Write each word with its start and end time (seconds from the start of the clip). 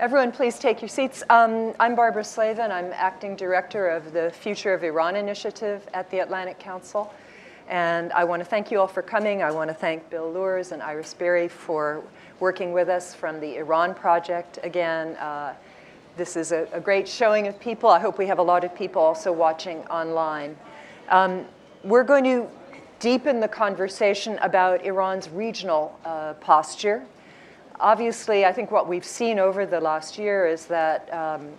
Everyone, 0.00 0.30
please 0.30 0.60
take 0.60 0.80
your 0.80 0.88
seats. 0.88 1.24
Um, 1.28 1.74
I'm 1.80 1.96
Barbara 1.96 2.22
Slavin. 2.22 2.70
I'm 2.70 2.92
acting 2.92 3.34
director 3.34 3.88
of 3.88 4.12
the 4.12 4.30
Future 4.30 4.72
of 4.72 4.84
Iran 4.84 5.16
initiative 5.16 5.88
at 5.92 6.08
the 6.12 6.20
Atlantic 6.20 6.60
Council. 6.60 7.12
And 7.68 8.12
I 8.12 8.22
want 8.22 8.38
to 8.38 8.44
thank 8.44 8.70
you 8.70 8.78
all 8.78 8.86
for 8.86 9.02
coming. 9.02 9.42
I 9.42 9.50
want 9.50 9.70
to 9.70 9.74
thank 9.74 10.08
Bill 10.08 10.32
Luers 10.32 10.70
and 10.70 10.84
Iris 10.84 11.14
Bieri 11.14 11.48
for 11.48 12.04
working 12.38 12.72
with 12.72 12.88
us 12.88 13.12
from 13.12 13.40
the 13.40 13.56
Iran 13.56 13.92
Project 13.92 14.60
again. 14.62 15.16
Uh, 15.16 15.54
this 16.16 16.36
is 16.36 16.52
a, 16.52 16.68
a, 16.72 16.78
great 16.78 17.08
showing 17.08 17.48
of 17.48 17.58
people. 17.58 17.90
I 17.90 17.98
hope 17.98 18.18
we 18.18 18.28
have 18.28 18.38
a 18.38 18.42
lot 18.42 18.62
of 18.62 18.72
people 18.76 19.02
also 19.02 19.32
watching 19.32 19.78
online. 19.86 20.56
Um, 21.08 21.44
we're 21.82 22.04
going 22.04 22.22
to 22.22 22.48
deepen 23.00 23.40
the 23.40 23.48
conversation 23.48 24.38
about 24.42 24.84
Iran's 24.84 25.28
regional 25.28 25.98
uh, 26.04 26.34
posture. 26.34 27.04
Obviously, 27.80 28.44
I 28.44 28.52
think 28.52 28.72
what 28.72 28.88
we've 28.88 29.04
seen 29.04 29.38
over 29.38 29.64
the 29.64 29.80
last 29.80 30.18
year 30.18 30.48
is 30.48 30.66
that 30.66 31.12
um, 31.14 31.50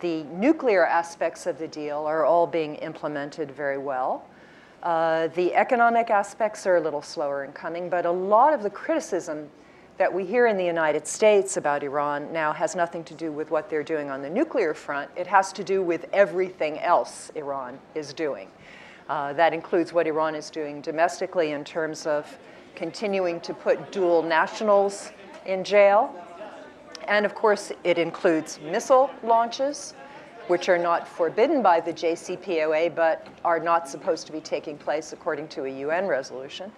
the 0.00 0.22
nuclear 0.24 0.86
aspects 0.86 1.46
of 1.46 1.58
the 1.58 1.68
deal 1.68 1.98
are 2.06 2.24
all 2.24 2.46
being 2.46 2.76
implemented 2.76 3.50
very 3.50 3.76
well. 3.76 4.26
Uh, 4.82 5.28
the 5.28 5.54
economic 5.54 6.08
aspects 6.08 6.66
are 6.66 6.76
a 6.76 6.80
little 6.80 7.02
slower 7.02 7.44
in 7.44 7.52
coming, 7.52 7.90
but 7.90 8.06
a 8.06 8.10
lot 8.10 8.54
of 8.54 8.62
the 8.62 8.70
criticism 8.70 9.50
that 9.98 10.10
we 10.10 10.24
hear 10.24 10.46
in 10.46 10.56
the 10.56 10.64
United 10.64 11.06
States 11.06 11.58
about 11.58 11.82
Iran 11.82 12.32
now 12.32 12.54
has 12.54 12.74
nothing 12.74 13.04
to 13.04 13.14
do 13.14 13.30
with 13.30 13.50
what 13.50 13.68
they're 13.68 13.82
doing 13.82 14.08
on 14.10 14.22
the 14.22 14.30
nuclear 14.30 14.72
front. 14.72 15.10
It 15.14 15.26
has 15.26 15.52
to 15.54 15.64
do 15.64 15.82
with 15.82 16.06
everything 16.12 16.78
else 16.78 17.30
Iran 17.34 17.78
is 17.94 18.14
doing. 18.14 18.48
Uh, 19.10 19.34
that 19.34 19.52
includes 19.52 19.92
what 19.92 20.06
Iran 20.06 20.34
is 20.34 20.48
doing 20.48 20.80
domestically 20.80 21.52
in 21.52 21.64
terms 21.64 22.06
of 22.06 22.38
continuing 22.74 23.40
to 23.40 23.52
put 23.54 23.92
dual 23.92 24.22
nationals 24.22 25.10
in 25.46 25.64
jail. 25.64 26.14
And 27.08 27.24
of 27.24 27.34
course, 27.34 27.72
it 27.84 27.98
includes 27.98 28.58
missile 28.60 29.10
launches, 29.22 29.94
which 30.48 30.68
are 30.68 30.78
not 30.78 31.06
forbidden 31.08 31.62
by 31.62 31.80
the 31.80 31.92
JCPOA, 31.92 32.94
but 32.94 33.26
are 33.44 33.60
not 33.60 33.88
supposed 33.88 34.26
to 34.26 34.32
be 34.32 34.40
taking 34.40 34.76
place 34.76 35.12
according 35.12 35.48
to 35.48 35.64
a 35.64 35.68
UN 35.68 36.06
resolution. 36.06 36.70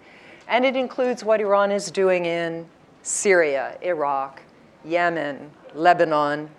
And 0.47 0.65
it 0.65 0.75
includes 0.75 1.23
what 1.23 1.41
Iran 1.41 1.71
is 1.71 1.91
doing 1.91 2.25
in 2.25 2.67
Syria, 3.03 3.77
Iraq, 3.81 4.41
Yemen, 4.85 5.51
Lebanon, 5.73 6.49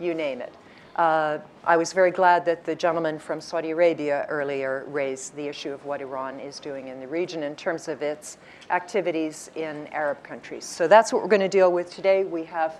you 0.00 0.14
name 0.14 0.40
it. 0.40 0.54
Uh, 0.96 1.38
I 1.64 1.76
was 1.76 1.92
very 1.92 2.12
glad 2.12 2.44
that 2.44 2.64
the 2.64 2.74
gentleman 2.74 3.18
from 3.18 3.40
Saudi 3.40 3.70
Arabia 3.70 4.26
earlier 4.28 4.84
raised 4.86 5.34
the 5.34 5.48
issue 5.48 5.72
of 5.72 5.84
what 5.84 6.00
Iran 6.00 6.38
is 6.38 6.60
doing 6.60 6.86
in 6.86 7.00
the 7.00 7.08
region 7.08 7.42
in 7.42 7.56
terms 7.56 7.88
of 7.88 8.00
its 8.00 8.38
activities 8.70 9.50
in 9.56 9.88
Arab 9.88 10.22
countries. 10.22 10.64
So 10.64 10.86
that's 10.86 11.12
what 11.12 11.20
we're 11.22 11.28
going 11.28 11.40
to 11.40 11.48
deal 11.48 11.72
with 11.72 11.90
today. 11.90 12.22
We 12.22 12.44
have 12.44 12.78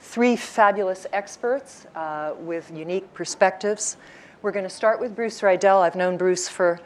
three 0.00 0.36
fabulous 0.36 1.06
experts 1.12 1.86
uh, 1.94 2.34
with 2.38 2.70
unique 2.74 3.12
perspectives. 3.14 3.96
We're 4.42 4.52
going 4.52 4.64
to 4.64 4.70
start 4.70 5.00
with 5.00 5.16
Bruce 5.16 5.42
Riedel. 5.42 5.78
I've 5.78 5.96
known 5.96 6.18
Bruce 6.18 6.48
for 6.48 6.78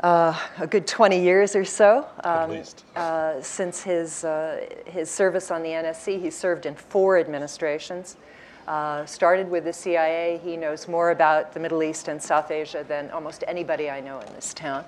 uh, 0.00 0.36
a 0.58 0.66
good 0.66 0.88
20 0.88 1.22
years 1.22 1.54
or 1.54 1.64
so. 1.64 2.06
Um, 2.24 2.60
uh, 2.96 3.40
since 3.40 3.82
his, 3.82 4.24
uh, 4.24 4.66
his 4.86 5.10
service 5.10 5.52
on 5.52 5.62
the 5.62 5.68
NSC, 5.68 6.20
he 6.20 6.30
served 6.30 6.66
in 6.66 6.74
four 6.74 7.18
administrations. 7.18 8.16
Uh, 8.68 9.06
started 9.06 9.50
with 9.50 9.64
the 9.64 9.72
CIA. 9.72 10.38
He 10.44 10.54
knows 10.54 10.88
more 10.88 11.10
about 11.10 11.54
the 11.54 11.58
Middle 11.58 11.82
East 11.82 12.08
and 12.08 12.22
South 12.22 12.50
Asia 12.50 12.84
than 12.86 13.10
almost 13.12 13.42
anybody 13.48 13.88
I 13.88 13.98
know 14.00 14.20
in 14.20 14.30
this 14.34 14.52
town. 14.52 14.84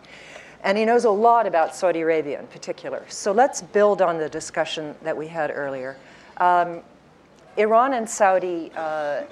And 0.62 0.77
he 0.77 0.84
knows 0.84 1.06
a 1.06 1.11
lot 1.11 1.47
about 1.47 1.75
Saudi 1.75 2.03
Arabia 2.03 2.39
in 2.39 2.47
particular. 2.48 3.03
So 3.09 3.33
let's 3.33 3.62
build 3.62 4.03
on 4.03 4.19
the 4.19 4.28
discussion 4.28 4.95
that 5.00 5.17
we 5.17 5.28
had 5.28 5.50
earlier. 5.50 5.97
Um, 6.37 6.83
Iran 7.56 7.95
and 7.95 8.06
Saudi, 8.06 8.70
uh, 8.77 9.22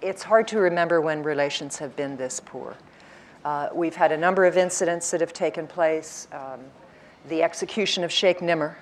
it's 0.00 0.22
hard 0.22 0.46
to 0.46 0.60
remember 0.60 1.00
when 1.00 1.24
relations 1.24 1.76
have 1.78 1.96
been 1.96 2.16
this 2.16 2.38
poor. 2.38 2.76
Uh, 3.44 3.70
we've 3.74 3.96
had 3.96 4.12
a 4.12 4.16
number 4.16 4.44
of 4.44 4.56
incidents 4.56 5.10
that 5.10 5.20
have 5.20 5.32
taken 5.32 5.66
place. 5.66 6.28
Um, 6.30 6.60
the 7.28 7.42
execution 7.42 8.04
of 8.04 8.12
Sheikh 8.12 8.38
Nimr, 8.38 8.76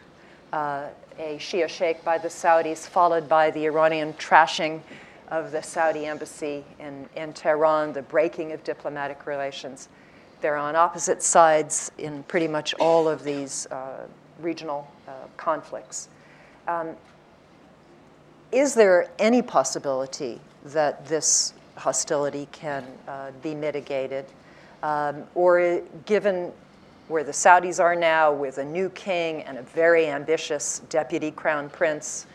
uh, 0.52 0.88
a 1.18 1.36
Shia 1.38 1.68
sheikh 1.68 2.04
by 2.04 2.18
the 2.18 2.28
Saudis, 2.28 2.86
followed 2.86 3.28
by 3.28 3.50
the 3.50 3.64
Iranian 3.66 4.12
trashing 4.14 4.80
of 5.30 5.52
the 5.52 5.62
Saudi 5.62 6.06
embassy 6.06 6.64
in, 6.78 7.08
in 7.16 7.32
Tehran, 7.32 7.92
the 7.92 8.02
breaking 8.02 8.52
of 8.52 8.64
diplomatic 8.64 9.26
relations. 9.26 9.88
They're 10.40 10.56
on 10.56 10.76
opposite 10.76 11.22
sides 11.22 11.90
in 11.98 12.22
pretty 12.24 12.48
much 12.48 12.74
all 12.74 13.08
of 13.08 13.24
these 13.24 13.66
uh, 13.66 14.06
regional 14.40 14.90
uh, 15.06 15.12
conflicts. 15.36 16.08
Um, 16.66 16.96
is 18.52 18.74
there 18.74 19.10
any 19.18 19.42
possibility 19.42 20.40
that 20.66 21.06
this 21.06 21.52
hostility 21.76 22.48
can 22.52 22.84
uh, 23.06 23.30
be 23.42 23.54
mitigated? 23.54 24.26
Um, 24.82 25.24
or 25.34 25.82
given 26.06 26.52
where 27.08 27.24
the 27.24 27.32
Saudis 27.32 27.82
are 27.82 27.96
now 27.96 28.32
with 28.32 28.58
a 28.58 28.64
new 28.64 28.90
king 28.90 29.42
and 29.42 29.58
a 29.58 29.62
very 29.62 30.06
ambitious 30.06 30.82
deputy 30.88 31.30
crown 31.30 31.68
prince, 31.70 32.26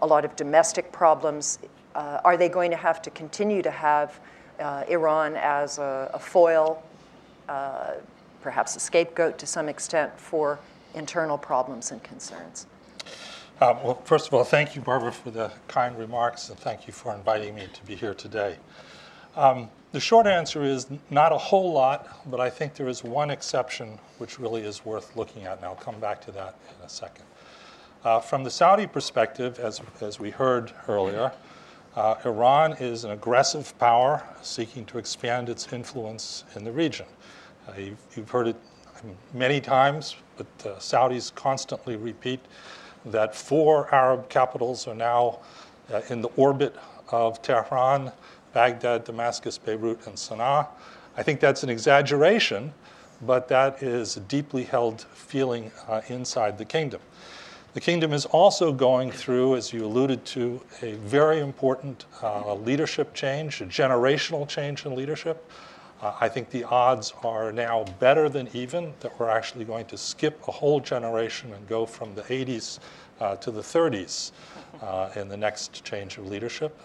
a 0.00 0.06
lot 0.06 0.24
of 0.24 0.34
domestic 0.36 0.90
problems, 0.90 1.58
uh, 1.94 2.20
are 2.24 2.36
they 2.36 2.48
going 2.48 2.70
to 2.70 2.76
have 2.76 3.02
to 3.02 3.10
continue 3.10 3.62
to 3.62 3.70
have 3.70 4.20
uh, 4.60 4.84
Iran 4.88 5.34
as 5.36 5.78
a, 5.78 6.10
a 6.14 6.18
foil, 6.18 6.82
uh, 7.48 7.92
perhaps 8.42 8.76
a 8.76 8.80
scapegoat 8.80 9.38
to 9.38 9.46
some 9.46 9.68
extent 9.68 10.18
for 10.18 10.58
internal 10.94 11.38
problems 11.38 11.90
and 11.90 12.02
concerns? 12.02 12.66
Um, 13.60 13.82
well, 13.82 14.02
first 14.04 14.26
of 14.26 14.34
all, 14.34 14.44
thank 14.44 14.74
you, 14.74 14.82
Barbara, 14.82 15.12
for 15.12 15.30
the 15.30 15.52
kind 15.68 15.96
remarks, 15.96 16.48
and 16.48 16.58
thank 16.58 16.86
you 16.86 16.92
for 16.92 17.14
inviting 17.14 17.54
me 17.54 17.68
to 17.72 17.86
be 17.86 17.94
here 17.94 18.14
today. 18.14 18.56
Um, 19.36 19.70
the 19.92 20.00
short 20.00 20.26
answer 20.26 20.64
is 20.64 20.86
not 21.10 21.32
a 21.32 21.38
whole 21.38 21.72
lot, 21.72 22.28
but 22.30 22.40
I 22.40 22.50
think 22.50 22.74
there 22.74 22.88
is 22.88 23.04
one 23.04 23.30
exception 23.30 23.98
which 24.18 24.38
really 24.38 24.62
is 24.62 24.84
worth 24.84 25.16
looking 25.16 25.44
at, 25.44 25.58
and 25.58 25.66
I'll 25.66 25.74
come 25.74 26.00
back 26.00 26.20
to 26.22 26.32
that 26.32 26.56
in 26.76 26.84
a 26.84 26.88
second. 26.88 27.24
Uh, 28.04 28.18
from 28.18 28.42
the 28.42 28.50
Saudi 28.50 28.86
perspective, 28.86 29.60
as, 29.60 29.80
as 30.00 30.18
we 30.18 30.30
heard 30.30 30.72
earlier, 30.88 31.32
uh, 31.96 32.16
Iran 32.24 32.74
is 32.74 33.04
an 33.04 33.10
aggressive 33.10 33.76
power 33.78 34.22
seeking 34.42 34.84
to 34.86 34.98
expand 34.98 35.48
its 35.48 35.72
influence 35.72 36.44
in 36.56 36.64
the 36.64 36.72
region. 36.72 37.06
Uh, 37.68 37.72
you've, 37.78 37.98
you've, 38.16 38.30
heard 38.30 38.48
it 38.48 38.56
many 39.34 39.60
times, 39.60 40.16
but 40.36 40.46
the 40.58 40.70
Saudis 40.74 41.34
constantly 41.34 41.96
repeat 41.96 42.40
that 43.04 43.34
four 43.34 43.92
Arab 43.94 44.28
capitals 44.28 44.86
are 44.86 44.94
now 44.94 45.40
uh, 45.92 46.00
in 46.08 46.22
the 46.22 46.30
orbit 46.36 46.74
of 47.10 47.42
Tehran 47.42 48.12
Baghdad, 48.52 49.04
Damascus, 49.04 49.58
Beirut, 49.58 50.06
and 50.06 50.16
Sana'a. 50.16 50.66
I 51.16 51.22
think 51.22 51.40
that's 51.40 51.62
an 51.62 51.68
exaggeration, 51.68 52.72
but 53.22 53.48
that 53.48 53.82
is 53.82 54.16
a 54.16 54.20
deeply 54.20 54.64
held 54.64 55.02
feeling 55.14 55.70
uh, 55.88 56.02
inside 56.08 56.58
the 56.58 56.64
kingdom. 56.64 57.00
The 57.74 57.80
kingdom 57.80 58.12
is 58.12 58.26
also 58.26 58.70
going 58.70 59.10
through, 59.10 59.56
as 59.56 59.72
you 59.72 59.86
alluded 59.86 60.26
to, 60.26 60.60
a 60.82 60.92
very 60.96 61.40
important 61.40 62.04
uh, 62.22 62.54
leadership 62.54 63.14
change, 63.14 63.62
a 63.62 63.66
generational 63.66 64.46
change 64.46 64.84
in 64.84 64.94
leadership. 64.94 65.50
Uh, 66.02 66.12
I 66.20 66.28
think 66.28 66.50
the 66.50 66.64
odds 66.64 67.14
are 67.22 67.50
now 67.50 67.84
better 67.98 68.28
than 68.28 68.50
even 68.52 68.92
that 69.00 69.18
we're 69.18 69.30
actually 69.30 69.64
going 69.64 69.86
to 69.86 69.96
skip 69.96 70.46
a 70.48 70.52
whole 70.52 70.80
generation 70.80 71.50
and 71.54 71.66
go 71.66 71.86
from 71.86 72.14
the 72.14 72.22
80s 72.22 72.78
uh, 73.20 73.36
to 73.36 73.50
the 73.50 73.62
30s 73.62 74.32
uh, 74.82 75.08
in 75.16 75.28
the 75.28 75.36
next 75.36 75.82
change 75.82 76.18
of 76.18 76.26
leadership. 76.26 76.78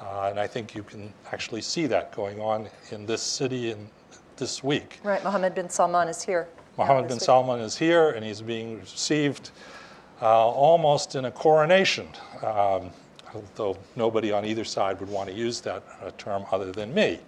Uh, 0.00 0.30
and 0.30 0.40
I 0.40 0.48
think 0.48 0.74
you 0.74 0.82
can 0.82 1.12
actually 1.30 1.62
see 1.62 1.86
that 1.86 2.10
going 2.10 2.40
on 2.40 2.66
in 2.90 3.06
this 3.06 3.22
city 3.22 3.70
in 3.70 3.88
this 4.36 4.64
week. 4.64 4.98
Right, 5.04 5.22
Mohammed 5.22 5.54
bin 5.54 5.70
Salman 5.70 6.08
is 6.08 6.24
here. 6.24 6.48
Mohammed 6.76 7.06
bin 7.06 7.18
week. 7.18 7.22
Salman 7.22 7.60
is 7.60 7.76
here, 7.78 8.10
and 8.10 8.24
he's 8.24 8.40
being 8.40 8.80
received 8.80 9.52
almost 10.22 11.14
in 11.14 11.26
a 11.26 11.30
coronation, 11.30 12.08
um, 12.42 12.90
although 13.34 13.76
nobody 13.96 14.32
on 14.32 14.44
either 14.44 14.64
side 14.64 14.98
would 15.00 15.08
want 15.08 15.28
to 15.28 15.34
use 15.34 15.60
that 15.60 15.82
uh, 16.02 16.10
term 16.18 16.44
other 16.52 16.72
than 16.72 16.94
me. 16.94 17.18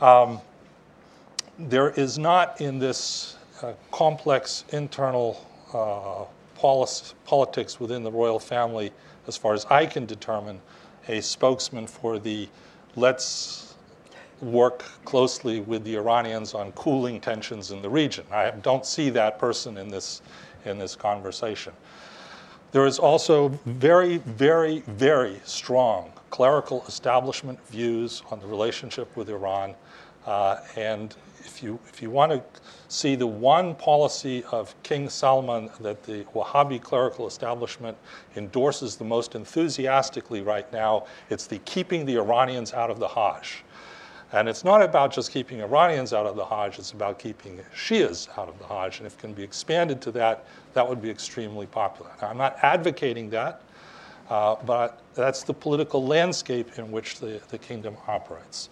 Um, 0.00 0.40
there 1.58 1.90
is 1.90 2.18
not 2.18 2.60
in 2.60 2.78
this 2.78 3.36
uh, 3.62 3.72
complex 3.90 4.64
internal 4.70 5.46
uh, 5.72 6.24
politics 7.24 7.80
within 7.80 8.02
the 8.02 8.10
royal 8.10 8.38
family, 8.38 8.92
as 9.26 9.36
far 9.36 9.54
as 9.54 9.64
I 9.66 9.86
can 9.86 10.06
determine, 10.06 10.60
a 11.08 11.20
spokesman 11.20 11.86
for 11.86 12.18
the 12.18 12.48
let's 12.96 13.74
work 14.40 14.84
closely 15.04 15.60
with 15.60 15.84
the 15.84 15.96
Iranians 15.96 16.54
on 16.54 16.72
cooling 16.72 17.20
tensions 17.20 17.70
in 17.70 17.80
the 17.80 17.88
region. 17.88 18.24
I 18.30 18.50
don't 18.50 18.84
see 18.84 19.10
that 19.10 19.38
person 19.38 19.78
in 19.78 19.88
this, 19.88 20.20
in 20.64 20.78
this 20.78 20.94
conversation. 20.94 21.72
There 22.76 22.84
is 22.84 22.98
also 22.98 23.48
very, 23.64 24.18
very, 24.18 24.80
very 24.80 25.40
strong 25.44 26.12
clerical 26.28 26.84
establishment 26.86 27.58
views 27.68 28.22
on 28.30 28.38
the 28.38 28.46
relationship 28.46 29.16
with 29.16 29.30
Iran. 29.30 29.74
Uh, 30.26 30.58
and 30.76 31.16
if 31.38 31.62
you, 31.62 31.78
if 31.86 32.02
you 32.02 32.10
want 32.10 32.32
to 32.32 32.42
see 32.88 33.14
the 33.14 33.26
one 33.26 33.76
policy 33.76 34.44
of 34.52 34.74
King 34.82 35.08
Salman 35.08 35.70
that 35.80 36.02
the 36.02 36.24
Wahhabi 36.34 36.78
clerical 36.78 37.26
establishment 37.26 37.96
endorses 38.36 38.96
the 38.96 39.04
most 39.04 39.34
enthusiastically 39.34 40.42
right 40.42 40.70
now, 40.70 41.06
it's 41.30 41.46
the 41.46 41.60
keeping 41.60 42.04
the 42.04 42.18
Iranians 42.18 42.74
out 42.74 42.90
of 42.90 42.98
the 42.98 43.08
Hajj. 43.08 43.64
And 44.36 44.50
it's 44.50 44.64
not 44.64 44.82
about 44.82 45.14
just 45.14 45.32
keeping 45.32 45.62
Iranians 45.62 46.12
out 46.12 46.26
of 46.26 46.36
the 46.36 46.44
Hajj, 46.44 46.78
it's 46.78 46.92
about 46.92 47.18
keeping 47.18 47.58
Shias 47.74 48.28
out 48.38 48.50
of 48.50 48.58
the 48.58 48.66
Hajj. 48.66 48.98
And 48.98 49.06
if 49.06 49.14
it 49.14 49.18
can 49.18 49.32
be 49.32 49.42
expanded 49.42 50.02
to 50.02 50.10
that, 50.10 50.44
that 50.74 50.86
would 50.86 51.00
be 51.00 51.08
extremely 51.08 51.64
popular. 51.64 52.10
Now, 52.20 52.28
I'm 52.28 52.36
not 52.36 52.58
advocating 52.60 53.30
that, 53.30 53.62
uh, 54.28 54.56
but 54.66 55.00
that's 55.14 55.42
the 55.42 55.54
political 55.54 56.06
landscape 56.06 56.78
in 56.78 56.92
which 56.92 57.18
the, 57.18 57.40
the 57.48 57.56
kingdom 57.56 57.96
operates. 58.06 58.68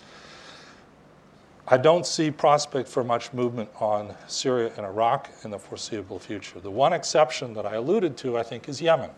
I 1.67 1.79
don't 1.79 2.07
see 2.07 2.31
prospect 2.31 2.87
for 2.87 3.03
much 3.03 3.33
movement 3.33 3.71
on 3.81 4.15
Syria 4.27 4.71
and 4.77 4.85
Iraq 4.85 5.31
in 5.45 5.51
the 5.51 5.59
foreseeable 5.59 6.19
future. 6.19 6.61
The 6.61 6.71
one 6.71 6.93
exception 6.93 7.55
that 7.55 7.65
I 7.65 7.77
alluded 7.77 8.19
to, 8.19 8.37
I 8.37 8.43
think, 8.43 8.69
is 8.69 8.83
Yemen. 8.83 9.09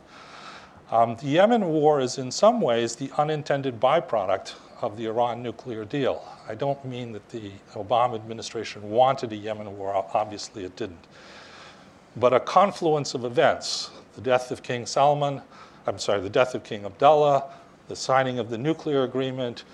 Um, 0.92 1.16
the 1.16 1.26
Yemen 1.26 1.64
war 1.64 2.00
is 2.00 2.19
in 2.19 2.31
some 2.31 2.60
ways 2.60 2.94
the 2.94 3.10
unintended 3.19 3.81
byproduct 3.81 4.54
of 4.81 4.96
the 4.96 5.06
Iran 5.06 5.43
nuclear 5.43 5.84
deal. 5.84 6.25
I 6.49 6.55
don't 6.55 6.82
mean 6.84 7.12
that 7.12 7.28
the 7.31 7.50
Obama 7.75 8.14
administration 8.14 8.90
wanted 8.90 9.32
a 9.32 9.37
Yemen 9.37 9.76
war, 9.76 9.94
obviously 10.12 10.64
it 10.64 10.76
didn't. 10.76 11.06
But 12.17 12.32
a 12.32 12.40
confluence 12.40 13.14
of 13.14 13.25
events, 13.25 13.90
the 14.14 14.20
death 14.20 14.50
of 14.50 14.62
King 14.62 14.87
Salman, 14.87 15.43
I'm 15.87 15.99
sorry, 15.99 16.20
the 16.20 16.31
death 16.31 16.55
of 16.55 16.64
King 16.64 16.84
Abdullah, 16.84 17.44
the 17.88 17.96
signing 17.96 18.38
of 18.38 18.50
the 18.50 18.58
nuclear 18.58 19.05
agreement, 19.05 19.64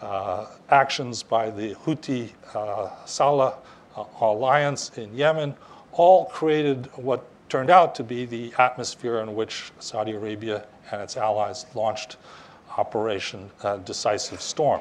uh, 0.00 0.46
actions 0.70 1.22
by 1.22 1.50
the 1.50 1.74
Houthi 1.74 2.30
uh, 2.54 2.90
Saleh 3.06 3.54
uh, 3.96 4.04
alliance 4.20 4.96
in 4.96 5.14
Yemen, 5.16 5.54
all 5.92 6.26
created 6.26 6.86
what 6.96 7.24
turned 7.48 7.70
out 7.70 7.94
to 7.94 8.04
be 8.04 8.26
the 8.26 8.52
atmosphere 8.58 9.20
in 9.20 9.34
which 9.34 9.72
Saudi 9.78 10.12
Arabia 10.12 10.66
and 10.90 11.00
its 11.00 11.16
allies 11.16 11.66
launched 11.74 12.16
Operation 12.76 13.50
uh, 13.62 13.76
Decisive 13.78 14.40
Storm. 14.40 14.80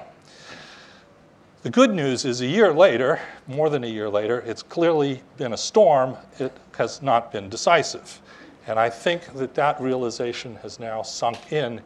The 1.63 1.71
good 1.71 1.93
news 1.93 2.25
is 2.25 2.41
a 2.41 2.45
year 2.45 2.71
later, 2.73 3.19
more 3.47 3.69
than 3.71 3.83
a 3.83 3.87
year 3.87 4.07
later, 4.07 4.43
it's 4.45 4.61
clearly 4.61 5.23
been 5.37 5.53
a 5.53 5.57
storm. 5.57 6.15
It 6.37 6.55
has 6.77 7.01
not 7.01 7.31
been 7.31 7.49
decisive. 7.49 8.21
And 8.67 8.77
I 8.79 8.89
think 8.89 9.33
that 9.33 9.55
that 9.55 9.81
realization 9.81 10.57
has 10.57 10.79
now 10.79 11.01
sunk 11.01 11.51
in 11.51 11.81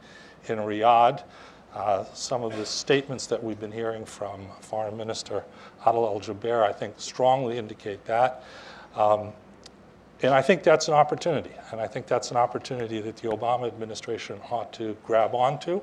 in 0.47 0.57
Riyadh. 0.57 1.23
Uh, 1.73 2.03
some 2.13 2.43
of 2.43 2.57
the 2.57 2.65
statements 2.65 3.27
that 3.27 3.41
we've 3.41 3.59
been 3.59 3.71
hearing 3.71 4.03
from 4.03 4.47
Foreign 4.59 4.97
Minister 4.97 5.45
Adel 5.85 6.05
Al 6.05 6.19
Jubeir, 6.19 6.63
I 6.63 6.73
think, 6.73 6.95
strongly 6.97 7.57
indicate 7.57 8.03
that. 8.05 8.43
Um, 8.95 9.31
and 10.21 10.33
I 10.33 10.41
think 10.41 10.63
that's 10.63 10.87
an 10.87 10.93
opportunity. 10.93 11.51
And 11.71 11.79
I 11.79 11.87
think 11.87 12.07
that's 12.07 12.31
an 12.31 12.37
opportunity 12.37 12.99
that 13.01 13.17
the 13.17 13.29
Obama 13.29 13.67
administration 13.67 14.39
ought 14.51 14.73
to 14.73 14.97
grab 15.05 15.33
onto. 15.33 15.81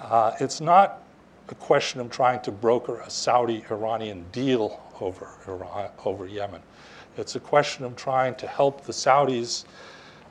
Uh, 0.00 0.32
it's 0.40 0.60
not 0.60 1.02
a 1.48 1.54
question 1.54 2.00
of 2.00 2.10
trying 2.10 2.40
to 2.42 2.52
broker 2.52 3.00
a 3.00 3.10
Saudi 3.10 3.64
Iranian 3.70 4.24
deal 4.32 4.80
over, 5.00 5.28
Iran, 5.48 5.90
over 6.04 6.26
Yemen. 6.26 6.60
It's 7.16 7.34
a 7.34 7.40
question 7.40 7.84
of 7.84 7.96
trying 7.96 8.36
to 8.36 8.46
help 8.46 8.84
the 8.84 8.92
Saudis 8.92 9.64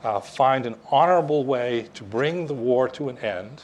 uh, 0.04 0.20
find 0.20 0.64
an 0.64 0.76
honorable 0.90 1.44
way 1.44 1.88
to 1.94 2.04
bring 2.04 2.46
the 2.46 2.54
war 2.54 2.88
to 2.90 3.08
an 3.08 3.18
end. 3.18 3.62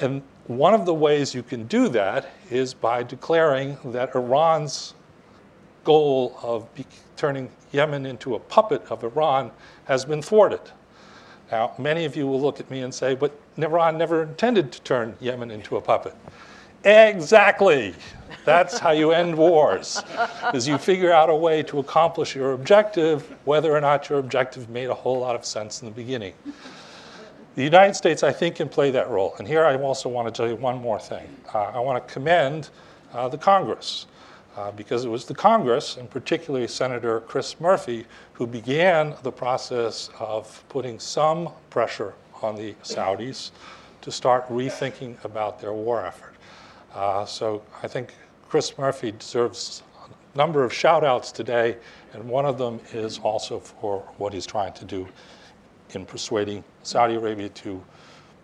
And 0.00 0.22
one 0.46 0.72
of 0.72 0.86
the 0.86 0.94
ways 0.94 1.34
you 1.34 1.42
can 1.42 1.66
do 1.66 1.88
that 1.88 2.30
is 2.50 2.72
by 2.72 3.02
declaring 3.02 3.76
that 3.86 4.14
Iran's 4.14 4.94
goal 5.84 6.38
of 6.42 6.68
turning 7.16 7.50
Yemen 7.76 8.06
into 8.06 8.34
a 8.34 8.38
puppet 8.38 8.82
of 8.90 9.04
Iran 9.04 9.50
has 9.84 10.04
been 10.06 10.22
thwarted. 10.22 10.62
Now, 11.52 11.74
many 11.78 12.06
of 12.06 12.16
you 12.16 12.26
will 12.26 12.40
look 12.40 12.58
at 12.58 12.70
me 12.70 12.80
and 12.80 12.92
say, 12.92 13.14
but 13.14 13.38
Iran 13.58 13.98
never 13.98 14.22
intended 14.22 14.72
to 14.72 14.80
turn 14.80 15.14
Yemen 15.20 15.50
into 15.50 15.76
a 15.76 15.80
puppet. 15.80 16.14
Exactly. 16.84 17.94
That's 18.44 18.78
how 18.78 18.92
you 18.92 19.12
end 19.12 19.36
wars, 19.36 20.02
is 20.54 20.66
you 20.66 20.78
figure 20.78 21.12
out 21.12 21.28
a 21.28 21.34
way 21.34 21.62
to 21.64 21.78
accomplish 21.78 22.34
your 22.34 22.52
objective, 22.52 23.22
whether 23.44 23.76
or 23.76 23.80
not 23.80 24.08
your 24.08 24.20
objective 24.20 24.70
made 24.70 24.88
a 24.88 24.94
whole 24.94 25.18
lot 25.18 25.36
of 25.36 25.44
sense 25.44 25.82
in 25.82 25.88
the 25.88 25.94
beginning. 25.94 26.32
The 27.56 27.64
United 27.64 27.94
States, 27.94 28.22
I 28.22 28.32
think, 28.32 28.56
can 28.56 28.68
play 28.68 28.90
that 28.92 29.08
role. 29.10 29.34
And 29.38 29.46
here 29.46 29.64
I 29.64 29.76
also 29.76 30.08
want 30.08 30.28
to 30.28 30.32
tell 30.32 30.48
you 30.48 30.56
one 30.56 30.78
more 30.78 30.98
thing. 30.98 31.28
Uh, 31.52 31.64
I 31.64 31.80
want 31.80 32.06
to 32.06 32.12
commend 32.12 32.70
uh, 33.12 33.28
the 33.28 33.38
Congress. 33.38 34.06
Uh, 34.56 34.70
because 34.70 35.04
it 35.04 35.08
was 35.08 35.26
the 35.26 35.34
Congress, 35.34 35.98
and 35.98 36.08
particularly 36.08 36.66
Senator 36.66 37.20
Chris 37.20 37.60
Murphy, 37.60 38.06
who 38.32 38.46
began 38.46 39.14
the 39.22 39.30
process 39.30 40.08
of 40.18 40.64
putting 40.70 40.98
some 40.98 41.50
pressure 41.68 42.14
on 42.40 42.56
the 42.56 42.72
Saudis 42.82 43.50
to 44.00 44.10
start 44.10 44.48
rethinking 44.48 45.22
about 45.24 45.60
their 45.60 45.74
war 45.74 46.06
effort. 46.06 46.34
Uh, 46.94 47.26
so 47.26 47.62
I 47.82 47.86
think 47.86 48.14
Chris 48.48 48.78
Murphy 48.78 49.12
deserves 49.12 49.82
a 50.34 50.38
number 50.38 50.64
of 50.64 50.72
shout 50.72 51.04
outs 51.04 51.32
today, 51.32 51.76
and 52.14 52.26
one 52.26 52.46
of 52.46 52.56
them 52.56 52.80
is 52.94 53.18
also 53.18 53.60
for 53.60 53.98
what 54.16 54.32
he's 54.32 54.46
trying 54.46 54.72
to 54.72 54.86
do 54.86 55.06
in 55.90 56.06
persuading 56.06 56.64
Saudi 56.82 57.16
Arabia 57.16 57.50
to 57.50 57.82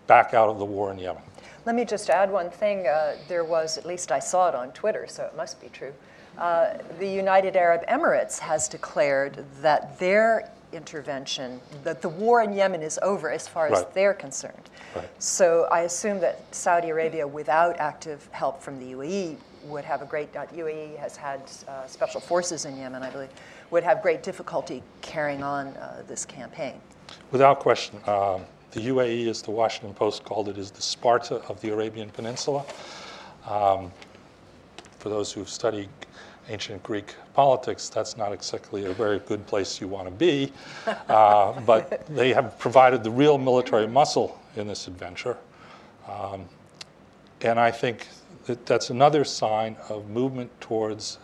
back 0.05 0.35
out 0.35 0.49
of 0.49 0.59
the 0.59 0.65
war 0.65 0.91
in 0.91 0.99
Yemen. 0.99 1.23
Let 1.65 1.75
me 1.75 1.85
just 1.85 2.09
add 2.09 2.29
one 2.31 2.49
thing. 2.49 2.87
Uh, 2.87 3.15
there 3.27 3.43
was, 3.45 3.77
at 3.77 3.85
least 3.85 4.11
I 4.11 4.19
saw 4.19 4.49
it 4.49 4.55
on 4.55 4.71
Twitter, 4.73 5.05
so 5.07 5.23
it 5.23 5.35
must 5.35 5.61
be 5.61 5.69
true. 5.69 5.93
Uh, 6.37 6.73
the 6.99 7.07
United 7.07 7.55
Arab 7.55 7.85
Emirates 7.87 8.39
has 8.39 8.67
declared 8.67 9.45
that 9.61 9.97
their 9.99 10.49
intervention, 10.73 11.61
that 11.83 12.01
the 12.01 12.09
war 12.09 12.41
in 12.41 12.51
Yemen 12.51 12.81
is 12.81 12.99
over 13.03 13.29
as 13.29 13.47
far 13.47 13.67
as 13.67 13.73
Right. 13.83 13.93
they're 13.93 14.13
concerned. 14.13 14.69
Right. 14.95 15.07
So 15.19 15.67
I 15.71 15.81
assume 15.81 16.19
that 16.21 16.41
Saudi 16.53 16.89
Arabia, 16.89 17.27
without 17.27 17.79
active 17.79 18.27
help 18.31 18.61
from 18.61 18.79
the 18.79 18.93
UAE, 18.95 19.37
would 19.65 19.85
have 19.85 20.01
a 20.01 20.05
great, 20.05 20.35
uh, 20.35 20.45
UAE 20.53 20.97
has 20.97 21.15
had 21.15 21.41
uh, 21.67 21.85
special 21.87 22.19
forces 22.19 22.65
in 22.65 22.75
Yemen, 22.77 23.03
I 23.03 23.09
believe, 23.09 23.29
would 23.71 23.83
have 23.83 24.01
great 24.01 24.23
difficulty 24.23 24.83
carrying 25.01 25.43
on 25.43 25.67
uh, 25.77 26.03
this 26.07 26.25
campaign. 26.25 26.81
Without 27.31 27.59
question, 27.59 27.99
um, 28.07 28.41
the 28.73 28.87
UAE, 28.87 29.27
as 29.27 29.41
the 29.41 29.51
Washington 29.51 29.93
Post 29.93 30.25
called 30.25 30.49
it, 30.49 30.57
is 30.57 30.71
the 30.71 30.81
Sparta 30.81 31.35
of 31.47 31.61
the 31.61 31.69
Arabian 31.69 32.09
Peninsula. 32.09 32.65
Um, 33.47 33.91
for 34.97 35.09
those 35.09 35.31
who've 35.31 35.49
studied 35.49 35.89
ancient 36.49 36.81
Greek 36.81 37.15
politics, 37.35 37.87
that's 37.87 38.17
not 38.17 38.33
exactly 38.33 38.85
a 38.85 38.93
very 38.93 39.19
good 39.19 39.45
place 39.45 39.79
you 39.79 39.87
want 39.87 40.07
to 40.07 40.13
be. 40.13 40.51
Uh, 41.07 41.59
but 41.65 42.05
they 42.07 42.33
have 42.33 42.57
provided 42.57 43.03
the 43.03 43.11
real 43.11 43.37
military 43.37 43.87
muscle 43.87 44.39
in 44.55 44.67
this 44.67 44.87
adventure. 44.87 45.37
Um, 46.09 46.45
and 47.41 47.59
I 47.59 47.69
think 47.69 48.07
that 48.45 48.65
that's 48.65 48.89
another 48.89 49.23
sign 49.23 49.77
of 49.87 50.09
movement 50.09 50.49
towards 50.59 51.19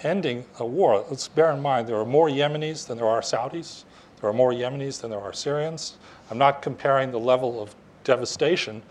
ending 0.00 0.44
a 0.58 0.66
war. 0.66 1.04
Let's 1.10 1.28
bear 1.28 1.50
in 1.52 1.60
mind 1.60 1.88
there 1.88 1.96
are 1.96 2.06
more 2.06 2.28
Yemenis 2.28 2.86
than 2.86 2.98
there 2.98 3.08
are 3.08 3.20
Saudis. 3.20 3.84
There 4.20 4.30
are 4.30 4.32
more 4.32 4.52
Yemenis 4.52 5.00
than 5.00 5.10
there 5.10 5.20
are 5.20 5.32
Syrians. 5.32 5.96
I'm 6.32 6.38
not 6.38 6.62
comparing 6.62 7.10
the 7.10 7.20
level 7.20 7.60
of 7.60 7.74
devastation. 8.04 8.82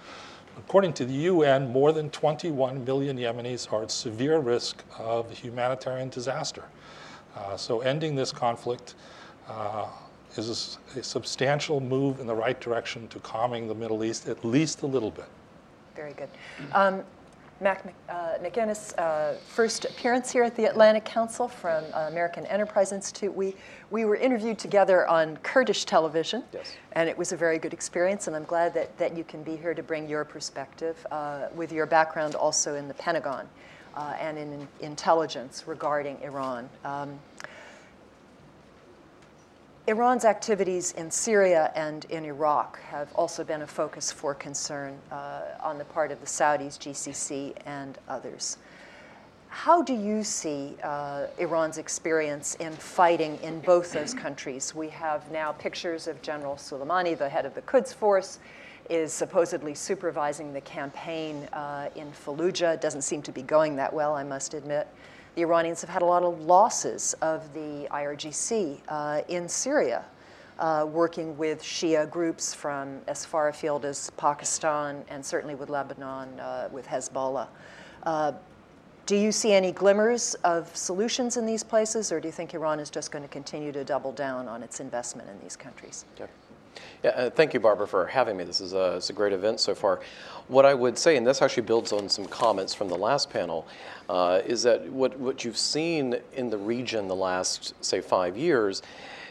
According 0.59 0.93
to 0.93 1.05
the 1.05 1.13
UN, 1.13 1.71
more 1.71 1.91
than 1.91 2.11
21 2.11 2.85
million 2.85 3.17
Yemenis 3.17 3.73
are 3.73 3.81
at 3.81 3.89
severe 3.89 4.37
risk 4.37 4.83
of 4.99 5.35
humanitarian 5.35 6.09
disaster. 6.09 6.63
Uh, 7.35 7.57
so 7.57 7.79
ending 7.81 8.13
this 8.13 8.31
conflict 8.31 8.93
uh, 9.49 9.87
is 10.37 10.77
a 10.95 11.01
substantial 11.01 11.79
move 11.79 12.19
in 12.19 12.27
the 12.27 12.35
right 12.35 12.61
direction 12.61 13.07
to 13.07 13.17
calming 13.21 13.67
the 13.67 13.73
Middle 13.73 14.03
East, 14.03 14.27
at 14.27 14.45
least 14.45 14.83
a 14.83 14.87
little 14.87 15.09
bit. 15.09 15.25
Very 15.95 16.13
good. 16.13 16.29
Um, 16.73 17.01
Matt 17.61 17.93
uh, 18.09 18.39
McInnis, 18.41 18.97
uh, 18.97 19.35
first 19.35 19.85
appearance 19.85 20.31
here 20.31 20.43
at 20.43 20.55
the 20.55 20.65
Atlantic 20.65 21.05
Council 21.05 21.47
from 21.47 21.83
uh, 21.93 22.07
American 22.09 22.47
Enterprise 22.47 22.91
Institute. 22.91 23.33
We, 23.33 23.55
we 23.91 24.03
were 24.03 24.15
interviewed 24.15 24.57
together 24.57 25.07
on 25.07 25.37
Kurdish 25.37 25.85
television, 25.85 26.43
Yes. 26.51 26.75
and 26.93 27.07
it 27.07 27.15
was 27.15 27.33
a 27.33 27.37
very 27.37 27.59
good 27.59 27.71
experience, 27.71 28.25
and 28.25 28.35
I'm 28.35 28.45
glad 28.45 28.73
that, 28.73 28.97
that 28.97 29.15
you 29.15 29.23
can 29.23 29.43
be 29.43 29.55
here 29.55 29.75
to 29.75 29.83
bring 29.83 30.09
your 30.09 30.25
perspective 30.25 31.05
uh, 31.11 31.49
with 31.53 31.71
your 31.71 31.85
background 31.85 32.33
also 32.33 32.73
in 32.75 32.87
the 32.87 32.95
Pentagon 32.95 33.47
uh, 33.95 34.15
and 34.19 34.39
in, 34.39 34.53
in 34.53 34.67
intelligence 34.79 35.65
regarding 35.67 36.19
Iran. 36.23 36.67
Um, 36.83 37.19
Iran's 39.87 40.25
activities 40.25 40.91
in 40.91 41.09
Syria 41.09 41.71
and 41.73 42.05
in 42.05 42.23
Iraq 42.23 42.79
have 42.81 43.11
also 43.15 43.43
been 43.43 43.63
a 43.63 43.67
focus 43.67 44.11
for 44.11 44.35
concern 44.35 44.95
uh, 45.11 45.41
on 45.59 45.79
the 45.79 45.85
part 45.85 46.11
of 46.11 46.19
the 46.19 46.27
Saudis, 46.27 46.77
GCC, 46.77 47.55
and 47.65 47.97
others. 48.07 48.59
How 49.47 49.81
do 49.81 49.93
you 49.93 50.23
see 50.23 50.75
uh, 50.83 51.25
Iran's 51.39 51.79
experience 51.79 52.55
in 52.55 52.73
fighting 52.73 53.39
in 53.41 53.59
both 53.61 53.91
those 53.91 54.13
countries? 54.13 54.75
We 54.75 54.87
have 54.89 55.29
now 55.31 55.51
pictures 55.51 56.07
of 56.07 56.21
General 56.21 56.55
Soleimani, 56.57 57.17
the 57.17 57.27
head 57.27 57.47
of 57.47 57.55
the 57.55 57.61
Quds 57.63 57.91
Force, 57.91 58.37
is 58.87 59.11
supposedly 59.11 59.73
supervising 59.73 60.53
the 60.53 60.61
campaign 60.61 61.45
uh, 61.53 61.89
in 61.95 62.11
Fallujah. 62.11 62.79
Doesn't 62.79 63.01
seem 63.01 63.23
to 63.23 63.31
be 63.31 63.41
going 63.41 63.75
that 63.77 63.91
well, 63.91 64.13
I 64.13 64.23
must 64.23 64.53
admit. 64.53 64.87
The 65.35 65.41
Iranians 65.41 65.81
have 65.81 65.89
had 65.89 66.01
a 66.01 66.05
lot 66.05 66.23
of 66.23 66.41
losses 66.41 67.13
of 67.21 67.53
the 67.53 67.87
IRGC 67.91 68.79
uh, 68.87 69.21
in 69.29 69.47
Syria, 69.47 70.03
uh, 70.59 70.85
working 70.89 71.37
with 71.37 71.61
Shia 71.61 72.09
groups 72.09 72.53
from 72.53 72.99
as 73.07 73.25
far 73.25 73.47
afield 73.47 73.85
as 73.85 74.09
Pakistan 74.11 75.03
and 75.09 75.25
certainly 75.25 75.55
with 75.55 75.69
Lebanon, 75.69 76.39
uh, 76.39 76.69
with 76.71 76.85
Hezbollah. 76.85 77.47
Uh, 78.03 78.33
do 79.05 79.15
you 79.15 79.31
see 79.31 79.53
any 79.53 79.71
glimmers 79.71 80.35
of 80.43 80.73
solutions 80.75 81.37
in 81.37 81.45
these 81.45 81.63
places, 81.63 82.11
or 82.11 82.19
do 82.19 82.27
you 82.27 82.31
think 82.31 82.53
Iran 82.53 82.79
is 82.79 82.89
just 82.89 83.11
going 83.11 83.23
to 83.23 83.29
continue 83.29 83.71
to 83.71 83.83
double 83.83 84.11
down 84.11 84.47
on 84.47 84.61
its 84.61 84.79
investment 84.79 85.29
in 85.29 85.39
these 85.41 85.55
countries? 85.55 86.05
Yeah. 86.19 86.27
Yeah, 87.03 87.11
uh, 87.11 87.29
thank 87.29 87.53
you, 87.53 87.59
Barbara, 87.59 87.87
for 87.87 88.05
having 88.07 88.37
me. 88.37 88.43
This 88.43 88.61
is 88.61 88.73
a, 88.73 88.95
it's 88.95 89.09
a 89.09 89.13
great 89.13 89.33
event 89.33 89.59
so 89.59 89.75
far. 89.75 90.01
What 90.47 90.65
I 90.65 90.73
would 90.73 90.97
say, 90.97 91.17
and 91.17 91.25
this 91.25 91.41
actually 91.41 91.63
builds 91.63 91.93
on 91.93 92.09
some 92.09 92.25
comments 92.25 92.73
from 92.73 92.87
the 92.89 92.97
last 92.97 93.29
panel, 93.29 93.67
uh, 94.09 94.41
is 94.45 94.63
that 94.63 94.89
what, 94.91 95.17
what 95.17 95.45
you've 95.45 95.57
seen 95.57 96.17
in 96.33 96.49
the 96.49 96.57
region 96.57 97.07
the 97.07 97.15
last, 97.15 97.73
say, 97.83 98.01
five 98.01 98.37
years 98.37 98.81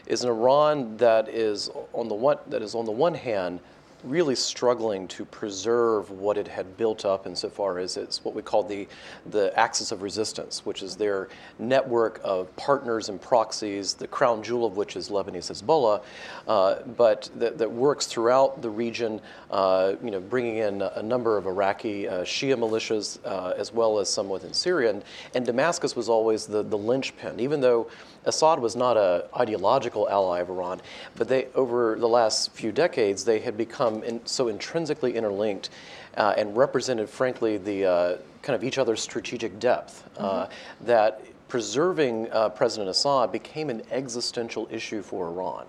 is 0.07 0.23
an 0.23 0.29
Iran 0.29 0.97
that 0.97 1.29
is 1.29 1.69
on 1.93 2.07
the 2.07 2.15
one, 2.15 2.37
that 2.47 2.61
is 2.61 2.75
on 2.75 2.85
the 2.85 2.91
one 2.91 3.13
hand 3.13 3.59
really 4.03 4.35
struggling 4.35 5.07
to 5.07 5.25
preserve 5.25 6.09
what 6.11 6.37
it 6.37 6.47
had 6.47 6.77
built 6.77 7.05
up 7.05 7.27
insofar 7.27 7.77
as 7.77 7.97
it's 7.97 8.23
what 8.23 8.33
we 8.33 8.41
call 8.41 8.63
the, 8.63 8.87
the 9.29 9.57
axis 9.59 9.91
of 9.91 10.01
resistance, 10.01 10.65
which 10.65 10.81
is 10.81 10.95
their 10.95 11.29
network 11.59 12.19
of 12.23 12.53
partners 12.55 13.09
and 13.09 13.21
proxies, 13.21 13.93
the 13.93 14.07
crown 14.07 14.41
jewel 14.41 14.65
of 14.65 14.77
which 14.77 14.95
is 14.95 15.09
Lebanese 15.09 15.51
Hezbollah, 15.51 16.01
uh, 16.47 16.75
but 16.97 17.29
that, 17.35 17.57
that, 17.57 17.71
works 17.71 18.05
throughout 18.05 18.61
the 18.61 18.69
region, 18.69 19.21
uh, 19.49 19.93
you 20.03 20.11
know, 20.11 20.19
bringing 20.19 20.57
in 20.57 20.81
a, 20.81 21.01
number 21.01 21.37
of 21.37 21.45
Iraqi 21.45 22.07
uh, 22.07 22.21
Shia 22.21 22.55
militias 22.55 23.17
uh, 23.25 23.53
as 23.57 23.73
well 23.73 23.97
as 23.97 24.09
some 24.09 24.29
within 24.29 24.53
Syria. 24.53 24.91
And, 24.91 25.03
and 25.33 25.45
Damascus 25.45 25.95
was 25.95 26.09
always 26.09 26.45
the, 26.45 26.63
the 26.63 26.77
linchpin, 26.77 27.39
even 27.39 27.61
though 27.61 27.89
Assad 28.25 28.59
was 28.59 28.75
not 28.75 28.97
an 28.97 29.23
ideological 29.35 30.07
ally 30.09 30.39
of 30.39 30.49
Iran, 30.49 30.81
but 31.15 31.27
they, 31.27 31.47
over 31.55 31.95
the 31.97 32.07
last 32.07 32.51
few 32.51 32.71
decades, 32.71 33.23
they 33.23 33.39
had 33.39 33.57
become 33.57 34.03
in, 34.03 34.25
so 34.25 34.47
intrinsically 34.47 35.15
interlinked 35.15 35.69
uh, 36.17 36.33
and 36.37 36.55
represented, 36.55 37.09
frankly, 37.09 37.57
the 37.57 37.85
uh, 37.85 38.17
kind 38.41 38.55
of 38.55 38.63
each 38.63 38.77
other's 38.77 39.01
strategic 39.01 39.59
depth 39.59 40.07
uh, 40.17 40.45
mm-hmm. 40.45 40.85
that 40.85 41.21
preserving 41.47 42.31
uh, 42.31 42.49
President 42.49 42.89
Assad 42.89 43.31
became 43.31 43.69
an 43.69 43.81
existential 43.91 44.67
issue 44.71 45.01
for 45.01 45.27
Iran 45.27 45.65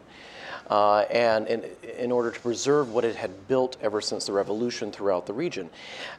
uh, 0.71 1.01
and 1.11 1.47
in, 1.47 1.65
in 1.99 2.13
order 2.13 2.31
to 2.31 2.41
preserve 2.41 2.93
what 2.93 3.05
it 3.05 3.17
had 3.17 3.49
built 3.49 3.77
ever 3.83 4.01
since 4.01 4.27
the 4.27 4.33
revolution 4.33 4.91
throughout 4.93 5.27
the 5.27 5.33
region. 5.33 5.71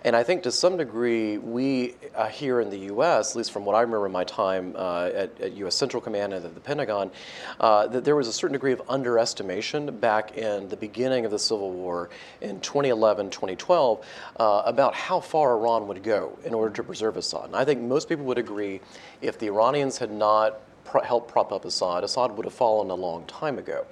And 0.04 0.16
I 0.16 0.24
think 0.24 0.44
to 0.44 0.52
some 0.52 0.78
degree, 0.78 1.38
we 1.38 1.96
uh, 2.16 2.28
here 2.28 2.62
in 2.62 2.70
the 2.70 2.78
U.S., 2.78 3.32
at 3.32 3.38
least 3.38 3.52
from 3.52 3.66
what 3.66 3.76
I 3.76 3.82
remember 3.82 4.10
my 4.10 4.24
time 4.24 4.76
uh, 4.78 5.10
at, 5.14 5.42
at, 5.42 5.54
U.S. 5.54 5.76
Central 5.76 6.02
Command 6.02 6.34
and 6.34 6.46
at 6.46 6.54
the 6.54 6.60
Pentagon, 6.60 7.12
uh, 7.60 7.88
that 7.88 8.04
there 8.04 8.16
was 8.16 8.28
a 8.28 8.34
certain 8.34 8.54
degree 8.54 8.72
of 8.72 8.82
underestimation 8.90 9.98
back 9.98 10.38
in 10.38 10.70
the 10.70 10.78
beginning 10.78 11.26
of 11.26 11.32
the 11.32 11.40
Civil 11.40 11.72
War 11.72 12.10
in 12.42 12.60
2011, 12.60 13.30
2012, 13.30 14.06
uh, 14.40 14.62
about 14.66 14.94
how 14.94 15.20
far 15.20 15.58
Iran 15.58 15.88
would 15.88 16.04
go 16.04 16.38
in 16.46 16.54
order 16.54 16.74
to 16.76 16.84
preserve 16.84 17.18
Assad. 17.18 17.46
And 17.46 17.56
I 17.56 17.66
think 17.66 17.82
most 17.82 18.10
people 18.10 18.26
would 18.26 18.38
agree 18.38 18.82
if 19.22 19.40
the 19.40 19.48
Iranians 19.48 19.98
had 19.98 20.12
not 20.12 20.60
helped 21.04 21.32
prop 21.32 21.52
up 21.52 21.66
Assad, 21.66 22.04
Assad 22.04 22.32
would 22.32 22.46
have 22.46 22.54
fallen 22.54 22.90
a 22.90 22.96
long 22.96 23.26
time 23.26 23.58
ago. 23.58 23.86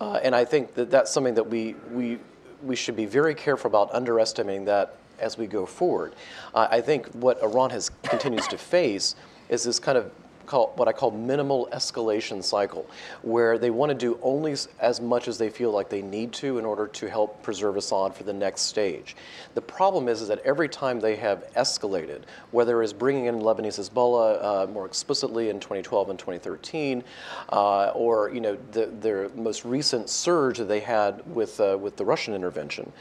Uh, 0.00 0.20
and 0.22 0.34
I 0.34 0.44
think 0.44 0.74
that 0.74 0.90
that's 0.90 1.10
something 1.10 1.34
that 1.34 1.48
we, 1.48 1.74
we, 1.90 2.18
we 2.62 2.76
should 2.76 2.96
be 2.96 3.06
very 3.06 3.34
careful 3.34 3.68
about 3.68 3.92
underestimating 3.92 4.64
that 4.66 4.96
as 5.18 5.38
we 5.38 5.46
go 5.46 5.64
forward. 5.64 6.14
Uh, 6.54 6.68
I 6.70 6.80
think 6.80 7.06
what 7.08 7.42
Iran 7.42 7.70
has 7.70 7.90
continues 8.02 8.46
to 8.48 8.58
face 8.58 9.14
is 9.48 9.64
this 9.64 9.78
kind 9.78 9.96
of 9.96 10.10
call, 10.46 10.72
what 10.76 10.88
I 10.88 10.92
call 10.92 11.10
minimal 11.10 11.68
escalation 11.72 12.42
cycle, 12.42 12.86
where 13.22 13.58
they 13.58 13.70
want 13.70 13.90
to 13.90 13.94
do 13.94 14.18
only 14.22 14.56
as 14.80 15.00
much 15.00 15.28
as 15.28 15.38
they 15.38 15.50
feel 15.50 15.70
like 15.70 15.88
they 15.88 16.02
need 16.02 16.32
to 16.34 16.58
in 16.58 16.64
order 16.64 16.86
to 16.86 17.10
help 17.10 17.42
preserve 17.42 17.76
Assad 17.76 18.14
for 18.14 18.22
the 18.24 18.32
next 18.32 18.62
stage. 18.62 19.16
The 19.54 19.62
problem 19.62 20.08
is, 20.08 20.22
is 20.22 20.28
that 20.28 20.38
every 20.40 20.68
time 20.68 21.00
they 21.00 21.16
have 21.16 21.52
escalated, 21.54 22.22
whether 22.50 22.82
it's 22.82 22.92
bringing 22.92 23.26
in 23.26 23.40
Lebanese 23.40 23.78
Hezbollah 23.78 24.42
uh, 24.42 24.66
more 24.70 24.86
explicitly 24.86 25.48
in 25.48 25.60
2012 25.60 26.10
and 26.10 26.18
2013, 26.18 27.02
uh, 27.50 27.88
or 27.88 28.30
you 28.30 28.40
know 28.40 28.56
the, 28.72 28.86
their 29.00 29.28
most 29.30 29.64
recent 29.64 30.08
surge 30.08 30.58
that 30.58 30.64
they 30.64 30.80
had 30.80 31.22
with 31.34 31.58
uh, 31.60 31.76
with 31.80 31.96
the 31.96 32.04
Russian 32.04 32.34
intervention, 32.34 32.92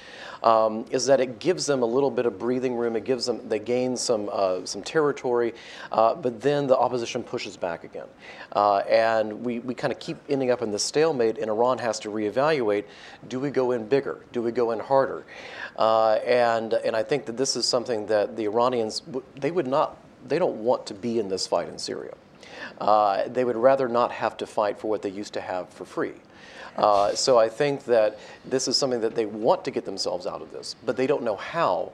um, 0.44 0.86
is 0.92 1.06
that 1.06 1.20
it 1.20 1.40
gives 1.40 1.66
them 1.66 1.82
a 1.82 1.86
little 1.86 2.12
bit 2.12 2.26
of 2.26 2.40
breathing 2.40 2.76
room. 2.76 2.96
It 2.96 3.04
gives 3.04 3.26
them 3.26 3.48
they 3.48 3.60
gain 3.60 3.98
some 3.98 4.30
uh, 4.32 4.66
some 4.66 4.82
territory, 4.84 5.54
uh, 5.92 6.16
but 6.16 6.42
then 6.42 6.68
the 6.68 6.78
opposition 6.78 7.24
pushes 7.36 7.58
back 7.58 7.84
again. 7.84 8.08
Uh, 8.54 8.78
and 8.78 9.44
we, 9.44 9.60
we 9.60 9.76
kind 9.76 9.92
of 9.92 10.00
keep 10.00 10.16
ending 10.30 10.52
up 10.52 10.62
in 10.62 10.72
this 10.72 10.86
stalemate, 10.86 11.38
and 11.38 11.50
Iran 11.50 11.78
has 11.80 12.00
to 12.00 12.10
reevaluate 12.10 12.86
do 13.28 13.42
we 13.42 13.50
go 13.50 13.72
in 13.72 13.90
bigger? 13.90 14.22
Do 14.32 14.42
we 14.42 14.54
go 14.54 14.72
in 14.72 14.80
harder? 14.80 15.26
Uh, 15.78 16.14
and, 16.26 16.76
and 16.76 16.96
I 16.96 17.04
think 17.04 17.26
that 17.26 17.36
this 17.36 17.58
is 17.58 17.66
something 17.66 18.06
that 18.06 18.38
the 18.38 18.46
Iranians, 18.46 19.02
they 19.36 19.52
would 19.52 19.68
not, 19.68 19.98
they 20.26 20.40
don't 20.40 20.64
want 20.64 20.86
to 20.86 20.94
be 20.94 21.20
in 21.20 21.28
this 21.28 21.46
fight 21.46 21.68
in 21.68 21.78
Syria. 21.78 22.14
Uh, 22.80 23.28
they 23.28 23.44
would 23.44 23.58
rather 23.58 23.90
not 23.90 24.14
have 24.14 24.38
to 24.38 24.48
fight 24.48 24.80
for 24.80 24.88
what 24.88 25.02
they 25.02 25.10
used 25.10 25.34
to 25.34 25.42
have 25.42 25.68
for 25.68 25.84
free. 25.84 26.14
Uh, 26.78 27.16
so 27.16 27.38
I 27.38 27.48
think 27.48 27.86
that 27.86 28.20
this 28.46 28.68
is 28.68 28.76
something 28.76 29.02
that 29.02 29.16
they 29.16 29.26
want 29.26 29.64
to 29.66 29.72
get 29.72 29.86
themselves 29.86 30.28
out 30.28 30.42
of 30.42 30.52
this, 30.52 30.76
but 30.86 30.98
they 30.98 31.08
don't 31.08 31.24
know 31.24 31.38
how 31.38 31.92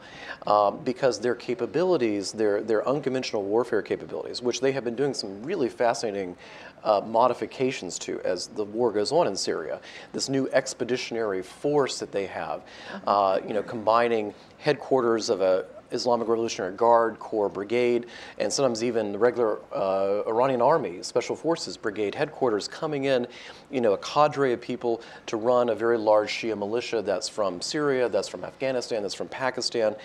um, 0.48 0.80
because 0.84 1.20
their 1.20 1.36
capabilities, 1.36 2.32
their, 2.32 2.62
their 2.62 2.88
unconventional 2.88 3.44
warfare 3.44 3.82
capabilities, 3.82 4.42
which 4.42 4.60
they 4.60 4.72
have 4.72 4.84
been 4.84 4.96
doing 4.96 5.14
some 5.14 5.44
really 5.44 5.70
fascinating 5.70 6.36
uh, 6.84 7.02
modifications 7.06 8.00
to 8.00 8.20
as 8.22 8.48
the 8.48 8.64
war 8.66 8.92
goes 8.92 9.12
on 9.12 9.28
in 9.28 9.36
Syria. 9.36 9.80
This 10.14 10.30
new 10.30 10.50
expeditionary 10.52 11.44
force 11.44 12.00
that 12.00 12.12
they 12.12 12.26
have, 12.26 12.64
uh, 13.06 13.40
you 13.48 13.54
know, 13.54 13.62
combining 13.62 14.34
headquarters 14.58 15.30
of 15.30 15.42
a 15.42 15.66
Islamic 15.92 16.28
Revolutionary 16.28 16.76
Guard 16.76 17.20
Corps 17.20 17.50
Brigade, 17.50 18.06
and 18.40 18.52
sometimes 18.52 18.84
even 18.84 19.12
the 19.12 19.20
regular 19.20 19.60
uh, 19.74 20.24
Iranian 20.28 20.62
Army 20.62 21.04
Special 21.04 21.36
Forces 21.36 21.78
Brigade 21.78 22.16
headquarters 22.16 22.68
coming 22.68 23.06
in, 23.06 23.28
you 23.70 23.82
know, 23.82 23.94
a 23.94 23.98
cadre 23.98 24.54
of 24.54 24.62
people 24.62 25.02
to 25.28 25.38
run 25.38 25.70
a 25.70 25.76
very 25.76 25.98
large 25.98 26.30
Shia 26.30 26.58
militia 26.58 27.02
that's 27.02 27.30
from 27.30 27.62
Syria, 27.62 28.10
that's 28.10 28.28
from 28.28 28.44
Afghanistan, 28.44 29.02
that's 29.02 29.14
from 29.14 29.30
Pakistan, 29.30 29.96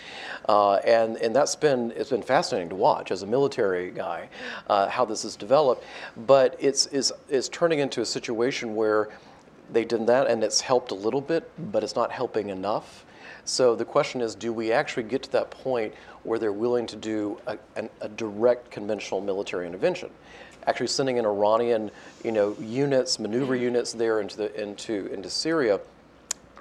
uh, 0.48 0.74
and 0.76 1.16
and 1.16 1.34
that's 1.34 1.56
been 1.56 1.92
it's 1.96 2.10
been 2.10 2.22
fascinating 2.22 2.68
to 2.68 2.76
watch 2.76 3.10
as 3.10 3.22
a 3.22 3.26
military 3.26 3.90
guy 3.90 4.28
uh, 4.68 4.88
how 4.88 5.04
this 5.04 5.22
has 5.22 5.36
developed, 5.36 5.84
but 6.26 6.56
it's 6.58 6.86
is 6.86 7.12
is 7.28 7.48
turning 7.48 7.78
into 7.78 8.00
a 8.00 8.06
situation 8.06 8.74
where 8.74 9.08
they 9.72 9.84
did 9.84 10.06
that 10.06 10.28
and 10.28 10.44
it's 10.44 10.60
helped 10.60 10.90
a 10.90 10.94
little 10.94 11.20
bit, 11.20 11.50
but 11.72 11.82
it's 11.82 11.96
not 11.96 12.12
helping 12.12 12.50
enough. 12.50 13.05
So 13.46 13.76
the 13.76 13.84
question 13.84 14.20
is, 14.20 14.34
do 14.34 14.52
we 14.52 14.72
actually 14.72 15.04
get 15.04 15.22
to 15.22 15.32
that 15.32 15.50
point 15.50 15.94
where 16.24 16.38
they're 16.38 16.52
willing 16.52 16.86
to 16.88 16.96
do 16.96 17.38
a, 17.46 17.56
a, 17.76 17.88
a 18.00 18.08
direct 18.08 18.70
conventional 18.70 19.20
military 19.20 19.66
intervention? 19.66 20.10
Actually 20.66 20.88
sending 20.88 21.16
in 21.16 21.24
Iranian, 21.24 21.92
you 22.24 22.32
know, 22.32 22.56
units, 22.60 23.20
maneuver 23.20 23.54
units 23.54 23.92
there 23.92 24.20
into, 24.20 24.36
the, 24.36 24.60
into, 24.60 25.06
into 25.12 25.30
Syria 25.30 25.80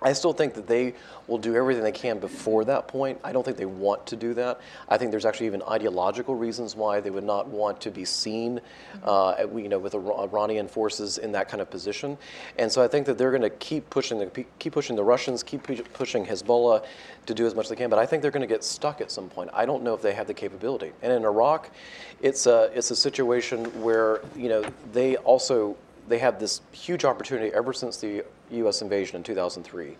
I 0.05 0.13
still 0.13 0.33
think 0.33 0.53
that 0.53 0.67
they 0.67 0.93
will 1.25 1.39
do 1.39 1.55
everything 1.55 1.83
they 1.83 1.91
can 1.91 2.19
before 2.19 2.63
that 2.65 2.87
point. 2.87 3.19
I 3.23 3.33
don't 3.33 3.43
think 3.43 3.57
they 3.57 3.65
want 3.65 4.05
to 4.05 4.15
do 4.15 4.35
that. 4.35 4.61
I 4.87 4.99
think 4.99 5.09
there's 5.09 5.25
actually 5.25 5.47
even 5.47 5.63
ideological 5.63 6.35
reasons 6.35 6.75
why 6.75 6.99
they 6.99 7.09
would 7.09 7.23
not 7.23 7.47
want 7.47 7.81
to 7.81 7.89
be 7.89 8.05
seen, 8.05 8.61
uh, 9.03 9.47
you 9.55 9.67
know, 9.67 9.79
with 9.79 9.95
Iranian 9.95 10.67
forces 10.67 11.17
in 11.17 11.31
that 11.31 11.49
kind 11.49 11.59
of 11.59 11.71
position. 11.71 12.19
And 12.59 12.71
so 12.71 12.83
I 12.83 12.87
think 12.87 13.07
that 13.07 13.17
they're 13.17 13.31
going 13.31 13.41
to 13.41 13.49
keep 13.49 13.89
pushing 13.89 14.19
the 14.19 14.45
keep 14.59 14.73
pushing 14.73 14.95
the 14.95 15.03
Russians, 15.03 15.41
keep 15.41 15.63
pushing 15.63 16.23
Hezbollah 16.23 16.85
to 17.25 17.33
do 17.33 17.47
as 17.47 17.55
much 17.55 17.65
as 17.65 17.69
they 17.71 17.75
can. 17.75 17.89
But 17.89 17.97
I 17.97 18.05
think 18.05 18.21
they're 18.21 18.29
going 18.29 18.47
to 18.47 18.53
get 18.53 18.63
stuck 18.63 19.01
at 19.01 19.09
some 19.09 19.27
point. 19.27 19.49
I 19.53 19.65
don't 19.65 19.81
know 19.81 19.95
if 19.95 20.03
they 20.03 20.13
have 20.13 20.27
the 20.27 20.35
capability. 20.35 20.91
And 21.01 21.11
in 21.11 21.25
Iraq, 21.25 21.71
it's 22.21 22.45
a 22.45 22.69
it's 22.75 22.91
a 22.91 22.95
situation 22.95 23.65
where 23.81 24.21
you 24.35 24.49
know 24.49 24.63
they 24.93 25.15
also 25.17 25.75
they 26.07 26.19
have 26.19 26.39
this 26.39 26.61
huge 26.71 27.05
opportunity 27.05 27.51
ever 27.51 27.73
since 27.73 27.97
the 27.97 28.23
U.S. 28.51 28.81
invasion 28.81 29.17
in 29.17 29.23
2003 29.23 29.95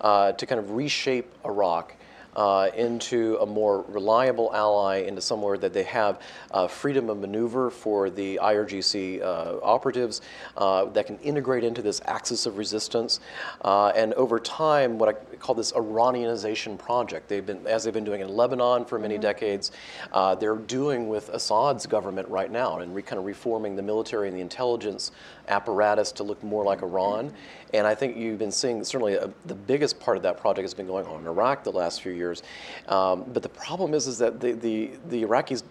uh, 0.00 0.32
to 0.32 0.46
kind 0.46 0.58
of 0.58 0.72
reshape 0.72 1.32
Iraq 1.44 1.94
uh, 2.36 2.68
into 2.76 3.38
a 3.40 3.46
more 3.46 3.84
reliable 3.88 4.54
ally, 4.54 4.98
into 4.98 5.20
somewhere 5.20 5.56
that 5.56 5.72
they 5.72 5.82
have 5.82 6.20
uh, 6.52 6.68
freedom 6.68 7.08
of 7.08 7.18
maneuver 7.18 7.70
for 7.70 8.10
the 8.10 8.38
IRGC 8.42 9.22
uh, 9.22 9.58
operatives 9.62 10.20
uh, 10.58 10.84
that 10.84 11.06
can 11.06 11.18
integrate 11.20 11.64
into 11.64 11.80
this 11.80 12.00
axis 12.04 12.44
of 12.46 12.58
resistance. 12.58 13.20
Uh, 13.62 13.88
and 13.88 14.12
over 14.14 14.38
time, 14.38 14.98
what 14.98 15.08
I 15.08 15.36
call 15.36 15.54
this 15.54 15.72
Iranianization 15.72 16.78
project, 16.78 17.28
they've 17.28 17.44
been, 17.44 17.66
as 17.66 17.84
they've 17.84 17.94
been 17.94 18.04
doing 18.04 18.20
in 18.20 18.28
Lebanon 18.28 18.84
for 18.84 18.98
many 18.98 19.14
mm-hmm. 19.14 19.22
decades, 19.22 19.72
uh, 20.12 20.34
they're 20.34 20.56
doing 20.56 21.08
with 21.08 21.30
Assad's 21.30 21.86
government 21.86 22.28
right 22.28 22.50
now 22.50 22.78
and 22.78 22.94
re- 22.94 23.02
kind 23.02 23.18
of 23.18 23.24
reforming 23.24 23.76
the 23.76 23.82
military 23.82 24.28
and 24.28 24.36
the 24.36 24.42
intelligence 24.42 25.10
apparatus 25.48 26.12
to 26.12 26.22
look 26.22 26.42
more 26.42 26.64
like 26.64 26.82
Iran. 26.82 27.32
And 27.74 27.86
I 27.86 27.94
think 27.94 28.16
you've 28.16 28.38
been 28.38 28.52
seeing 28.52 28.82
certainly 28.84 29.14
a, 29.14 29.30
the 29.46 29.54
biggest 29.54 29.98
part 30.00 30.16
of 30.16 30.22
that 30.22 30.38
project 30.38 30.64
has 30.64 30.74
been 30.74 30.86
going 30.86 31.06
on 31.06 31.20
in 31.20 31.26
Iraq 31.26 31.64
the 31.64 31.72
last 31.72 32.02
few 32.02 32.12
years. 32.12 32.42
Um, 32.88 33.24
but 33.32 33.42
the 33.42 33.48
problem 33.48 33.94
is, 33.94 34.06
is 34.06 34.18
that 34.18 34.40
the, 34.40 34.52
the, 34.52 34.90
the 35.08 35.24
Iraqis 35.24 35.62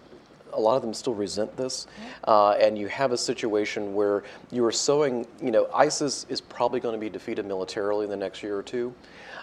a 0.52 0.60
lot 0.60 0.76
of 0.76 0.82
them 0.82 0.94
still 0.94 1.14
resent 1.14 1.54
this, 1.56 1.86
uh, 2.24 2.52
and 2.52 2.78
you 2.78 2.88
have 2.88 3.12
a 3.12 3.18
situation 3.18 3.94
where 3.94 4.24
you 4.50 4.64
are 4.64 4.72
sowing. 4.72 5.26
You 5.42 5.50
know, 5.50 5.68
ISIS 5.74 6.24
is 6.28 6.40
probably 6.40 6.80
going 6.80 6.94
to 6.94 7.00
be 7.00 7.10
defeated 7.10 7.44
militarily 7.44 8.04
in 8.04 8.10
the 8.10 8.16
next 8.16 8.42
year 8.42 8.56
or 8.56 8.62
two, 8.62 8.94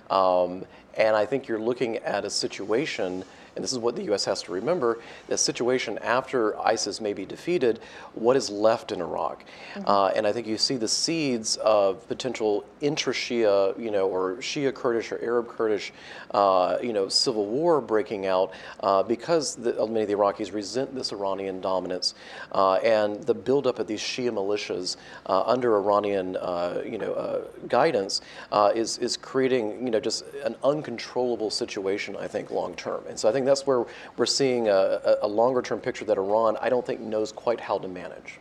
um, 0.10 0.66
and 0.96 1.16
I 1.16 1.26
think 1.26 1.48
you're 1.48 1.60
looking 1.60 1.98
at 1.98 2.26
a 2.26 2.30
situation 2.30 3.24
and 3.56 3.64
this 3.64 3.72
is 3.72 3.80
what 3.80 3.96
the 3.96 4.04
U.S. 4.04 4.26
has 4.26 4.42
to 4.44 4.52
remember, 4.52 5.00
the 5.28 5.38
situation 5.38 5.98
after 6.00 6.60
ISIS 6.60 7.00
may 7.00 7.14
be 7.14 7.26
defeated, 7.26 7.80
what 8.14 8.36
is 8.36 8.50
left 8.50 8.92
in 8.92 9.02
Iraq? 9.02 9.44
Mm-hmm. 9.74 9.88
Uh, 9.88 10.08
and 10.10 10.26
I 10.26 10.32
think 10.32 10.48
you 10.48 10.58
see 10.58 10.76
the 10.76 10.88
seeds 10.88 11.58
of 11.58 12.08
potential 12.08 12.66
intra-Shia, 12.82 13.80
you 13.80 13.92
know, 13.92 14.08
or 14.08 14.36
Shia 14.38 14.74
Kurdish 14.74 15.12
or 15.12 15.24
Arab 15.24 15.48
Kurdish, 15.48 15.94
uh, 16.32 16.78
you 16.82 16.94
know, 16.94 17.08
civil 17.08 17.46
war 17.46 17.80
breaking 17.80 18.26
out 18.26 18.52
uh, 18.82 19.04
because 19.04 19.56
the, 19.56 19.74
many 19.88 20.02
of 20.02 20.08
the 20.08 20.16
Iraqis 20.16 20.54
resent 20.54 20.94
this 20.96 21.12
Iranian 21.12 21.62
dominance 21.62 22.16
uh, 22.52 22.76
and 22.76 23.24
the 23.24 23.34
buildup 23.34 23.80
of 23.80 23.88
these 23.88 24.02
Shia 24.02 24.32
militias 24.32 24.98
uh, 25.28 25.44
under 25.44 25.76
Iranian, 25.78 26.38
uh, 26.38 26.82
you 26.86 26.98
know, 26.98 27.48
guidance 27.68 28.22
is 28.76 28.98
is 28.98 29.18
creating, 29.18 29.86
you 29.86 29.92
know, 29.92 30.00
just 30.00 30.24
an 30.44 30.56
uncontrollable 30.64 31.50
situation. 31.50 32.16
I 32.18 32.28
think 32.28 32.52
long 32.52 32.76
term, 32.76 33.04
and 33.08 33.20
so 33.20 33.30
I 33.30 33.32
think 33.32 33.43
think 33.44 33.50
that's 33.50 33.68
where 33.68 33.86
we're 34.18 34.26
seeing 34.26 34.70
a, 34.70 35.18
a 35.22 35.28
longer 35.28 35.62
term 35.62 35.80
picture 35.80 36.06
that 36.06 36.18
Iran, 36.18 36.58
I 36.62 36.70
don't 36.70 36.86
think, 36.86 37.02
knows 37.02 37.32
quite 37.32 37.60
how 37.60 37.78
to 37.78 37.88
manage. 37.88 38.40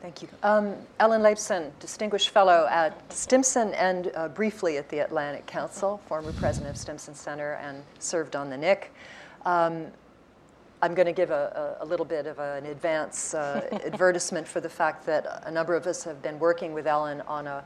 Thank 0.00 0.22
you. 0.22 0.28
Um, 0.42 0.74
Ellen 1.00 1.22
Laipson, 1.22 1.72
Distinguished 1.80 2.30
Fellow 2.30 2.66
at 2.70 3.12
Stimson 3.12 3.74
and 3.74 4.12
uh, 4.14 4.28
briefly 4.28 4.78
at 4.78 4.88
the 4.88 5.00
Atlantic 5.00 5.46
Council, 5.46 6.00
former 6.06 6.32
president 6.32 6.70
of 6.70 6.76
Stimson 6.76 7.14
Center 7.14 7.54
and 7.54 7.82
served 7.98 8.36
on 8.36 8.48
the 8.48 8.56
NIC. 8.56 8.92
Um, 9.44 9.86
I'm 10.82 10.94
going 10.94 11.06
to 11.06 11.12
give 11.12 11.30
a, 11.30 11.76
a, 11.80 11.84
a, 11.84 11.86
little 11.86 12.04
bit 12.04 12.26
of 12.26 12.38
an 12.38 12.66
advance 12.66 13.34
uh, 13.34 13.66
advertisement 13.84 14.46
for 14.46 14.60
the 14.60 14.68
fact 14.68 15.06
that 15.06 15.42
a 15.46 15.50
number 15.50 15.74
of 15.74 15.86
us 15.86 16.04
have 16.04 16.22
been 16.22 16.38
working 16.38 16.72
with 16.72 16.86
Ellen 16.86 17.22
on 17.22 17.46
a 17.46 17.64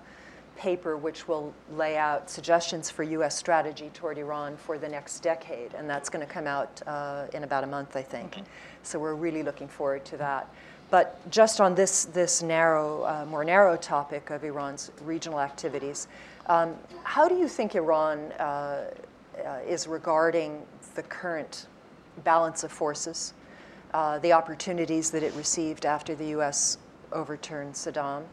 paper 0.57 0.97
which 0.97 1.27
will 1.27 1.55
lay 1.73 1.97
out 1.97 2.29
suggestions 2.29 2.91
for 2.91 3.03
U.S. 3.03 3.37
strategy 3.37 3.91
toward 3.95 4.19
Iran 4.19 4.57
for 4.57 4.79
the 4.79 4.89
next 4.89 5.21
decade, 5.21 5.73
and 5.75 5.89
that's 5.89 6.09
going 6.09 6.27
to 6.27 6.33
come 6.33 6.47
out 6.47 6.83
uh, 6.87 7.27
in 7.33 7.45
about 7.45 7.65
a 7.65 7.67
month, 7.67 7.97
I 7.97 8.03
think. 8.03 8.39
Okay. 8.39 8.43
So 8.83 8.99
we're 8.99 9.15
really 9.15 9.43
looking 9.43 9.69
forward 9.69 10.05
to 10.07 10.17
that. 10.19 10.53
But 10.91 11.19
just 11.31 11.61
on 11.61 11.75
this 11.75 12.05
this 12.07 12.43
narrow, 12.43 13.05
uh, 13.05 13.25
more 13.25 13.45
narrow 13.45 13.77
topic 13.77 14.31
of 14.31 14.45
Iran's 14.45 14.91
regional 15.03 15.41
activities, 15.41 16.09
um, 16.47 16.75
how 17.05 17.29
do 17.29 17.37
you 17.37 17.49
think 17.49 17.75
Iran 17.75 18.33
uh, 18.33 18.91
uh 19.45 19.59
is 19.67 19.87
regarding 19.87 20.63
the 20.95 21.03
current 21.05 21.67
balance 22.25 22.65
of 22.65 22.73
forces, 22.73 23.35
uh, 23.95 24.19
the 24.19 24.33
opportunities 24.33 25.11
that 25.13 25.23
it 25.23 25.33
received 25.35 25.87
after 25.87 26.15
the 26.15 26.27
U.S. 26.37 26.79
overturned 27.13 27.75
Saddam? 27.75 28.25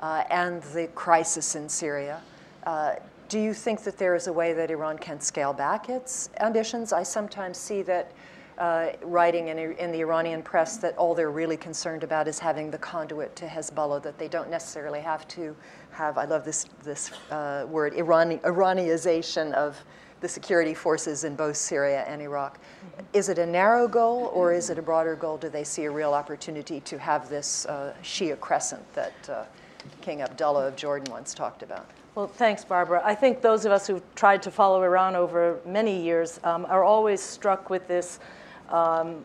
Uh, 0.00 0.24
and 0.30 0.62
the 0.74 0.88
crisis 0.94 1.54
in 1.54 1.68
Syria. 1.68 2.20
Uh, 2.64 2.94
do 3.28 3.38
you 3.38 3.54
think 3.54 3.82
that 3.82 3.98
there 3.98 4.14
is 4.14 4.26
a 4.26 4.32
way 4.32 4.52
that 4.52 4.70
Iran 4.70 4.98
can 4.98 5.20
scale 5.20 5.52
back 5.52 5.88
its 5.88 6.30
ambitions? 6.40 6.92
I 6.92 7.02
sometimes 7.02 7.58
see 7.58 7.82
that 7.82 8.12
uh, 8.58 8.90
writing 9.02 9.48
in, 9.48 9.58
in, 9.58 9.90
the 9.90 10.00
Iranian 10.00 10.42
press 10.42 10.76
that 10.76 10.96
all 10.96 11.14
they're 11.14 11.30
really 11.30 11.56
concerned 11.56 12.04
about 12.04 12.28
is 12.28 12.38
having 12.38 12.70
the 12.70 12.78
conduit 12.78 13.34
to 13.36 13.46
Hezbollah, 13.46 14.02
that 14.02 14.18
they 14.18 14.28
don't 14.28 14.48
necessarily 14.48 15.00
have 15.00 15.26
to 15.28 15.56
have, 15.90 16.18
I 16.18 16.24
love 16.24 16.44
this, 16.44 16.66
this 16.82 17.10
uh, 17.30 17.66
word, 17.68 17.94
Irani, 17.94 18.44
Iranization 18.44 19.52
of 19.54 19.82
the 20.20 20.28
security 20.28 20.72
forces 20.72 21.24
in 21.24 21.34
both 21.34 21.56
Syria 21.56 22.04
and 22.06 22.22
Iraq. 22.22 22.58
Mm-hmm. 22.58 23.04
Is 23.12 23.28
it 23.28 23.38
a 23.38 23.46
narrow 23.46 23.88
goal 23.88 24.30
or 24.32 24.52
is 24.52 24.70
it 24.70 24.78
a 24.78 24.82
broader 24.82 25.16
goal? 25.16 25.36
Do 25.36 25.48
they 25.48 25.64
see 25.64 25.84
a 25.84 25.90
real 25.90 26.14
opportunity 26.14 26.80
to 26.80 26.98
have 26.98 27.28
this 27.28 27.66
uh, 27.66 27.94
Shia 28.02 28.38
crescent 28.38 28.90
that 28.94 29.14
uh, 29.28 29.44
King 30.00 30.22
Abdullah 30.22 30.68
of 30.68 30.76
Jordan 30.76 31.12
once 31.12 31.34
talked 31.34 31.62
about. 31.62 31.86
Well, 32.14 32.28
thanks, 32.28 32.64
Barbara. 32.64 33.02
I 33.04 33.14
think 33.14 33.40
those 33.40 33.64
of 33.64 33.72
us 33.72 33.86
who've 33.86 34.02
tried 34.14 34.42
to 34.42 34.50
follow 34.50 34.82
Iran 34.82 35.16
over 35.16 35.58
many 35.66 36.00
years 36.00 36.38
um, 36.44 36.64
are 36.66 36.84
always 36.84 37.20
struck 37.20 37.70
with 37.70 37.88
this, 37.88 38.20
um, 38.68 39.24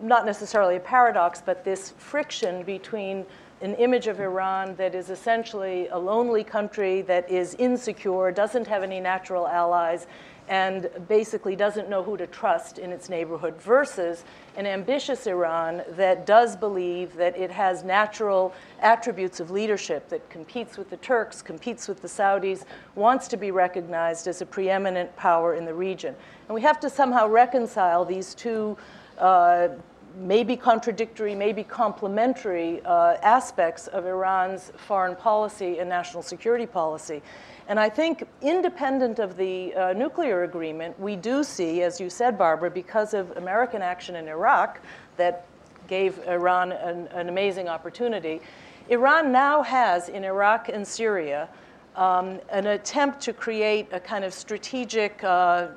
not 0.00 0.24
necessarily 0.24 0.76
a 0.76 0.80
paradox, 0.80 1.42
but 1.44 1.64
this 1.64 1.90
friction 1.98 2.62
between 2.62 3.26
an 3.60 3.74
image 3.74 4.06
of 4.06 4.20
Iran 4.20 4.74
that 4.76 4.94
is 4.94 5.10
essentially 5.10 5.88
a 5.88 5.98
lonely 5.98 6.42
country 6.42 7.02
that 7.02 7.30
is 7.30 7.54
insecure, 7.56 8.32
doesn't 8.32 8.66
have 8.66 8.82
any 8.82 9.00
natural 9.00 9.46
allies, 9.46 10.06
and 10.50 10.90
basically 11.06 11.54
doesn't 11.54 11.88
know 11.88 12.02
who 12.02 12.16
to 12.16 12.26
trust 12.26 12.78
in 12.78 12.90
its 12.90 13.08
neighborhood 13.08 13.54
versus 13.62 14.24
an 14.56 14.66
ambitious 14.66 15.28
Iran 15.28 15.82
that 15.90 16.26
does 16.26 16.56
believe 16.56 17.14
that 17.14 17.38
it 17.38 17.52
has 17.52 17.84
natural 17.84 18.52
attributes 18.80 19.38
of 19.38 19.52
leadership 19.52 20.08
that 20.08 20.28
competes 20.28 20.76
with 20.76 20.90
the 20.90 20.96
Turks, 20.96 21.40
competes 21.40 21.86
with 21.86 22.02
the 22.02 22.08
Saudis, 22.08 22.64
wants 22.96 23.28
to 23.28 23.36
be 23.36 23.52
recognized 23.52 24.26
as 24.26 24.42
a 24.42 24.46
preeminent 24.46 25.14
power 25.16 25.54
in 25.54 25.64
the 25.64 25.72
region. 25.72 26.16
And 26.48 26.54
we 26.54 26.62
have 26.62 26.80
to 26.80 26.90
somehow 26.90 27.28
reconcile 27.28 28.04
these 28.04 28.34
two 28.34 28.76
uh, 29.18 29.68
maybe 30.16 30.56
contradictory, 30.56 31.36
maybe 31.36 31.62
complementary 31.62 32.80
uh, 32.84 33.18
aspects 33.22 33.86
of 33.86 34.04
Iran's 34.04 34.72
foreign 34.76 35.14
policy 35.14 35.78
and 35.78 35.88
national 35.88 36.24
security 36.24 36.66
policy. 36.66 37.22
And 37.70 37.78
I 37.78 37.88
think, 37.88 38.24
independent 38.42 39.20
of 39.20 39.36
the 39.36 39.72
uh, 39.76 39.92
nuclear 39.92 40.42
agreement, 40.42 40.98
we 40.98 41.14
do 41.14 41.44
see, 41.44 41.82
as 41.82 42.00
you 42.00 42.10
said, 42.10 42.36
Barbara, 42.36 42.68
because 42.68 43.14
of 43.14 43.30
American 43.36 43.80
action 43.80 44.16
in 44.16 44.26
Iraq 44.26 44.80
that 45.16 45.46
gave 45.86 46.18
Iran 46.26 46.72
an, 46.72 47.06
an 47.12 47.28
amazing 47.28 47.68
opportunity, 47.68 48.40
Iran 48.88 49.30
now 49.30 49.62
has 49.62 50.08
in 50.08 50.24
Iraq 50.24 50.68
and 50.68 50.84
Syria 50.84 51.48
um, 51.94 52.40
an 52.50 52.66
attempt 52.66 53.20
to 53.20 53.32
create 53.32 53.86
a 53.92 54.00
kind 54.00 54.24
of 54.24 54.34
strategic, 54.34 55.22
uh, 55.22 55.68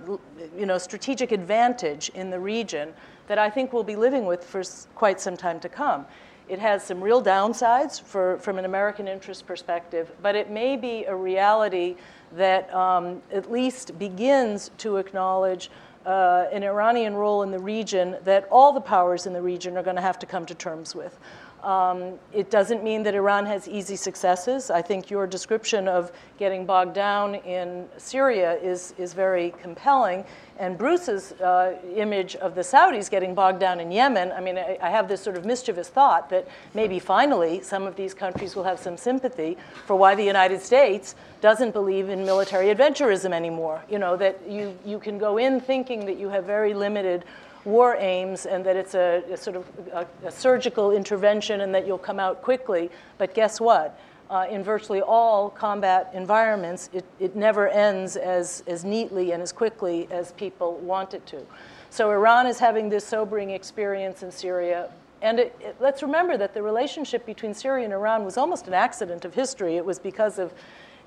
you 0.58 0.66
know, 0.66 0.80
strategic 0.80 1.32
advantage 1.32 2.10
in 2.16 2.32
the 2.32 2.40
region 2.40 2.92
that 3.28 3.38
I 3.38 3.52
think 3.52 3.72
we'll 3.72 3.84
be 3.84 3.96
living 3.96 4.26
with 4.26 4.44
for 4.44 4.64
quite 4.96 5.22
some 5.22 5.38
time 5.38 5.60
to 5.60 5.70
come. 5.70 6.08
It 6.54 6.60
has 6.60 6.84
some 6.84 7.02
real 7.02 7.20
downsides 7.20 8.00
for, 8.00 8.38
from 8.38 8.60
an 8.60 8.66
American 8.66 9.08
interest 9.08 9.48
perspective, 9.48 10.12
but 10.22 10.36
it 10.36 10.52
may 10.52 10.78
be 10.78 11.04
a 11.06 11.16
reality 11.16 11.96
that 12.34 12.72
um, 12.72 13.24
at 13.32 13.52
least 13.52 13.98
begins 13.98 14.70
to 14.78 14.98
acknowledge 14.98 15.72
uh, 16.06 16.46
an 16.52 16.63
Iranian 16.63 17.16
role 17.16 17.42
in 17.42 17.50
the 17.50 17.58
region 17.58 18.18
that 18.24 18.48
all 18.52 18.72
the 18.72 18.80
powers 18.80 19.26
in 19.26 19.34
the 19.34 19.42
region 19.42 19.76
are 19.78 19.82
going 19.82 19.96
to 19.96 20.02
have 20.04 20.20
to 20.20 20.28
come 20.28 20.46
to 20.46 20.54
terms 20.54 20.94
with. 20.94 21.18
Um, 21.63 22.19
it 22.34 22.52
doesn't 22.52 22.84
mean 22.84 23.04
that 23.04 23.15
Iran 23.15 23.45
has 23.45 23.69
easy 23.69 23.95
successes. 23.95 24.69
I 24.69 24.82
think 24.82 25.10
your 25.10 25.26
description 25.26 25.88
of 25.88 26.12
getting 26.38 26.65
bogged 26.65 26.93
down 26.93 27.36
in 27.36 27.88
Syria 27.97 28.56
is, 28.56 28.93
is 28.97 29.13
very 29.13 29.54
compelling. 29.62 30.26
And 30.60 30.78
Bruce's 30.78 31.32
uh, 31.34 31.76
image 31.95 32.36
of 32.36 32.54
the 32.54 32.62
Saudis 32.62 33.10
getting 33.10 33.34
bogged 33.34 33.60
down 33.60 33.80
in 33.80 33.91
Yemen, 33.91 34.34
I 34.34 34.41
mean, 34.41 34.58
I, 34.58 34.78
I, 34.82 34.89
have 34.89 35.08
this 35.08 35.21
sort 35.21 35.36
of 35.36 35.45
mischievous 35.45 35.89
thought 35.89 36.30
that 36.30 36.47
maybe 36.73 36.99
finally 36.99 37.62
some 37.62 37.84
of 37.84 37.95
these 37.95 38.13
countries 38.13 38.56
will 38.56 38.63
have 38.63 38.78
some 38.78 38.95
sympathy 38.95 39.58
for 39.88 39.95
why 39.95 40.13
the 40.13 40.23
United 40.23 40.62
States 40.62 41.15
doesn't 41.41 41.71
believe 41.71 42.10
in 42.10 42.23
military 42.23 42.73
adventurism 42.73 43.34
anymore. 43.34 43.84
You 43.89 43.99
know, 43.99 44.15
that 44.17 44.39
you, 44.47 44.78
you 44.86 44.99
can 44.99 45.17
go 45.17 45.38
in 45.38 45.60
thinking 45.60 46.06
that 46.06 46.17
you 46.17 46.30
have 46.30 46.45
very 46.45 46.73
limited 46.73 47.23
war 47.65 47.95
aims 47.97 48.45
and 48.45 48.65
that 48.65 48.76
it's 48.76 48.95
a, 48.95 49.23
a 49.32 49.38
sort 49.38 49.56
of 49.56 49.65
a, 49.93 50.08
a, 50.28 50.32
surgical 50.32 50.91
intervention 50.91 51.62
and 51.62 51.73
that 51.73 51.88
you'll 51.88 51.97
come 51.97 52.19
out 52.19 52.41
quickly. 52.41 52.89
But 53.17 53.34
guess 53.34 53.62
what? 53.62 53.99
Uh, 54.30 54.47
in 54.49 54.63
virtually 54.63 55.02
all 55.02 55.49
combat 55.49 56.10
environments, 56.13 56.89
it, 56.93 57.06
it 57.19 57.36
never 57.36 57.67
ends 57.67 58.15
as, 58.15 58.63
as 58.67 58.84
neatly 58.84 59.32
and 59.32 59.43
as 59.43 59.52
quickly 59.52 60.08
as 60.12 60.32
people 60.34 60.76
want 60.78 61.13
it 61.13 61.26
to. 61.28 61.45
So 61.89 62.10
Iran 62.10 62.47
is 62.47 62.58
having 62.58 62.89
this 62.89 63.06
sobering 63.06 63.52
experience 63.52 64.23
in 64.23 64.32
Syria. 64.32 64.89
And 65.21 65.39
it, 65.39 65.56
it, 65.62 65.76
let's 65.80 66.02
remember 66.02 66.36
that 66.38 66.54
the 66.54 66.62
relationship 66.62 67.26
between 67.26 67.54
Syria 67.54 67.86
and 67.86 67.93
Iran 67.93 68.26
was 68.26 68.36
almost 68.36 68.67
an 68.67 68.73
accident 68.73 69.23
of 69.26 69.34
history. 69.34 69.78
It 69.78 69.86
was 69.86 69.99
because 69.99 70.39
of 70.39 70.54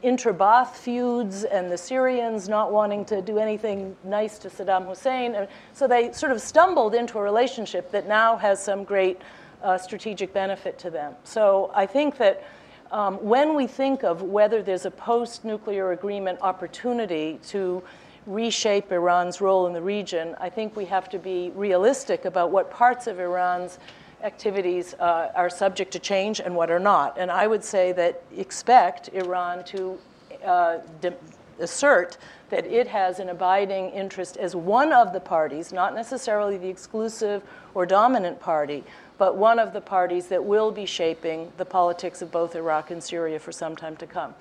intra-Ba'ath 0.02 0.74
feuds 0.74 1.44
and 1.44 1.70
the 1.70 1.78
Syrians 1.78 2.48
not 2.48 2.72
wanting 2.72 3.04
to 3.06 3.22
do 3.22 3.38
anything 3.38 3.96
nice 4.04 4.38
to 4.38 4.48
Saddam 4.48 4.87
Hussein. 4.87 5.48
So 5.72 5.88
they 5.88 6.12
sort 6.12 6.32
of 6.32 6.40
stumbled 6.40 6.94
into 6.94 7.18
a 7.18 7.22
relationship 7.22 7.90
that 7.92 8.06
now 8.06 8.37
has 8.37 8.62
some 8.62 8.85
great 8.85 9.20
uh, 9.62 9.78
strategic 9.78 10.32
benefit 10.32 10.78
to 10.80 10.90
them. 10.90 11.14
So 11.24 11.70
I 11.74 11.87
think 11.87 12.18
that 12.18 12.44
um, 12.92 13.16
when 13.16 13.54
we 13.54 13.66
think 13.66 14.04
of 14.04 14.22
whether 14.22 14.62
there's 14.62 14.87
a 14.87 14.90
post-nuclear 14.90 15.92
agreement 15.92 16.38
opportunity 16.40 17.40
to 17.48 17.82
reshape 18.26 18.92
Iran's 18.92 19.40
role 19.40 19.66
in 19.66 19.72
the 19.72 19.82
region, 19.82 20.37
I 20.40 20.50
think 20.50 20.76
we 20.76 20.85
have 20.87 21.09
to 21.11 21.18
be 21.18 21.50
realistic 21.54 22.24
about 22.24 22.50
what 22.50 22.70
parts 22.70 23.06
of 23.06 23.18
Iran's 23.18 23.78
activities 24.26 24.94
uh, 24.94 25.30
are 25.34 25.48
subject 25.48 25.92
to 25.92 25.98
change 25.98 26.40
and 26.40 26.54
what 26.54 26.70
are 26.70 26.80
not. 26.80 27.16
And 27.16 27.30
I 27.30 27.46
would 27.46 27.64
say 27.64 27.92
that 27.92 28.22
expect 28.36 29.08
Iran 29.14 29.64
to 29.66 29.98
uh, 30.44 30.78
de- 31.00 31.14
assert 31.60 32.18
that 32.50 32.66
it 32.66 32.86
has 32.88 33.18
an 33.20 33.28
abiding 33.28 33.90
interest 33.90 34.36
as 34.36 34.54
one 34.54 34.92
of 34.92 35.12
the 35.12 35.20
parties, 35.20 35.72
not 35.72 35.94
necessarily 35.94 36.58
the 36.58 36.68
exclusive 36.68 37.42
or 37.74 37.86
dominant 37.86 38.38
party, 38.40 38.84
but 39.16 39.36
one 39.36 39.58
of 39.58 39.72
the 39.72 39.80
parties 39.80 40.26
that 40.26 40.44
will 40.44 40.70
be 40.70 40.86
shaping 40.86 41.50
the 41.56 41.64
politics 41.64 42.20
of 42.20 42.30
both 42.30 42.54
Iraq 42.54 42.90
and 42.90 43.02
Syria 43.02 43.38
for 43.38 43.52
some 43.52 43.74
time 43.74 43.96
to 43.96 44.06
come. 44.06 44.34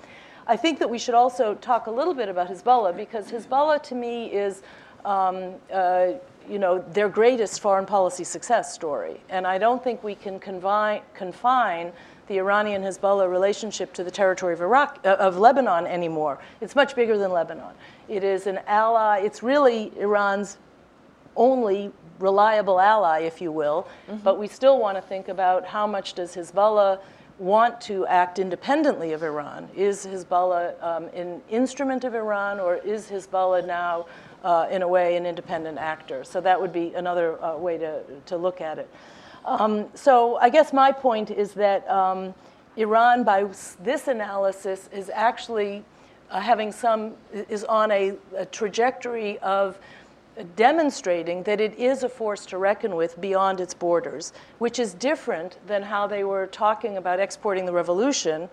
I 0.48 0.58
think 0.58 0.80
that 0.80 0.90
we 0.90 1.00
should 1.00 1.16
also 1.16 1.56
talk 1.56 1.88
a 1.88 1.92
little 1.92 2.14
bit 2.14 2.30
about 2.30 2.50
Hezbollah 2.50 2.96
because 2.96 3.32
Hezbollah 3.32 3.82
to 3.84 3.96
me 3.96 4.32
is, 4.32 4.62
um, 5.04 5.54
uh, 5.74 6.14
you 6.50 6.60
know, 6.60 6.80
their 6.94 7.10
greatest 7.10 7.60
foreign 7.60 7.86
policy 7.86 8.24
success 8.24 8.74
story. 8.74 9.20
And 9.30 9.46
I 9.46 9.58
don't 9.58 9.84
think 9.84 10.04
we 10.04 10.16
can 10.16 10.40
confine, 10.40 11.02
confine 11.14 11.92
the 12.28 12.38
Iranian 12.38 12.82
Hezbollah 12.82 13.30
relationship 13.30 13.94
to 13.94 14.04
the 14.04 14.12
territory 14.12 14.54
of 14.54 14.62
Iraq, 14.62 15.00
uh, 15.06 15.10
of 15.20 15.38
Lebanon 15.38 15.86
anymore. 15.86 16.40
It's 16.62 16.76
much 16.76 16.96
bigger 16.96 17.18
than 17.18 17.32
Lebanon. 17.32 17.74
It 18.08 18.24
is 18.24 18.48
an 18.48 18.60
ally, 18.68 19.20
it's 19.20 19.44
really 19.44 19.92
Iran's 20.00 20.58
only 21.36 21.92
reliable 22.20 22.80
ally, 22.80 23.20
if 23.20 23.42
you 23.42 23.52
will. 23.52 23.88
Mm-hmm. 24.08 24.24
But 24.24 24.40
we 24.40 24.48
still 24.48 24.80
want 24.80 24.98
to 24.98 25.02
think 25.02 25.28
about 25.28 25.66
how 25.66 25.86
much 25.86 26.14
does 26.14 26.36
Hezbollah 26.36 27.00
want 27.38 27.82
to 27.82 28.08
act 28.08 28.40
independently 28.40 29.12
of 29.12 29.22
Iran? 29.22 29.68
Is 29.76 30.06
Hezbollah 30.06 30.82
um, 30.82 31.06
an 31.14 31.42
instrument 31.50 32.06
of 32.06 32.16
Iran, 32.16 32.60
or 32.60 32.78
is 32.78 33.10
Hezbollah 33.10 33.68
now, 33.68 34.06
uh, 34.46 34.68
in 34.70 34.84
a 34.84 34.88
way, 34.88 35.18
an 35.18 35.26
independent 35.26 35.78
actor? 35.78 36.24
So 36.24 36.40
that 36.40 36.62
would 36.62 36.72
be 36.72 36.94
another 36.94 37.44
uh, 37.44 37.58
way 37.58 37.78
to, 37.80 38.04
to 38.28 38.38
look 38.38 38.62
at 38.62 38.78
it. 38.78 38.90
Um, 39.44 39.88
so 39.94 40.38
I 40.38 40.50
guess 40.50 40.72
my 40.72 40.92
point 40.92 41.32
is 41.32 41.54
that 41.54 41.90
um, 41.90 42.34
Iran, 42.78 43.24
by 43.24 43.48
this 43.84 44.08
analysis, 44.08 44.90
is 44.94 45.12
actually 45.14 45.84
uh, 46.30 46.40
having 46.40 46.72
some, 46.72 47.14
is 47.34 47.64
on 47.64 47.92
a, 47.92 48.14
a 48.38 48.46
trajectory 48.46 49.40
of 49.40 49.78
demonstrating 50.56 51.44
that 51.44 51.62
it 51.62 51.74
is 51.80 52.04
a 52.04 52.10
force 52.10 52.46
to 52.46 52.58
reckon 52.58 52.96
with 52.96 53.20
beyond 53.22 53.60
its 53.60 53.74
borders, 53.74 54.34
which 54.60 54.80
is 54.80 54.94
different 54.94 55.58
than 55.66 55.82
how 55.82 56.06
they 56.08 56.24
were 56.24 56.48
talking 56.48 56.98
about 56.98 57.20
exporting 57.20 57.66
the 57.66 57.72
revolution, 57.72 58.50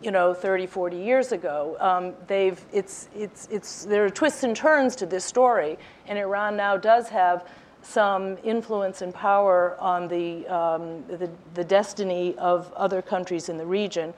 you 0.00 0.10
know, 0.10 0.34
30, 0.34 0.66
40 0.66 0.96
years 0.96 1.32
ago. 1.32 1.76
Um, 1.80 2.14
they've, 2.26 2.60
it's, 2.72 3.08
it's, 3.14 3.48
it's, 3.50 3.84
there 3.84 4.04
are 4.04 4.10
twists 4.10 4.42
and 4.42 4.54
turns 4.54 4.94
to 4.96 5.06
this 5.06 5.24
story, 5.24 5.78
and 6.06 6.18
Iran 6.18 6.56
now 6.56 6.76
does 6.76 7.08
have 7.08 7.48
some 7.82 8.36
influence 8.42 9.00
and 9.02 9.14
power 9.14 9.76
on 9.80 10.08
the, 10.08 10.46
um, 10.48 11.04
the, 11.06 11.30
the 11.54 11.64
destiny 11.64 12.34
of 12.36 12.72
other 12.74 13.00
countries 13.00 13.48
in 13.48 13.56
the 13.56 13.66
region. 13.66 14.12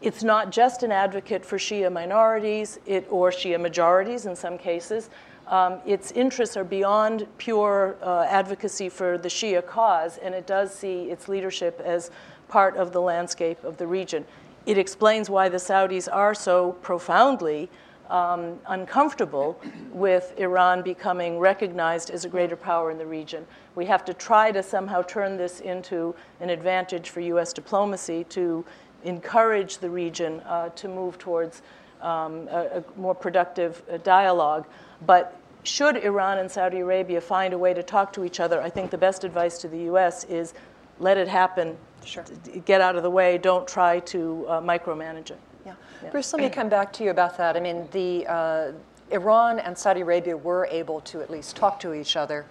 It's 0.00 0.24
not 0.24 0.50
just 0.50 0.82
an 0.82 0.90
advocate 0.90 1.44
for 1.44 1.56
Shia 1.56 1.90
minorities 1.92 2.80
it, 2.86 3.06
or 3.08 3.30
Shia 3.30 3.60
majorities 3.60 4.26
in 4.26 4.34
some 4.34 4.58
cases, 4.58 5.08
um, 5.48 5.80
its 5.84 6.12
interests 6.12 6.56
are 6.56 6.64
beyond 6.64 7.26
pure 7.38 7.96
uh, 8.02 8.24
advocacy 8.28 8.88
for 8.88 9.18
the 9.18 9.28
Shia 9.28 9.64
cause, 9.64 10.18
and 10.18 10.34
it 10.34 10.46
does 10.46 10.72
see 10.72 11.10
its 11.10 11.28
leadership 11.28 11.80
as 11.84 12.10
part 12.48 12.76
of 12.76 12.92
the 12.92 13.00
landscape 13.00 13.62
of 13.64 13.76
the 13.76 13.86
region. 13.86 14.24
It 14.64 14.78
explains 14.78 15.28
why 15.28 15.48
the 15.48 15.58
Saudis 15.58 16.08
are 16.12 16.34
so 16.34 16.72
profoundly 16.72 17.68
um, 18.08 18.58
uncomfortable 18.66 19.58
with 19.90 20.34
Iran 20.36 20.82
becoming 20.82 21.38
recognized 21.38 22.10
as 22.10 22.24
a 22.24 22.28
greater 22.28 22.56
power 22.56 22.90
in 22.90 22.98
the 22.98 23.06
region. 23.06 23.46
We 23.74 23.86
have 23.86 24.04
to 24.04 24.14
try 24.14 24.52
to 24.52 24.62
somehow 24.62 25.02
turn 25.02 25.36
this 25.36 25.60
into 25.60 26.14
an 26.40 26.50
advantage 26.50 27.08
for 27.08 27.20
U.S. 27.20 27.52
diplomacy 27.52 28.24
to 28.24 28.64
encourage 29.02 29.78
the 29.78 29.90
region 29.90 30.40
uh, 30.40 30.68
to 30.70 30.88
move 30.88 31.18
towards 31.18 31.62
um, 32.02 32.48
a, 32.48 32.78
a, 32.78 32.84
more 32.96 33.14
productive 33.14 33.82
uh, 33.90 33.96
dialogue. 33.98 34.66
But 35.06 35.36
should 35.64 35.96
Iran 35.96 36.38
and 36.38 36.50
Saudi 36.50 36.80
Arabia 36.80 37.20
find 37.20 37.54
a 37.54 37.58
way 37.58 37.72
to 37.74 37.82
talk 37.82 38.12
to 38.14 38.24
each 38.24 38.40
other, 38.40 38.60
I 38.60 38.70
think 38.70 38.90
the 38.90 38.98
best 38.98 39.24
advice 39.24 39.58
to 39.58 39.68
the 39.68 39.78
U.S. 39.84 40.24
is 40.24 40.54
let 40.98 41.16
it 41.16 41.28
happen. 41.28 41.76
Sure. 42.04 42.24
Get 42.64 42.80
out 42.80 42.96
of 42.96 43.02
the 43.02 43.10
way. 43.10 43.38
Don't 43.38 43.66
try 43.66 44.00
to 44.00 44.46
uh, 44.48 44.60
micromanage 44.60 45.30
it. 45.30 45.40
Yeah. 45.64 45.74
yeah. 46.02 46.10
Bruce, 46.10 46.32
let 46.32 46.42
me 46.42 46.48
come 46.48 46.68
back 46.68 46.92
to 46.94 47.04
you 47.04 47.10
about 47.10 47.36
that. 47.38 47.56
I 47.56 47.60
mean, 47.60 47.88
the 47.92 48.26
uh, 48.26 48.72
Iran 49.10 49.58
and 49.58 49.76
Saudi 49.76 50.00
Arabia 50.00 50.36
were 50.36 50.66
able 50.70 51.00
to 51.02 51.20
at 51.20 51.30
least 51.30 51.56
talk 51.56 51.78
to 51.80 51.94
each 51.94 52.16
other 52.16 52.46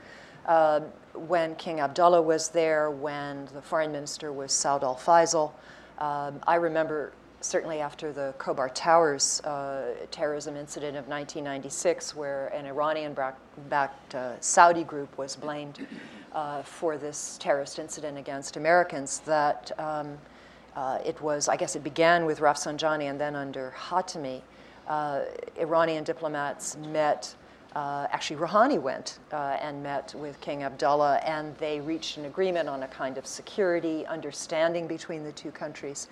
uh, 0.45 0.81
when 1.13 1.55
King 1.55 1.81
Abdullah 1.81 2.21
was 2.21 2.49
there, 2.49 2.91
when 2.91 3.47
the 3.53 3.61
foreign 3.61 3.91
minister 3.91 4.31
was 4.31 4.51
Saud 4.51 4.83
al 4.83 4.95
Faisal. 4.95 5.51
Um, 5.97 6.39
I 6.47 6.55
remember 6.55 7.13
certainly 7.41 7.79
after 7.79 8.13
the 8.13 8.33
Khobar 8.37 8.69
Towers 8.73 9.41
uh, 9.41 9.95
terrorism 10.11 10.55
incident 10.55 10.95
of 10.95 11.07
1996, 11.07 12.15
where 12.15 12.47
an 12.47 12.65
Iranian-backed 12.65 14.15
uh, 14.15 14.39
Saudi 14.39 14.83
group 14.83 15.17
was 15.17 15.35
blamed 15.35 15.85
uh, 16.33 16.61
for 16.63 16.97
this 16.97 17.37
terrorist 17.39 17.79
incident 17.79 18.17
against 18.17 18.57
Americans, 18.57 19.19
that 19.25 19.71
um, 19.79 20.17
uh, 20.75 20.99
it 21.05 21.21
was, 21.21 21.47
I 21.47 21.57
guess 21.57 21.75
it 21.75 21.83
began 21.83 22.25
with 22.25 22.39
Rafsanjani 22.39 23.09
and 23.09 23.19
then 23.19 23.35
under 23.35 23.73
Khatami, 23.77 24.41
uh, 24.87 25.21
Iranian 25.57 26.03
diplomats 26.03 26.77
met 26.77 27.35
uh, 27.75 28.05
actually, 28.11 28.35
Rouhani 28.35 28.81
went 28.81 29.19
uh, 29.31 29.57
and 29.61 29.81
met 29.81 30.13
with 30.17 30.39
King 30.41 30.63
Abdullah, 30.63 31.17
and 31.17 31.55
they 31.57 31.79
reached 31.79 32.17
an 32.17 32.25
agreement 32.25 32.67
on 32.67 32.83
a 32.83 32.87
kind 32.87 33.17
of 33.17 33.25
security 33.25 34.05
understanding 34.07 34.87
between 34.87 35.23
the 35.23 35.31
two 35.31 35.51
countries. 35.51 36.09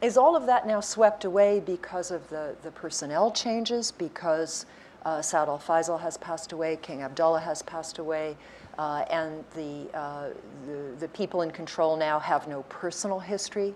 Is 0.00 0.16
all 0.16 0.34
of 0.34 0.46
that 0.46 0.66
now 0.66 0.80
swept 0.80 1.26
away 1.26 1.60
because 1.60 2.10
of 2.10 2.26
the, 2.30 2.56
the 2.62 2.70
personnel 2.70 3.30
changes, 3.30 3.90
because 3.90 4.64
uh, 5.04 5.18
Saud 5.18 5.48
al 5.48 5.58
Faisal 5.58 6.00
has 6.00 6.16
passed 6.16 6.52
away, 6.52 6.78
King 6.80 7.02
Abdullah 7.02 7.40
has 7.40 7.60
passed 7.60 7.98
away, 7.98 8.36
uh, 8.80 9.04
and 9.10 9.44
the, 9.54 9.94
uh, 9.94 10.28
the, 10.66 10.96
the, 11.00 11.08
people 11.08 11.42
in 11.42 11.50
control 11.50 11.98
now 11.98 12.18
have 12.18 12.48
no 12.48 12.62
personal 12.70 13.20
history 13.20 13.74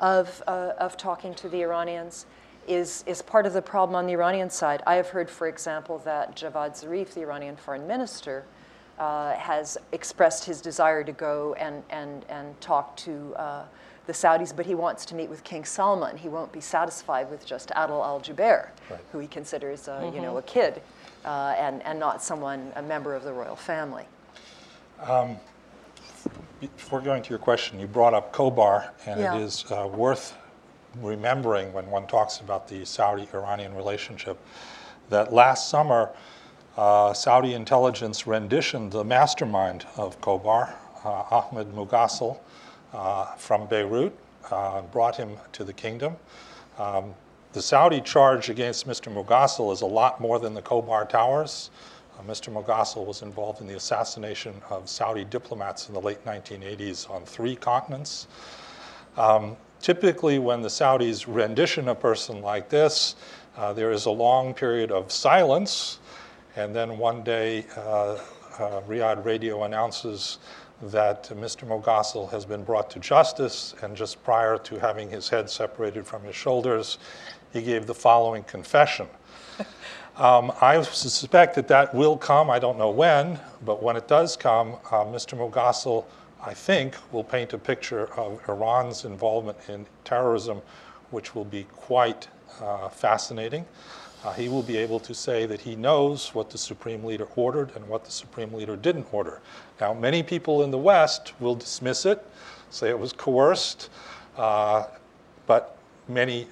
of, 0.00 0.40
uh, 0.46 0.70
of 0.78 0.96
talking 0.96 1.34
to 1.34 1.48
the 1.48 1.62
Iranians? 1.62 2.26
Is, 2.68 3.02
is 3.06 3.22
part 3.22 3.46
of 3.46 3.52
the 3.52 3.62
problem 3.62 3.96
on 3.96 4.06
the 4.06 4.12
Iranian 4.12 4.50
side. 4.50 4.82
I 4.86 4.96
have 4.96 5.08
heard, 5.08 5.30
for 5.30 5.46
example, 5.46 5.98
that 6.04 6.36
Javad 6.36 6.80
Zarif, 6.80 7.14
the 7.14 7.22
Iranian 7.22 7.56
foreign 7.56 7.86
minister, 7.86 8.44
uh, 8.98 9.34
has 9.34 9.78
expressed 9.92 10.44
his 10.44 10.60
desire 10.60 11.02
to 11.04 11.12
go 11.12 11.54
and, 11.54 11.82
and, 11.90 12.24
and 12.28 12.60
talk 12.60 12.96
to 12.98 13.34
uh, 13.36 13.64
the 14.06 14.12
Saudis, 14.12 14.54
but 14.54 14.66
he 14.66 14.74
wants 14.74 15.04
to 15.06 15.14
meet 15.14 15.28
with 15.28 15.42
King 15.44 15.64
Salman. 15.64 16.16
He 16.16 16.28
won't 16.28 16.52
be 16.52 16.60
satisfied 16.60 17.30
with 17.30 17.44
just 17.46 17.70
Adel 17.76 18.02
al 18.04 18.20
Jubeir, 18.20 18.70
right. 18.90 19.00
who 19.10 19.18
he 19.18 19.28
considers, 19.28 19.86
uh, 19.86 20.00
mm-hmm. 20.00 20.16
you 20.16 20.22
know, 20.22 20.34
mm-hmm. 20.34 20.38
a 20.38 20.42
kid, 20.42 20.82
uh, 21.24 21.54
and, 21.58 21.82
and 21.84 22.00
not 22.00 22.22
someone, 22.22 22.72
a 22.76 22.82
member 22.82 23.14
of 23.14 23.22
the 23.24 23.32
royal 23.32 23.56
family. 23.56 24.06
Um, 25.02 25.36
before 26.60 27.00
going 27.00 27.22
to 27.22 27.30
your 27.30 27.38
question, 27.38 27.78
you 27.78 27.86
brought 27.86 28.14
up 28.14 28.32
Khobar, 28.32 28.90
and 29.06 29.20
yeah. 29.20 29.36
it 29.36 29.42
is 29.42 29.64
uh, 29.70 29.88
worth 29.92 30.36
remembering 31.00 31.72
when 31.72 31.90
one 31.90 32.06
talks 32.06 32.40
about 32.40 32.66
the 32.66 32.84
Saudi 32.86 33.28
Iranian 33.34 33.74
relationship 33.74 34.38
that 35.10 35.32
last 35.32 35.68
summer, 35.68 36.10
uh, 36.76 37.12
Saudi 37.12 37.52
intelligence 37.52 38.26
renditioned 38.26 38.90
the 38.90 39.04
mastermind 39.04 39.84
of 39.96 40.20
Khobar, 40.20 40.74
uh, 41.04 41.08
Ahmed 41.30 41.72
Mughasl, 41.74 42.38
uh, 42.92 43.34
from 43.36 43.66
Beirut, 43.66 44.12
uh, 44.50 44.80
brought 44.82 45.16
him 45.16 45.36
to 45.52 45.64
the 45.64 45.72
kingdom. 45.72 46.16
Um, 46.78 47.14
the 47.52 47.62
Saudi 47.62 48.00
charge 48.00 48.50
against 48.50 48.86
Mr. 48.86 49.12
Mughasl 49.12 49.72
is 49.72 49.82
a 49.82 49.86
lot 49.86 50.20
more 50.20 50.38
than 50.38 50.54
the 50.54 50.62
Khobar 50.62 51.08
Towers. 51.08 51.70
Uh, 52.18 52.22
Mr. 52.22 52.52
Mughasl 52.52 53.04
was 53.04 53.22
involved 53.22 53.60
in 53.60 53.66
the 53.66 53.76
assassination 53.76 54.54
of 54.70 54.88
Saudi 54.88 55.24
diplomats 55.24 55.88
in 55.88 55.94
the 55.94 56.00
late 56.00 56.24
1980s 56.24 57.10
on 57.10 57.24
three 57.24 57.56
continents. 57.56 58.26
Um, 59.16 59.56
typically, 59.80 60.38
when 60.38 60.62
the 60.62 60.68
Saudis 60.68 61.26
rendition 61.26 61.88
a 61.88 61.94
person 61.94 62.42
like 62.42 62.68
this, 62.68 63.16
uh, 63.56 63.72
there 63.72 63.90
is 63.90 64.06
a 64.06 64.10
long 64.10 64.54
period 64.54 64.90
of 64.90 65.10
silence, 65.10 65.98
and 66.56 66.74
then 66.74 66.98
one 66.98 67.22
day 67.22 67.66
uh, 67.76 68.18
uh, 68.58 68.80
Riyadh 68.88 69.24
Radio 69.24 69.64
announces 69.64 70.38
that 70.82 71.24
Mr. 71.30 71.66
Mughasl 71.66 72.30
has 72.30 72.44
been 72.44 72.62
brought 72.62 72.90
to 72.90 72.98
justice, 72.98 73.74
and 73.82 73.96
just 73.96 74.22
prior 74.24 74.58
to 74.58 74.78
having 74.78 75.08
his 75.08 75.28
head 75.28 75.48
separated 75.48 76.06
from 76.06 76.22
his 76.24 76.36
shoulders, 76.36 76.98
he 77.52 77.62
gave 77.62 77.86
the 77.86 77.94
following 77.94 78.42
confession. 78.44 79.08
Um, 80.16 80.52
I 80.60 80.80
suspect 80.82 81.54
that 81.56 81.68
that 81.68 81.94
will 81.94 82.16
come. 82.16 82.48
I 82.50 82.58
don't 82.58 82.78
know 82.78 82.90
when, 82.90 83.38
but 83.64 83.82
when 83.82 83.96
it 83.96 84.08
does 84.08 84.36
come, 84.36 84.76
uh, 84.90 85.04
Mr. 85.04 85.36
Mughasl, 85.36 86.04
I 86.42 86.54
think, 86.54 86.96
will 87.12 87.24
paint 87.24 87.52
a 87.52 87.58
picture 87.58 88.06
of 88.18 88.40
Iran's 88.48 89.04
involvement 89.04 89.58
in 89.68 89.86
terrorism, 90.04 90.62
which 91.10 91.34
will 91.34 91.44
be 91.44 91.64
quite 91.64 92.28
uh, 92.62 92.88
fascinating 92.88 93.66
uh, 94.26 94.32
he 94.32 94.48
will 94.48 94.62
be 94.62 94.76
able 94.76 94.98
to 94.98 95.14
say 95.14 95.46
that 95.46 95.60
he 95.60 95.76
knows 95.76 96.34
what 96.34 96.50
the 96.50 96.58
Supreme 96.58 97.04
Leader 97.04 97.28
ordered 97.36 97.70
and 97.76 97.86
what 97.86 98.04
the 98.04 98.10
Supreme 98.10 98.52
Leader 98.52 98.74
didn't 98.74 99.06
order. 99.12 99.40
Now, 99.80 99.94
many 99.94 100.22
people 100.22 100.64
in 100.64 100.72
the 100.72 100.78
West 100.78 101.32
will 101.38 101.54
dismiss 101.54 102.04
it, 102.06 102.24
say 102.70 102.88
it 102.88 102.98
was 102.98 103.12
coerced, 103.12 103.88
uh, 104.36 104.86
but 105.46 105.78
many 106.08 106.48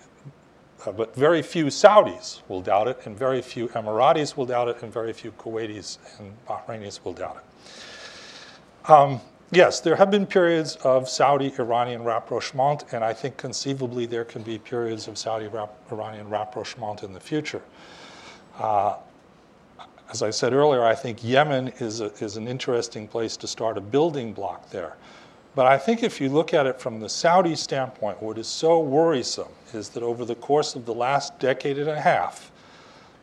uh, 0.87 0.93
but 0.93 1.15
very 1.15 1.43
few 1.43 1.67
Saudis 1.67 2.43
will 2.49 2.61
doubt 2.61 2.89
it, 2.89 3.01
and 3.07 3.17
very 3.19 3.43
few 3.43 3.69
Emiratis 3.69 4.37
will 4.37 4.47
doubt 4.47 4.69
it, 4.69 4.83
and 4.83 4.93
very 4.93 5.13
few 5.13 5.33
Kuwaitis 5.33 5.99
and 6.19 6.33
Bahrainis 6.47 7.05
will 7.05 7.13
doubt 7.13 7.37
it. 7.37 8.91
Um, 8.91 9.21
yes, 9.51 9.81
there 9.81 9.97
have 9.97 10.11
been 10.11 10.27
periods 10.27 10.77
of 10.77 11.09
Saudi-Iranian 11.09 12.05
rapprochement, 12.05 12.85
and 12.93 13.03
I 13.03 13.13
think 13.13 13.37
conceivably 13.37 14.07
there 14.07 14.25
can 14.25 14.43
be 14.43 14.59
periods 14.59 15.09
of 15.09 15.17
Saudi-Iranian 15.17 16.29
rapprochement 16.29 17.03
in 17.03 17.13
the 17.13 17.21
future. 17.21 17.63
Uh, 18.59 18.97
as 20.11 20.23
I 20.23 20.31
said 20.31 20.53
earlier, 20.53 20.85
I 20.85 20.95
think 20.95 21.25
Yemen 21.25 21.69
is, 21.81 22.01
a, 22.01 22.13
is 22.23 22.37
an 22.37 22.47
interesting 22.47 23.09
place 23.09 23.37
to 23.39 23.47
start 23.47 23.79
a 23.79 23.81
building 23.81 24.33
block 24.33 24.71
there. 24.71 24.97
But 25.55 25.67
I 25.67 25.79
think 25.79 26.03
if 26.03 26.21
you 26.21 26.29
look 26.29 26.53
at 26.53 26.67
it 26.67 26.81
from 26.81 27.01
the 27.01 27.09
Saudi 27.09 27.55
standpoint, 27.55 28.21
what 28.21 28.39
is 28.39 28.49
so 28.49 28.81
worrisome 28.81 29.53
is 29.73 29.89
that 29.91 30.03
over 30.03 30.25
the 30.25 30.35
course 30.35 30.75
of 30.75 30.85
the 30.85 30.95
last 30.95 31.39
decade 31.39 31.79
and 31.79 31.89
a 31.89 32.01
half, 32.01 32.51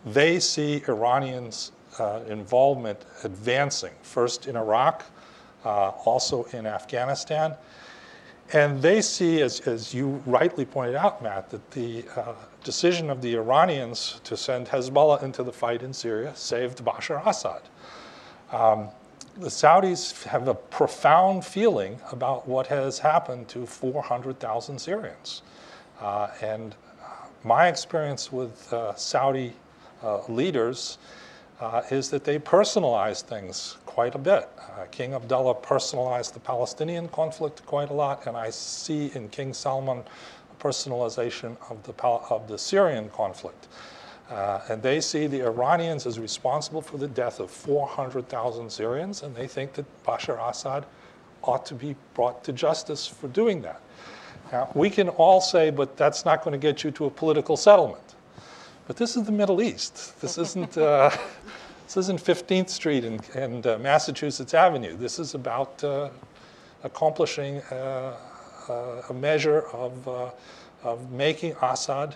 they 0.06 0.40
see 0.40 0.82
Iranians' 0.88 1.74
uh, 2.00 2.22
involvement 2.28 3.00
advancing, 3.24 3.92
first 4.02 4.48
in 4.48 4.56
Iraq, 4.56 5.04
uh, 5.66 5.90
also 6.06 6.44
in 6.54 6.66
Afghanistan. 6.66 7.56
And 8.54 8.82
they 8.82 9.02
see, 9.02 9.42
as, 9.42 9.62
as 9.62 9.94
you 9.94 10.22
rightly 10.26 10.66
pointed 10.66 10.96
out, 10.96 11.22
Matt, 11.22 11.50
that 11.52 11.72
the 11.72 12.06
uh, 12.16 12.34
decision 12.64 13.10
of 13.10 13.22
the 13.22 13.36
Iranians 13.36 14.20
to 14.24 14.36
send 14.36 14.68
Hezbollah 14.68 15.24
into 15.24 15.44
the 15.44 15.54
fight 15.54 15.84
in 15.84 15.94
Syria 15.94 16.34
saved 16.36 16.84
Bashar 16.84 17.26
Assad. 17.26 17.62
Um, 18.52 18.90
the 19.38 19.48
Saudis 19.48 20.24
have 20.24 20.48
a 20.48 20.54
profound 20.54 21.46
feeling 21.46 22.00
about 22.12 22.48
what 22.48 22.68
has 22.68 23.00
happened 23.00 23.48
to 23.50 23.66
400,000 23.66 24.80
Syrians. 24.80 25.42
Uh, 26.00 26.28
and 26.42 26.76
my 27.44 27.68
experience 27.68 28.32
with 28.32 28.72
uh, 28.74 28.94
Saudi 28.96 29.54
uh, 30.04 30.22
leaders 30.28 30.98
uh, 31.60 31.84
is 31.92 32.10
that 32.10 32.24
they 32.24 32.40
personalize 32.40 33.22
things 33.22 33.78
quite 33.86 34.16
a 34.16 34.18
bit. 34.18 34.50
Uh, 34.60 34.86
King 34.92 35.14
Abdullah 35.14 35.56
personalized 35.56 36.34
the 36.34 36.40
Palestinian 36.40 37.08
conflict 37.10 37.66
quite 37.66 37.90
a 37.90 37.94
lot, 37.94 38.26
and 38.28 38.36
I 38.36 38.50
see 38.50 39.12
in 39.14 39.30
King 39.30 39.54
Salman 39.54 40.00
a 40.00 40.64
personalization 40.64 41.56
of 41.70 41.84
the, 41.84 41.94
of 42.04 42.48
the 42.48 42.58
Syrian 42.58 43.10
conflict. 43.10 43.68
Uh, 44.32 44.62
and 44.70 44.82
they 44.82 45.02
see 45.02 45.28
the 45.28 45.42
Iranians 45.42 46.08
as 46.08 46.18
responsible 46.18 46.82
for 46.82 46.98
the 46.98 47.08
death 47.08 47.42
of 47.42 47.52
400,000 47.52 48.72
Syrians, 48.72 49.24
and 49.24 49.36
they 49.36 49.46
think 49.46 49.74
that 49.74 49.86
Bashar 50.06 50.40
Assad 50.50 50.86
ought 51.44 51.66
to 51.66 51.76
be 51.76 51.98
brought 52.14 52.42
to 52.46 52.54
justice 52.54 53.06
for 53.06 53.28
doing 53.28 53.62
that. 53.64 53.82
Now, 54.54 54.70
we 54.74 54.90
can 54.90 55.10
all 55.10 55.42
say, 55.42 55.70
but 55.70 55.98
that's 55.98 56.24
not 56.24 56.44
going 56.44 56.54
to 56.54 56.58
get 56.58 56.82
you 56.84 56.92
to 56.92 57.06
a 57.06 57.10
political 57.10 57.58
settlement. 57.58 58.16
But 58.88 58.96
this 58.96 59.18
is 59.18 59.24
the 59.24 59.34
Middle 59.34 59.62
East. 59.62 60.20
This 60.22 60.38
isn't, 60.38 60.78
uh, 60.78 61.10
this 61.86 61.98
isn't 61.98 62.24
15th 62.24 62.70
Street 62.70 63.04
and, 63.04 63.22
and 63.36 63.68
uh, 63.68 63.80
Massachusetts 63.80 64.54
Avenue. 64.54 64.96
This 64.96 65.20
is 65.20 65.36
about 65.36 65.84
uh, 65.84 66.10
accomplishing 66.84 67.58
uh, 67.64 68.16
uh, 68.70 69.02
a 69.10 69.14
measure 69.14 69.64
of, 69.74 70.34
of 70.84 71.12
making 71.12 71.54
Assad 71.62 72.16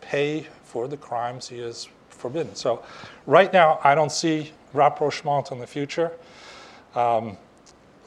pay 0.00 0.46
for 0.64 0.88
the 0.88 0.96
crimes 0.96 1.48
he 1.48 1.58
has 1.58 1.88
forbidden. 2.08 2.54
So 2.54 2.84
right 3.26 3.52
now, 3.52 3.80
I 3.82 3.94
don't 3.94 4.12
see 4.12 4.52
rapprochement 4.72 5.50
in 5.50 5.58
the 5.58 5.66
future. 5.66 6.12
Um, 6.94 7.36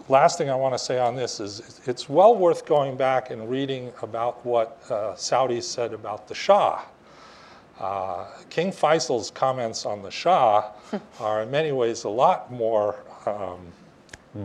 last 0.10 0.38
thing 0.38 0.50
I 0.50 0.56
want 0.56 0.74
to 0.74 0.80
say 0.80 1.00
on 1.00 1.16
this 1.16 1.40
is 1.40 1.82
it's 1.86 2.10
well 2.10 2.36
worth 2.36 2.66
going 2.66 2.96
back 2.96 3.32
and 3.32 3.50
reading 3.50 3.92
about 4.02 4.46
what 4.46 4.82
uh, 4.90 5.14
Saudis 5.14 5.64
said 5.64 5.94
about 5.94 6.28
the 6.28 6.36
Shah. 6.36 6.84
Uh, 7.80 8.26
King 8.50 8.72
Faisal's 8.72 9.32
comments 9.32 9.86
on 9.86 10.02
the 10.02 10.12
Shah 10.12 10.72
are 11.20 11.44
in 11.44 11.52
many 11.52 11.72
ways 11.72 12.04
a 12.04 12.10
lot 12.10 12.52
more 12.52 13.04
um, 13.26 13.60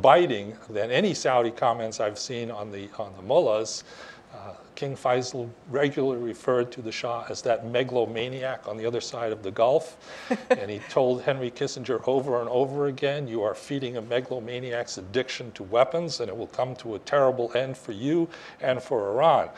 biting 0.01 0.57
than 0.71 0.91
any 0.91 1.15
Saudi 1.15 1.51
comments 1.51 2.01
I've 2.01 2.19
seen 2.19 2.51
on 2.51 2.71
the, 2.71 2.89
on 2.99 3.13
the 3.17 3.23
mullahs. 3.23 3.85
Uh, 4.35 4.53
King 4.75 4.95
Faisal 4.95 5.49
regularly 5.71 6.23
referred 6.23 6.71
to 6.73 6.83
the 6.83 6.93
Shah 6.93 7.25
as 7.29 7.43
that 7.43 7.67
megalomaniac 7.67 8.69
on 8.69 8.77
the 8.77 8.85
other 8.85 9.01
side 9.01 9.33
of 9.33 9.43
the 9.43 9.51
Gulf. 9.51 9.97
and 10.51 10.71
he 10.71 10.81
told 10.91 11.23
Henry 11.23 11.51
Kissinger 11.51 12.07
over 12.07 12.41
and 12.41 12.49
over 12.51 12.87
again, 12.87 13.27
you 13.27 13.43
are 13.43 13.55
feeding 13.55 13.97
a 13.97 14.03
megalomaniac's 14.03 14.99
addiction 14.99 15.51
to 15.53 15.63
weapons 15.65 16.21
and 16.21 16.29
it 16.29 16.37
will 16.37 16.47
come 16.49 16.77
to 16.77 16.95
a 16.95 16.99
terrible 17.01 17.51
end 17.55 17.77
for 17.77 17.93
you 17.93 18.29
and 18.61 18.83
for 18.83 19.11
Iran. 19.11 19.49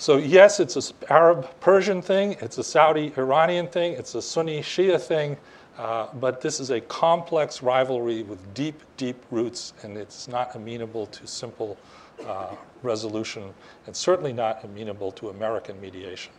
So 0.00 0.16
yes, 0.16 0.60
it's 0.60 0.76
an 0.76 0.96
Arab-Persian 1.10 2.00
thing, 2.00 2.34
it's 2.40 2.56
a 2.56 2.64
Saudi-Iranian 2.64 3.66
thing, 3.66 3.92
it's 3.92 4.14
a 4.14 4.22
Sunni-Shia 4.22 4.98
thing, 4.98 5.36
uh, 5.76 6.06
but 6.14 6.40
this 6.40 6.58
is 6.58 6.70
a 6.70 6.80
complex 6.80 7.62
rivalry 7.62 8.22
with 8.22 8.54
deep, 8.54 8.80
deep 8.96 9.22
roots, 9.30 9.74
and 9.82 9.98
it's 9.98 10.26
not 10.26 10.56
amenable 10.56 11.04
to 11.08 11.26
simple 11.26 11.76
uh, 12.26 12.54
resolution, 12.82 13.52
and 13.86 13.94
certainly 13.94 14.32
not 14.32 14.64
amenable 14.64 15.12
to 15.12 15.30
American 15.30 15.80
mediation. 15.80 16.32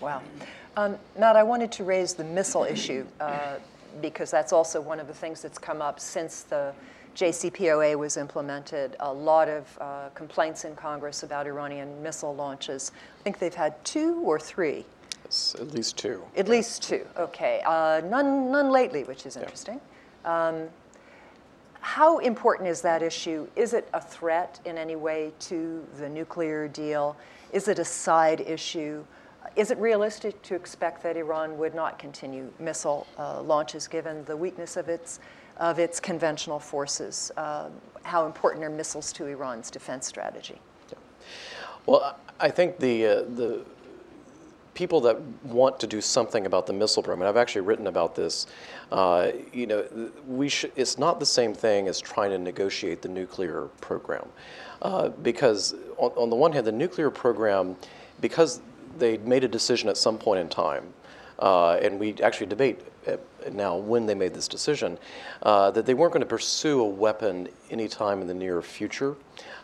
Wow. 0.00 0.22
Um, 0.76 0.96
Matt, 1.18 1.36
I 1.36 1.42
wanted 1.42 1.70
to 1.72 1.84
raise 1.84 2.14
the 2.14 2.24
missile 2.24 2.64
issue 2.64 3.06
uh, 3.20 3.56
because 4.02 4.30
that's 4.30 4.52
also 4.52 4.80
one 4.80 4.98
of 4.98 5.06
the 5.06 5.14
things 5.14 5.40
that's 5.40 5.58
come 5.58 5.80
up 5.80 6.00
since 6.00 6.42
the 6.42 6.72
JCPOA 7.14 7.96
was 7.96 8.16
implemented. 8.16 8.96
A 9.00 9.12
lot 9.12 9.48
of 9.48 9.78
uh, 9.80 10.08
complaints 10.14 10.64
in 10.64 10.74
Congress 10.74 11.22
about 11.22 11.46
Iranian 11.46 12.02
missile 12.02 12.34
launches. 12.34 12.90
I 13.20 13.22
think 13.22 13.38
they've 13.38 13.54
had 13.54 13.82
two 13.84 14.20
or 14.24 14.40
three. 14.40 14.84
It's 15.24 15.54
at 15.54 15.68
least 15.68 15.96
two. 15.96 16.22
At 16.36 16.48
least 16.48 16.82
two. 16.82 17.06
Okay. 17.16 17.62
Uh, 17.64 18.02
none, 18.04 18.50
none 18.50 18.70
lately, 18.70 19.04
which 19.04 19.26
is 19.26 19.36
interesting. 19.36 19.80
Yeah. 20.24 20.48
Um, 20.48 20.68
how 21.84 22.16
important 22.20 22.66
is 22.66 22.80
that 22.80 23.02
issue? 23.02 23.46
Is 23.56 23.74
it 23.74 23.86
a 23.92 24.00
threat 24.00 24.58
in 24.64 24.78
any 24.78 24.96
way 24.96 25.32
to 25.40 25.86
the 25.98 26.08
nuclear 26.08 26.66
deal? 26.66 27.14
Is 27.52 27.68
it 27.68 27.78
a 27.78 27.84
side 27.84 28.40
issue? 28.40 29.04
Is 29.54 29.70
it 29.70 29.76
realistic 29.76 30.40
to 30.44 30.54
expect 30.54 31.02
that 31.02 31.14
Iran 31.18 31.58
would 31.58 31.74
not 31.74 31.98
continue 31.98 32.50
missile 32.58 33.06
uh, 33.18 33.42
launches 33.42 33.86
given 33.86 34.24
the 34.24 34.34
weakness 34.34 34.78
of 34.78 34.88
its, 34.88 35.20
of 35.58 35.78
its 35.78 36.00
conventional 36.00 36.58
forces? 36.58 37.30
Uh, 37.36 37.68
how 38.02 38.24
important 38.24 38.64
are 38.64 38.70
missiles 38.70 39.12
to 39.12 39.26
Iran's 39.26 39.70
defense 39.70 40.06
strategy? 40.06 40.58
Yeah. 40.88 40.98
Well, 41.84 42.16
I 42.40 42.48
think 42.48 42.78
the, 42.78 43.06
uh, 43.06 43.14
the 43.34 43.62
people 44.74 45.00
that 45.00 45.20
want 45.44 45.78
to 45.80 45.86
do 45.86 46.00
something 46.00 46.46
about 46.46 46.66
the 46.66 46.72
missile 46.72 47.02
program, 47.02 47.22
and 47.22 47.28
I've 47.28 47.40
actually 47.40 47.62
written 47.62 47.86
about 47.86 48.14
this, 48.14 48.46
uh, 48.92 49.30
you 49.52 49.66
know, 49.66 50.10
we 50.26 50.48
sh- 50.48 50.66
it's 50.76 50.98
not 50.98 51.20
the 51.20 51.26
same 51.26 51.54
thing 51.54 51.88
as 51.88 52.00
trying 52.00 52.30
to 52.30 52.38
negotiate 52.38 53.00
the 53.00 53.08
nuclear 53.08 53.68
program. 53.80 54.28
Uh, 54.82 55.08
because 55.08 55.74
on, 55.96 56.10
on, 56.10 56.28
the 56.28 56.36
one 56.36 56.52
hand, 56.52 56.66
the 56.66 56.72
nuclear 56.72 57.10
program, 57.10 57.76
because 58.20 58.60
they 58.98 59.16
made 59.18 59.44
a 59.44 59.48
decision 59.48 59.88
at 59.88 59.96
some 59.96 60.18
point 60.18 60.40
in 60.40 60.48
time, 60.48 60.84
uh, 61.38 61.78
and 61.80 61.98
we 61.98 62.14
actually 62.22 62.46
debate 62.46 62.80
uh, 63.06 63.16
now 63.52 63.76
when 63.76 64.06
they 64.06 64.14
made 64.14 64.34
this 64.34 64.48
decision, 64.48 64.98
uh, 65.42 65.70
that 65.72 65.86
they 65.86 65.94
weren't 65.94 66.12
going 66.12 66.20
to 66.20 66.26
pursue 66.26 66.80
a 66.80 66.88
weapon 66.88 67.48
anytime 67.70 68.20
in 68.20 68.26
the 68.26 68.34
near 68.34 68.62
future 68.62 69.16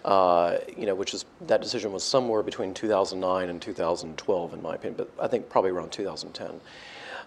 uh, 0.04 0.58
you 0.76 0.86
know, 0.86 0.94
which 0.94 1.14
is 1.14 1.24
that 1.46 1.60
decision 1.60 1.92
was 1.92 2.02
somewhere 2.02 2.42
between 2.42 2.72
2009 2.72 3.48
and 3.48 3.60
2012, 3.60 4.54
in 4.54 4.62
my 4.62 4.74
opinion, 4.74 4.94
but 4.96 5.10
I 5.22 5.28
think 5.28 5.48
probably 5.48 5.70
around 5.70 5.92
2010. 5.92 6.60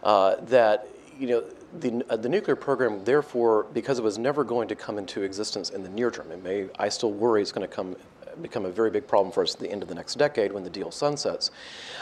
Uh, 0.03 0.35
that 0.45 0.87
you 1.19 1.27
know, 1.27 1.43
the, 1.79 2.03
uh, 2.09 2.17
the 2.17 2.29
nuclear 2.29 2.55
program, 2.55 3.03
therefore, 3.03 3.67
because 3.73 3.99
it 3.99 4.03
was 4.03 4.17
never 4.17 4.43
going 4.43 4.67
to 4.67 4.75
come 4.75 4.97
into 4.97 5.21
existence 5.21 5.69
in 5.69 5.83
the 5.83 5.89
near 5.89 6.09
term, 6.09 6.31
it 6.31 6.43
may, 6.43 6.67
I 6.79 6.89
still 6.89 7.11
worry 7.11 7.41
it's 7.41 7.51
going 7.51 7.67
to 7.67 7.73
come 7.73 7.95
become 8.41 8.65
a 8.65 8.71
very 8.71 8.89
big 8.89 9.07
problem 9.07 9.31
for 9.31 9.43
us 9.43 9.53
at 9.53 9.59
the 9.59 9.69
end 9.69 9.83
of 9.83 9.89
the 9.89 9.95
next 9.95 10.15
decade 10.15 10.51
when 10.51 10.63
the 10.63 10.69
deal 10.69 10.91
sunsets. 10.91 11.51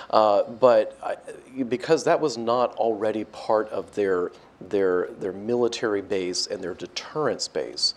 Uh, 0.09 0.43
but 0.43 0.97
I, 1.03 1.15
because 1.63 2.03
that 2.05 2.19
was 2.19 2.37
not 2.37 2.75
already 2.75 3.25
part 3.25 3.69
of 3.69 3.93
their 3.95 4.31
their 4.59 5.07
their 5.19 5.33
military 5.33 6.01
base 6.01 6.47
and 6.47 6.63
their 6.63 6.73
deterrence 6.73 7.47
base, 7.47 7.95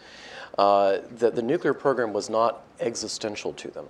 uh, 0.58 0.98
that 1.18 1.34
the 1.34 1.42
nuclear 1.42 1.74
program 1.74 2.12
was 2.12 2.30
not 2.30 2.64
existential 2.80 3.52
to 3.54 3.70
them. 3.70 3.86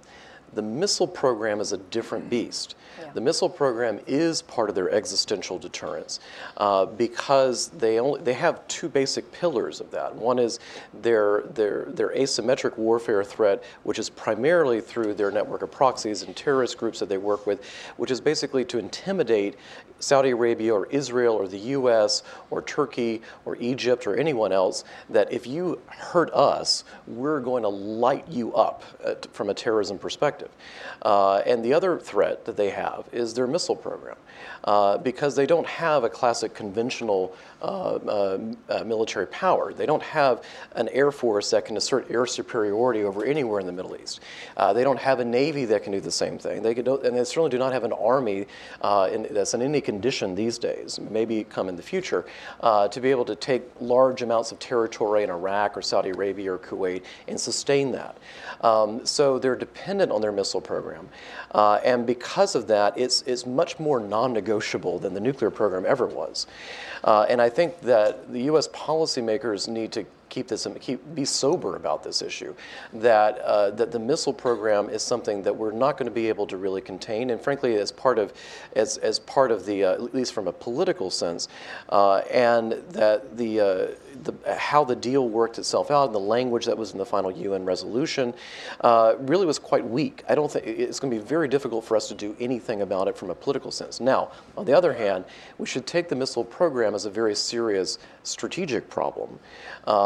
The 0.54 0.62
missile 0.62 1.06
program 1.06 1.60
is 1.60 1.72
a 1.72 1.78
different 1.78 2.30
beast. 2.30 2.74
The 3.14 3.20
missile 3.20 3.48
program 3.48 4.00
is 4.06 4.42
part 4.42 4.68
of 4.68 4.74
their 4.74 4.90
existential 4.90 5.58
deterrence 5.58 6.20
uh, 6.56 6.86
because 6.86 7.68
they 7.68 8.00
only 8.00 8.20
they 8.22 8.34
have 8.34 8.66
two 8.68 8.88
basic 8.88 9.30
pillars 9.32 9.80
of 9.80 9.90
that. 9.90 10.14
One 10.14 10.38
is 10.38 10.58
their 11.02 11.42
their 11.42 11.84
their 11.86 12.10
asymmetric 12.10 12.76
warfare 12.76 13.24
threat, 13.24 13.62
which 13.82 13.98
is 13.98 14.10
primarily 14.10 14.80
through 14.80 15.14
their 15.14 15.30
network 15.30 15.62
of 15.62 15.70
proxies 15.70 16.22
and 16.22 16.34
terrorist 16.36 16.78
groups 16.78 17.00
that 17.00 17.08
they 17.08 17.18
work 17.18 17.46
with, 17.46 17.64
which 17.96 18.10
is 18.10 18.20
basically 18.20 18.64
to 18.66 18.78
intimidate 18.78 19.56
Saudi 20.04 20.30
Arabia 20.30 20.74
or 20.74 20.86
Israel 20.86 21.34
or 21.34 21.48
the 21.48 21.58
U.S. 21.58 22.22
or 22.50 22.62
Turkey 22.62 23.22
or 23.44 23.56
Egypt 23.56 24.06
or 24.06 24.16
anyone 24.16 24.52
else 24.52 24.84
that 25.10 25.32
if 25.32 25.46
you 25.46 25.80
hurt 25.86 26.30
us, 26.32 26.84
we're 27.06 27.40
going 27.40 27.62
to 27.62 27.68
light 27.68 28.28
you 28.28 28.54
up 28.54 28.84
uh, 29.04 29.14
from 29.32 29.50
a 29.50 29.54
terrorism 29.54 29.98
perspective. 29.98 30.50
Uh, 31.02 31.38
and 31.46 31.64
the 31.64 31.72
other 31.72 31.98
threat 31.98 32.44
that 32.44 32.56
they 32.56 32.70
have 32.70 33.08
is 33.12 33.34
their 33.34 33.46
missile 33.46 33.76
program. 33.76 34.16
Uh, 34.64 34.96
because 34.96 35.36
they 35.36 35.44
don't 35.44 35.66
have 35.66 36.04
a 36.04 36.08
classic 36.08 36.54
conventional 36.54 37.36
military 38.84 39.26
power. 39.26 39.72
They 39.72 39.86
don't 39.86 40.02
have 40.02 40.44
an 40.72 40.88
air 40.90 41.10
force 41.10 41.50
that 41.50 41.64
can 41.64 41.76
assert 41.76 42.10
air 42.10 42.26
superiority 42.26 43.04
over 43.04 43.24
anywhere 43.24 43.60
in 43.60 43.66
the 43.66 43.72
Middle 43.72 43.96
East. 43.96 44.20
Uh, 44.56 44.72
they 44.72 44.84
don't 44.84 44.98
have 44.98 45.20
a 45.20 45.24
navy 45.24 45.64
that 45.66 45.82
can 45.82 45.92
do 45.92 46.00
the 46.00 46.10
same 46.10 46.38
thing. 46.38 46.62
They 46.62 46.74
could, 46.74 46.86
and 46.86 47.16
they 47.16 47.24
certainly 47.24 47.50
do 47.50 47.58
not 47.58 47.72
have 47.72 47.84
an 47.84 47.92
army 47.92 48.46
uh, 48.82 49.08
in, 49.12 49.26
that's 49.30 49.54
in 49.54 49.62
any 49.62 49.80
condition 49.80 50.34
these 50.34 50.58
days, 50.58 51.00
maybe 51.10 51.44
come 51.44 51.68
in 51.68 51.76
the 51.76 51.82
future, 51.82 52.24
to 52.62 53.00
be 53.00 53.10
able 53.10 53.24
to 53.24 53.36
take 53.36 53.62
large 53.80 54.22
amounts 54.22 54.52
of 54.52 54.58
territory 54.58 55.22
in 55.22 55.30
Iraq 55.30 55.76
or 55.76 55.82
Saudi 55.82 56.10
Arabia 56.10 56.52
or 56.52 56.58
Kuwait 56.58 57.02
and 57.28 57.40
sustain 57.40 57.92
that. 57.92 58.16
Um, 58.60 59.04
so 59.04 59.38
they're 59.38 59.56
dependent 59.56 60.12
on 60.12 60.20
their 60.20 60.32
missile 60.32 60.60
program. 60.60 61.08
and 61.54 62.06
because 62.06 62.54
of 62.54 62.66
that, 62.68 62.98
it's, 62.98 63.22
it's 63.22 63.46
much 63.46 63.78
more 63.78 64.00
non 64.00 64.32
negotiable 64.32 64.98
than 64.98 65.14
the 65.14 65.20
nuclear 65.20 65.50
program 65.50 65.84
ever 65.86 66.06
was. 66.06 66.46
Uh, 67.04 67.26
and 67.28 67.40
I 67.40 67.50
think 67.54 67.80
that 67.82 68.32
the 68.32 68.42
U.S. 68.42 68.68
policymakers 68.68 69.68
need 69.68 69.92
to 69.92 70.04
keep 70.28 70.48
this 70.48 70.66
keep, 70.80 71.14
be 71.14 71.24
sober 71.24 71.76
about 71.76 72.02
this 72.02 72.22
issue 72.22 72.54
that 72.92 73.38
uh, 73.38 73.70
that 73.70 73.92
the 73.92 73.98
missile 73.98 74.32
program 74.32 74.88
is 74.88 75.02
something 75.02 75.42
that 75.42 75.54
we're 75.54 75.72
not 75.72 75.96
going 75.96 76.06
to 76.06 76.14
be 76.14 76.28
able 76.28 76.46
to 76.46 76.56
really 76.56 76.80
contain. 76.80 77.30
And 77.30 77.40
frankly 77.40 77.76
as 77.76 77.92
part 77.92 78.18
of 78.18 78.32
as, 78.74 78.96
as 78.98 79.18
part 79.20 79.50
of 79.50 79.66
the 79.66 79.84
uh, 79.84 79.92
at 79.92 80.14
least 80.14 80.32
from 80.32 80.48
a 80.48 80.52
political 80.52 81.10
sense 81.10 81.48
uh, 81.90 82.18
and 82.30 82.72
that 82.90 83.36
the, 83.36 83.60
uh, 83.60 83.86
the 84.22 84.34
how 84.56 84.84
the 84.84 84.96
deal 84.96 85.28
worked 85.28 85.58
itself 85.58 85.90
out 85.90 86.06
and 86.06 86.14
the 86.14 86.20
language 86.20 86.64
that 86.66 86.76
was 86.76 86.92
in 86.92 86.98
the 86.98 87.06
final 87.06 87.30
UN 87.30 87.64
resolution 87.64 88.34
uh, 88.80 89.14
really 89.18 89.46
was 89.46 89.58
quite 89.58 89.86
weak. 89.86 90.24
I 90.28 90.34
don't 90.34 90.50
think 90.50 90.66
it's 90.66 90.98
going 90.98 91.12
to 91.12 91.18
be 91.18 91.24
very 91.24 91.48
difficult 91.48 91.84
for 91.84 91.96
us 91.96 92.08
to 92.08 92.14
do 92.14 92.34
anything 92.40 92.82
about 92.82 93.08
it 93.08 93.16
from 93.16 93.30
a 93.30 93.34
political 93.34 93.70
sense. 93.70 94.00
Now 94.00 94.32
on 94.56 94.64
the 94.64 94.72
other 94.72 94.92
hand 94.92 95.24
we 95.58 95.66
should 95.66 95.86
take 95.86 96.08
the 96.08 96.16
missile 96.16 96.44
program 96.44 96.94
as 96.94 97.04
a 97.04 97.10
very 97.10 97.34
serious 97.34 97.98
strategic 98.22 98.88
problem 98.88 99.38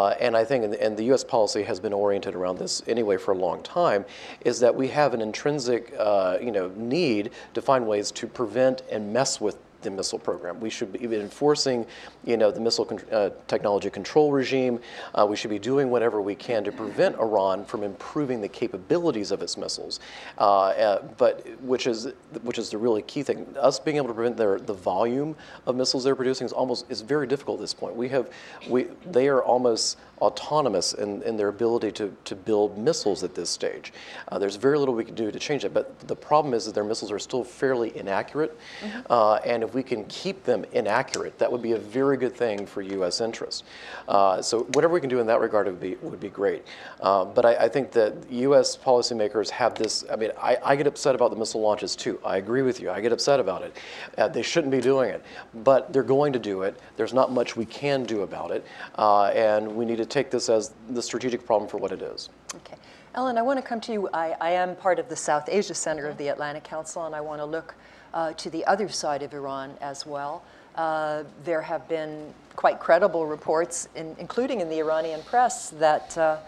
uh, 0.08 0.14
and 0.20 0.34
I 0.34 0.42
think, 0.42 0.74
and 0.80 0.96
the 0.96 1.04
U.S. 1.04 1.22
policy 1.22 1.62
has 1.64 1.78
been 1.78 1.92
oriented 1.92 2.34
around 2.34 2.58
this 2.58 2.82
anyway 2.86 3.18
for 3.18 3.32
a 3.32 3.36
long 3.36 3.62
time, 3.62 4.06
is 4.40 4.58
that 4.60 4.74
we 4.74 4.88
have 4.88 5.12
an 5.12 5.20
intrinsic, 5.20 5.94
uh, 5.98 6.38
you 6.40 6.50
know, 6.50 6.68
need 6.76 7.30
to 7.52 7.60
find 7.60 7.86
ways 7.86 8.10
to 8.12 8.26
prevent 8.26 8.82
and 8.90 9.12
mess 9.12 9.38
with 9.38 9.58
the 9.88 9.96
missile 9.96 10.18
program. 10.18 10.60
We 10.60 10.70
should 10.70 10.92
be 10.92 11.16
enforcing, 11.16 11.86
you 12.24 12.36
know, 12.36 12.50
the 12.50 12.60
missile 12.60 12.84
con- 12.84 13.00
uh, 13.10 13.30
technology 13.46 13.90
control 13.90 14.32
regime. 14.32 14.80
Uh, 15.14 15.26
we 15.28 15.36
should 15.36 15.50
be 15.50 15.58
doing 15.58 15.90
whatever 15.90 16.20
we 16.20 16.34
can 16.34 16.64
to 16.64 16.72
prevent 16.72 17.16
Iran 17.16 17.64
from 17.64 17.82
improving 17.82 18.40
the 18.40 18.48
capabilities 18.48 19.30
of 19.30 19.42
its 19.42 19.56
missiles. 19.56 20.00
Uh, 20.38 20.68
uh 20.68 21.02
but 21.16 21.46
which 21.62 21.86
is 21.86 22.08
which 22.42 22.58
is 22.58 22.70
the 22.70 22.78
really 22.78 23.02
key 23.02 23.22
thing. 23.22 23.46
Us 23.58 23.78
being 23.78 23.96
able 23.96 24.08
to 24.08 24.14
prevent 24.14 24.36
their 24.36 24.58
the 24.58 24.74
volume 24.74 25.34
of 25.66 25.76
missiles 25.76 26.04
they're 26.04 26.16
producing 26.16 26.44
is 26.44 26.52
almost 26.52 26.84
is 26.90 27.00
very 27.00 27.26
difficult 27.26 27.58
at 27.58 27.62
this 27.62 27.74
point. 27.74 27.96
We 27.96 28.08
have 28.10 28.30
we 28.68 28.88
they 29.06 29.28
are 29.28 29.42
almost 29.42 29.98
autonomous 30.20 30.94
in, 30.94 31.22
in 31.22 31.36
their 31.36 31.48
ability 31.48 31.92
to, 31.92 32.14
to 32.24 32.34
build 32.34 32.78
missiles 32.78 33.22
at 33.24 33.34
this 33.34 33.50
stage. 33.50 33.92
Uh, 34.28 34.38
there's 34.38 34.56
very 34.56 34.78
little 34.78 34.94
we 34.94 35.04
can 35.04 35.14
do 35.14 35.30
to 35.30 35.38
change 35.38 35.64
it, 35.64 35.72
but 35.72 35.98
the 36.00 36.16
problem 36.16 36.54
is 36.54 36.66
that 36.66 36.74
their 36.74 36.84
missiles 36.84 37.10
are 37.10 37.18
still 37.18 37.44
fairly 37.44 37.96
inaccurate, 37.96 38.58
mm-hmm. 38.80 39.00
uh, 39.10 39.36
and 39.44 39.62
if 39.62 39.74
we 39.74 39.82
can 39.82 40.04
keep 40.06 40.44
them 40.44 40.64
inaccurate, 40.72 41.38
that 41.38 41.50
would 41.50 41.62
be 41.62 41.72
a 41.72 41.78
very 41.78 42.16
good 42.16 42.34
thing 42.34 42.66
for 42.66 42.82
U.S. 42.82 43.20
interests. 43.20 43.62
Uh, 44.08 44.42
so 44.42 44.60
whatever 44.74 44.94
we 44.94 45.00
can 45.00 45.08
do 45.08 45.20
in 45.20 45.26
that 45.26 45.40
regard 45.40 45.66
would 45.66 45.80
be, 45.80 45.96
would 46.02 46.20
be 46.20 46.28
great. 46.28 46.64
Uh, 47.00 47.24
but 47.24 47.44
I, 47.44 47.54
I, 47.54 47.68
think 47.68 47.92
that 47.92 48.14
U.S. 48.30 48.76
policymakers 48.76 49.50
have 49.50 49.74
this, 49.74 50.04
I 50.10 50.16
mean, 50.16 50.30
I, 50.40 50.56
I, 50.64 50.76
get 50.76 50.86
upset 50.86 51.14
about 51.14 51.30
the 51.30 51.36
missile 51.36 51.60
launches 51.60 51.94
too. 51.94 52.18
I 52.24 52.38
agree 52.38 52.62
with 52.62 52.80
you. 52.80 52.90
I 52.90 53.00
get 53.00 53.12
upset 53.12 53.38
about 53.38 53.62
it. 53.62 53.76
Uh, 54.16 54.28
they 54.28 54.42
shouldn't 54.42 54.72
be 54.72 54.80
doing 54.80 55.10
it, 55.10 55.22
but 55.62 55.92
they're 55.92 56.02
going 56.02 56.32
to 56.32 56.38
do 56.38 56.62
it. 56.62 56.78
There's 56.96 57.14
not 57.14 57.30
much 57.30 57.56
we 57.56 57.66
can 57.66 58.04
do 58.04 58.22
about 58.22 58.50
it, 58.50 58.66
uh, 58.96 59.26
and 59.26 59.76
we 59.76 59.84
need 59.84 59.98
to 59.98 60.06
take 60.08 60.30
this 60.30 60.48
as 60.48 60.74
the 60.90 61.02
strategic 61.02 61.44
problem 61.44 61.68
for 61.68 61.78
what 61.78 61.92
it 61.92 62.02
is. 62.02 62.30
Okay. 62.56 62.76
Ellen, 63.14 63.38
I 63.38 63.42
want 63.42 63.58
to 63.58 63.62
come 63.62 63.80
to 63.82 63.92
you. 63.92 64.08
I, 64.12 64.36
I 64.40 64.50
am 64.50 64.76
part 64.76 64.98
of 64.98 65.08
the 65.08 65.16
South 65.16 65.48
Asia 65.48 65.74
Center 65.74 66.06
of 66.06 66.18
the 66.18 66.28
Atlantic 66.28 66.64
Council, 66.64 67.06
and 67.06 67.14
I 67.14 67.20
want 67.20 67.40
to 67.40 67.44
look 67.44 67.74
uh, 68.14 68.32
to 68.34 68.50
the 68.50 68.64
other 68.66 68.88
side 68.88 69.22
of 69.22 69.32
Iran 69.34 69.74
as 69.80 70.06
well. 70.06 70.42
Uh, 70.76 71.24
there 71.44 71.62
have 71.62 71.88
been 71.88 72.32
quite 72.54 72.78
credible 72.78 73.26
reports, 73.26 73.88
in, 73.96 74.14
including 74.18 74.60
in 74.60 74.68
the 74.68 74.78
Iranian 74.78 75.22
press, 75.22 75.70
that 75.70 76.16
uh, 76.16 76.38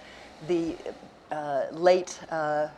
the 0.47 0.77
uh, 1.33 1.65
late 1.73 2.21
uh, 2.31 2.69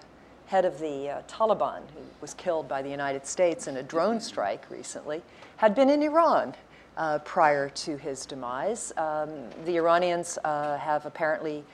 head 0.47 0.65
of 0.65 0.79
the 0.79 1.11
uh, 1.11 1.23
Taliban, 1.29 1.81
who 1.95 2.01
was 2.21 2.35
killed 2.35 2.69
by 2.69 2.83
the 2.83 2.91
United 2.91 3.27
States 3.27 3.67
in 3.67 3.77
a 3.79 3.83
drone 3.83 4.21
strike 4.21 4.71
recently, 4.71 5.23
had 5.57 5.75
been 5.75 5.91
in 5.91 6.03
Iran 6.03 6.55
uh, 6.97 7.19
prior 7.21 7.69
to 7.69 7.97
his 7.97 8.27
demise. 8.27 8.93
Um, 8.97 9.31
the 9.65 9.77
Iranians 9.77 10.39
uh, 10.45 10.77
have 10.79 11.07
apparently 11.07 11.65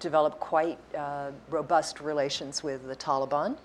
developed 0.00 0.38
quite 0.38 0.78
uh, 0.96 1.30
robust 1.50 2.00
relations 2.00 2.62
with 2.62 2.86
the 2.86 2.96
Taliban 2.96 3.56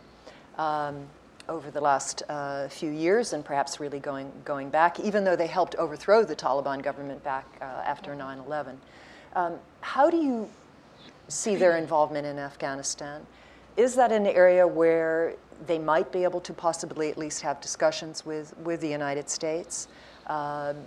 um, 0.58 1.06
over 1.50 1.70
the 1.70 1.82
last 1.82 2.24
uh, 2.30 2.68
few 2.70 2.90
years 2.90 3.34
and 3.34 3.44
perhaps 3.44 3.80
really 3.80 4.00
going, 4.00 4.32
going 4.46 4.70
back, 4.70 5.00
even 5.00 5.24
though 5.24 5.36
they 5.36 5.48
helped 5.48 5.76
overthrow 5.76 6.24
the 6.24 6.36
Taliban 6.36 6.82
government 6.82 7.24
back 7.24 7.46
uh, 7.62 7.66
after 7.86 8.16
9 8.16 8.40
11. 8.40 8.80
Um, 9.36 9.56
how 9.82 10.10
do 10.10 10.18
you 10.18 10.50
see 11.28 11.56
their 11.56 11.78
involvement 11.78 12.26
in 12.26 12.40
Afghanistan? 12.40 13.26
Is 13.76 13.96
that 13.96 14.12
an 14.12 14.28
area 14.28 14.68
where 14.68 15.36
they 15.66 15.80
might 15.80 16.12
be 16.12 16.24
able 16.24 16.42
to 16.42 16.54
possibly 16.54 17.10
at 17.10 17.18
least 17.18 17.42
have 17.42 17.60
discussions 17.62 18.26
with, 18.26 18.56
with 18.60 18.82
the 18.82 18.88
United 18.88 19.30
States? 19.30 19.88
Um, 20.28 20.78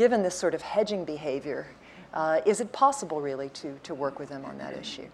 given 0.00 0.22
this 0.22 0.34
sort 0.34 0.54
of 0.54 0.62
hedging 0.62 1.04
behavior, 1.04 1.66
uh, 2.14 2.40
is 2.46 2.62
it 2.62 2.72
possible 2.72 3.20
really 3.20 3.50
to, 3.50 3.78
to 3.82 3.94
work 3.94 4.18
with 4.18 4.30
them 4.30 4.46
on 4.46 4.56
that 4.56 4.74
issue? 4.74 5.06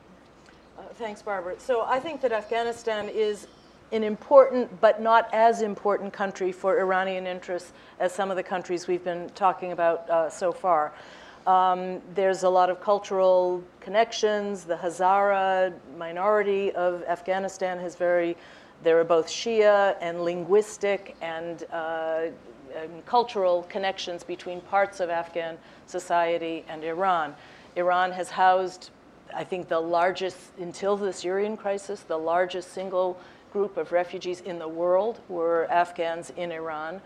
Uh, 0.79 0.83
thanks, 0.95 1.21
Barbara. 1.21 1.57
So 1.59 1.83
I 1.83 1.99
think 1.99 2.21
that 2.21 2.31
Afghanistan 2.31 3.09
is 3.09 3.49
an 3.91 4.05
important 4.05 4.81
but 4.81 5.03
not 5.03 5.29
as 5.35 5.61
important 5.61 6.13
country 6.13 6.53
for 6.53 6.79
Iranian 6.79 7.27
interests 7.27 7.73
as 7.99 8.13
some 8.13 8.31
of 8.31 8.37
the 8.37 8.45
countries 8.45 8.87
we've 8.87 9.03
been 9.03 9.29
talking 9.31 9.73
about 9.73 10.09
uh, 10.09 10.31
so 10.31 10.53
far. 10.53 10.93
Um, 11.49 12.01
there's 12.15 12.45
a 12.45 12.49
lot 12.49 12.71
of 12.71 12.81
cultural 12.81 13.65
connections. 13.81 14.63
The 14.63 14.77
Hazara 14.77 15.75
minority 15.99 16.71
of 16.71 17.03
Afghanistan 17.09 17.81
has 17.81 17.97
very, 17.97 18.37
there 18.85 19.01
are 19.01 19.05
both 19.05 19.27
Shia 19.27 19.97
and 20.01 20.23
linguistic 20.23 21.17
and 21.21 21.65
um, 22.77 23.03
cultural 23.07 23.65
connections 23.65 24.25
between 24.25 24.61
parts 24.61 25.01
of 25.01 25.11
Afghan 25.11 25.59
society 25.87 26.65
and 26.69 26.85
Iran. 26.85 27.35
Iran 27.77 28.13
has 28.13 28.31
housed, 28.31 28.91
I 29.35 29.45
think, 29.45 29.69
the 29.69 29.81
largest, 29.81 30.39
until 30.59 30.97
the 30.97 31.13
Syrian 31.13 31.57
crisis, 31.57 32.01
the 32.01 32.19
largest 32.19 32.73
single 32.73 33.19
group 33.53 33.77
of 33.77 33.93
refugees 33.93 34.41
in 34.41 34.59
the 34.59 34.69
world 34.69 35.21
were 35.29 35.67
Afghans 35.71 36.33
in 36.37 36.53
Iran. 36.53 37.01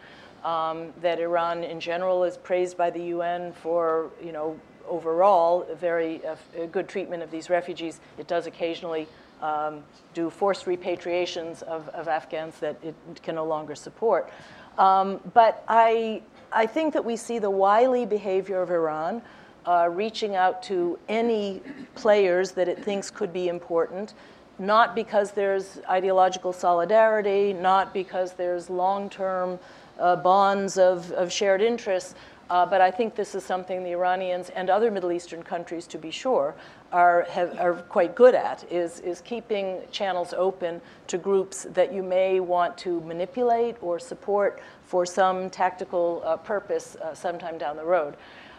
Um, 0.45 0.95
that 1.03 1.21
Iran 1.21 1.65
in 1.65 1.81
general 1.81 2.25
is 2.25 2.39
praised 2.39 2.77
by 2.77 2.89
the 2.89 3.03
UN 3.15 3.53
for, 3.53 4.11
you 4.25 4.33
know, 4.33 4.59
overall, 4.89 5.67
very 5.75 6.23
uh, 6.27 6.35
good 6.73 6.89
treatment 6.89 7.23
of 7.23 7.31
these 7.31 7.51
refugees. 7.51 8.01
It 8.19 8.27
does 8.27 8.47
occasionally 8.47 9.07
um, 9.43 9.83
do 10.15 10.31
forced 10.31 10.67
repatriations 10.67 11.63
of, 11.63 11.89
of 11.91 12.09
Afghans 12.09 12.59
that 12.61 12.77
it 12.83 12.95
can 13.23 13.35
no 13.35 13.45
longer 13.45 13.75
support. 13.75 14.31
Um, 14.81 15.21
but 15.35 15.63
I, 15.69 16.23
I 16.51 16.65
think 16.65 16.95
that 16.95 17.05
we 17.05 17.15
see 17.15 17.39
the 17.39 17.51
wily 17.51 18.07
behavior 18.07 18.63
of 18.63 18.71
Iran 18.71 19.21
uh, 19.67 19.91
reaching 19.93 20.37
out 20.37 20.63
to 20.65 20.99
any 21.07 21.61
players 21.95 22.53
that 22.53 22.67
it 22.67 22.83
thinks 22.83 23.11
could 23.11 23.31
be 23.31 23.49
important, 23.49 24.15
not 24.59 24.95
because 24.95 25.33
there's 25.33 25.81
ideological 25.91 26.55
solidarity, 26.55 27.53
not 27.53 27.93
because 27.93 28.33
there's 28.33 28.71
long 28.71 29.11
term 29.11 29.59
uh, 29.99 30.17
bonds 30.17 30.79
of, 30.79 31.13
of 31.13 31.31
shared 31.31 31.61
interests, 31.61 32.15
uh, 32.51 32.67
but 32.67 32.81
I 32.81 32.91
think 32.91 33.15
this 33.15 33.35
is 33.35 33.45
something 33.45 33.85
the 33.85 33.93
Iranians 33.93 34.51
and 34.51 34.69
other 34.69 34.91
Middle 34.91 35.13
Eastern 35.13 35.43
countries, 35.43 35.87
to 35.87 35.99
be 35.99 36.11
sure, 36.11 36.55
are, 36.93 37.27
have, 37.31 37.57
are 37.59 37.75
quite 37.75 38.17
good 38.17 38.35
at 38.35 38.71
is, 38.71 38.99
is 39.01 39.21
keeping 39.21 39.81
channels 39.93 40.35
open 40.37 40.81
to 41.07 41.17
groups 41.17 41.67
that 41.71 41.93
you 41.93 42.03
may 42.03 42.41
want 42.41 42.77
to 42.79 43.01
manipulate 43.03 43.77
or 43.81 44.01
support 44.01 44.61
for 44.83 45.07
some 45.07 45.49
tactical 45.49 46.23
uh, 46.25 46.37
purpose 46.37 46.97
uh, 46.97 47.15
sometime 47.15 47.57
down 47.57 47.77
the 47.77 47.85
road. 47.85 48.17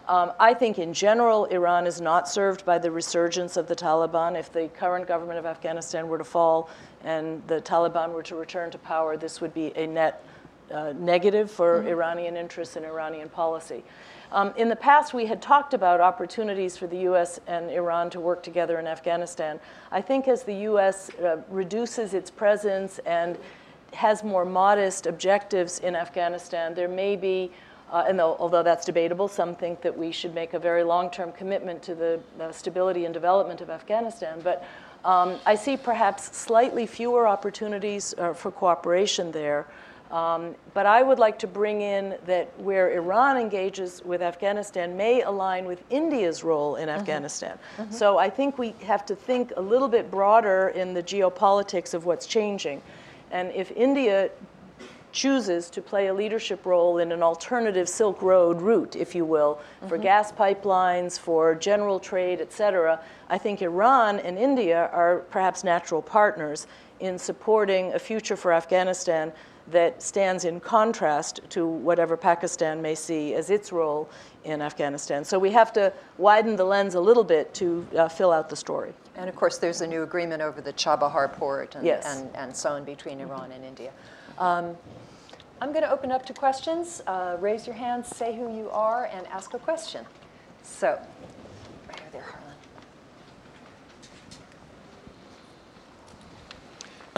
Um, 0.07 0.31
I 0.39 0.53
think 0.53 0.79
in 0.79 0.93
general, 0.93 1.45
Iran 1.45 1.85
is 1.85 2.01
not 2.01 2.27
served 2.27 2.65
by 2.65 2.79
the 2.79 2.89
resurgence 2.89 3.55
of 3.55 3.67
the 3.67 3.75
Taliban. 3.75 4.37
If 4.37 4.51
the 4.51 4.67
current 4.69 5.07
government 5.07 5.37
of 5.37 5.45
Afghanistan 5.45 6.07
were 6.07 6.17
to 6.17 6.23
fall 6.23 6.69
and 7.03 7.45
the 7.47 7.61
Taliban 7.61 8.11
were 8.11 8.23
to 8.23 8.35
return 8.35 8.71
to 8.71 8.77
power, 8.77 9.15
this 9.15 9.41
would 9.41 9.53
be 9.53 9.75
a 9.77 9.85
net 9.85 10.25
uh, 10.71 10.93
negative 10.97 11.51
for 11.51 11.79
mm-hmm. 11.79 11.89
Iranian 11.89 12.37
interests 12.37 12.75
and 12.75 12.85
Iranian 12.85 13.29
policy. 13.29 13.83
Um, 14.31 14.53
in 14.55 14.69
the 14.69 14.75
past, 14.75 15.13
we 15.13 15.25
had 15.25 15.41
talked 15.41 15.73
about 15.73 15.99
opportunities 15.99 16.77
for 16.77 16.87
the 16.87 16.99
U.S. 16.99 17.39
and 17.47 17.69
Iran 17.69 18.09
to 18.11 18.19
work 18.19 18.41
together 18.41 18.79
in 18.79 18.87
Afghanistan. 18.87 19.59
I 19.91 20.01
think 20.01 20.27
as 20.27 20.43
the 20.43 20.55
U.S. 20.55 21.09
Uh, 21.15 21.37
reduces 21.49 22.13
its 22.13 22.31
presence 22.31 22.99
and 22.99 23.37
has 23.93 24.23
more 24.23 24.45
modest 24.45 25.05
objectives 25.05 25.79
in 25.79 25.97
Afghanistan, 25.97 26.73
there 26.73 26.87
may 26.87 27.17
be 27.17 27.51
uh, 27.91 28.05
and 28.07 28.17
though, 28.17 28.37
although 28.39 28.63
that's 28.63 28.85
debatable, 28.85 29.27
some 29.27 29.53
think 29.53 29.81
that 29.81 29.97
we 29.97 30.13
should 30.13 30.33
make 30.33 30.53
a 30.53 30.59
very 30.59 30.81
long-term 30.81 31.33
commitment 31.33 31.83
to 31.83 31.93
the, 31.93 32.21
the, 32.37 32.49
stability 32.53 33.03
and 33.03 33.13
development 33.13 33.59
of 33.59 33.69
Afghanistan. 33.69 34.39
But 34.41 34.65
um, 35.03 35.37
I 35.45 35.55
see 35.55 35.75
perhaps 35.75 36.35
slightly 36.35 36.85
fewer 36.85 37.27
opportunities 37.27 38.13
uh, 38.17 38.33
for 38.33 38.49
cooperation 38.49 39.31
there. 39.33 39.67
Um, 40.11 40.55
but 40.73 40.85
I 40.85 41.01
would 41.01 41.19
like 41.19 41.39
to 41.39 41.47
bring 41.47 41.81
in 41.81 42.17
that 42.25 42.47
where 42.59 42.91
Iran 42.91 43.37
engages 43.37 44.03
with 44.03 44.21
Afghanistan 44.21 44.97
may 44.97 45.21
align 45.21 45.65
with 45.65 45.83
India's 45.89 46.43
role 46.43 46.75
in 46.75 46.89
mm-hmm. 46.89 46.99
Afghanistan. 46.99 47.57
Mm-hmm. 47.77 47.93
So 47.93 48.17
I 48.17 48.29
think 48.29 48.57
we 48.57 48.75
have 48.83 49.05
to 49.05 49.15
think 49.15 49.53
a 49.55 49.61
little 49.61 49.87
bit 49.87 50.11
broader 50.11 50.69
in 50.75 50.93
the 50.93 51.01
geopolitics 51.01 51.93
of 51.93 52.05
what's 52.05 52.27
changing. 52.27 52.81
And 53.31 53.51
if 53.53 53.71
India 53.71 54.29
chooses 55.13 55.69
to 55.69 55.81
play 55.81 56.07
a 56.07 56.13
leadership 56.13 56.65
role 56.65 56.97
in 56.97 57.11
an 57.11 57.23
alternative 57.23 57.87
Silk 57.87 58.21
Road 58.21 58.61
route, 58.61 58.95
if 58.95 59.15
you 59.15 59.25
will, 59.25 59.59
for 59.87 59.95
mm-hmm. 59.95 60.03
gas 60.03 60.31
pipelines, 60.31 61.17
for 61.17 61.55
general 61.55 61.99
trade, 61.99 62.41
et 62.41 62.51
cetera, 62.51 62.99
I 63.29 63.37
think 63.37 63.61
Iran 63.61 64.19
and 64.19 64.37
India 64.37 64.89
are 64.91 65.19
perhaps 65.29 65.63
natural 65.63 66.01
partners 66.01 66.67
in 66.99 67.17
supporting 67.17 67.93
a 67.93 67.99
future 67.99 68.35
for 68.35 68.53
Afghanistan 68.53 69.31
that 69.67 70.01
stands 70.01 70.45
in 70.45 70.59
contrast 70.59 71.39
to 71.49 71.65
whatever 71.65 72.17
Pakistan 72.17 72.81
may 72.81 72.95
see 72.95 73.33
as 73.33 73.49
its 73.49 73.71
role 73.71 74.09
in 74.43 74.61
Afghanistan. 74.61 75.23
So 75.23 75.37
we 75.37 75.51
have 75.51 75.71
to 75.73 75.93
widen 76.17 76.55
the 76.55 76.63
lens 76.63 76.95
a 76.95 76.99
little 76.99 77.23
bit 77.23 77.53
to 77.55 77.87
uh, 77.97 78.07
fill 78.07 78.31
out 78.31 78.49
the 78.49 78.55
story. 78.55 78.93
And 79.15 79.29
of 79.29 79.35
course, 79.35 79.57
there's 79.57 79.81
a 79.81 79.87
new 79.87 80.03
agreement 80.03 80.41
over 80.41 80.61
the 80.61 80.73
Chabahar 80.73 81.31
port 81.33 81.75
and, 81.75 81.85
yes. 81.85 82.05
and, 82.17 82.35
and 82.35 82.55
so 82.55 82.71
on 82.71 82.83
between 82.83 83.19
Iran 83.19 83.51
and 83.51 83.63
India. 83.63 83.91
Um, 84.37 84.75
I'm 85.61 85.71
going 85.71 85.83
to 85.83 85.91
open 85.91 86.11
up 86.11 86.25
to 86.25 86.33
questions. 86.33 87.03
Uh, 87.05 87.37
raise 87.39 87.67
your 87.67 87.75
hand, 87.75 88.03
say 88.03 88.35
who 88.35 88.55
you 88.55 88.69
are, 88.71 89.05
and 89.13 89.27
ask 89.27 89.53
a 89.53 89.59
question. 89.59 90.05
So, 90.63 90.99
right 91.87 92.01
over 92.01 92.11
there, 92.11 92.23
Harlan. 92.23 92.55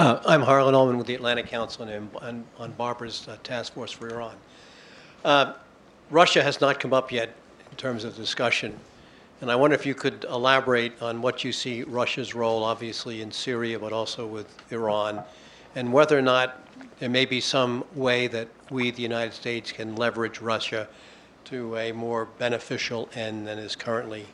Uh, 0.04 0.22
I'm 0.26 0.42
Harlan 0.42 0.76
Ullman 0.76 0.98
with 0.98 1.08
the 1.08 1.16
Atlantic 1.16 1.48
Council 1.48 1.86
and 1.86 2.10
on, 2.18 2.44
on 2.58 2.74
Barbara's 2.74 3.26
uh, 3.26 3.38
task 3.42 3.72
force 3.72 3.94
for 3.94 4.10
Iran. 4.10 4.36
Uh, 5.24 5.54
Russia 6.10 6.44
has 6.44 6.60
not 6.60 6.78
come 6.78 6.92
up 6.92 7.10
yet 7.10 7.34
in 7.72 7.78
terms 7.78 8.04
of 8.04 8.14
discussion, 8.14 8.78
and 9.40 9.50
I 9.50 9.56
wonder 9.56 9.76
if 9.76 9.86
you 9.86 9.96
could 9.96 10.26
elaborate 10.26 11.02
on 11.02 11.22
what 11.22 11.46
you 11.46 11.54
see 11.54 11.84
Russia's 11.84 12.36
role, 12.36 12.66
obviously 12.66 13.22
in 13.22 13.32
Syria, 13.32 13.80
but 13.80 13.94
also 13.94 14.28
with 14.28 14.54
Iran, 14.74 15.24
and 15.74 15.94
whether 15.94 16.20
or 16.20 16.22
not 16.22 16.60
there 17.00 17.08
may 17.08 17.24
be 17.24 17.40
some 17.40 17.86
way 17.96 18.28
that 18.28 18.50
we, 18.70 18.92
the 18.92 19.04
United 19.04 19.34
States, 19.34 19.72
can 19.72 19.96
leverage 19.96 20.42
Russia 20.42 20.90
to 21.46 21.78
a 21.78 21.94
more 21.94 22.26
beneficial 22.40 23.08
end 23.16 23.48
than 23.48 23.58
is 23.58 23.74
currently 23.74 24.26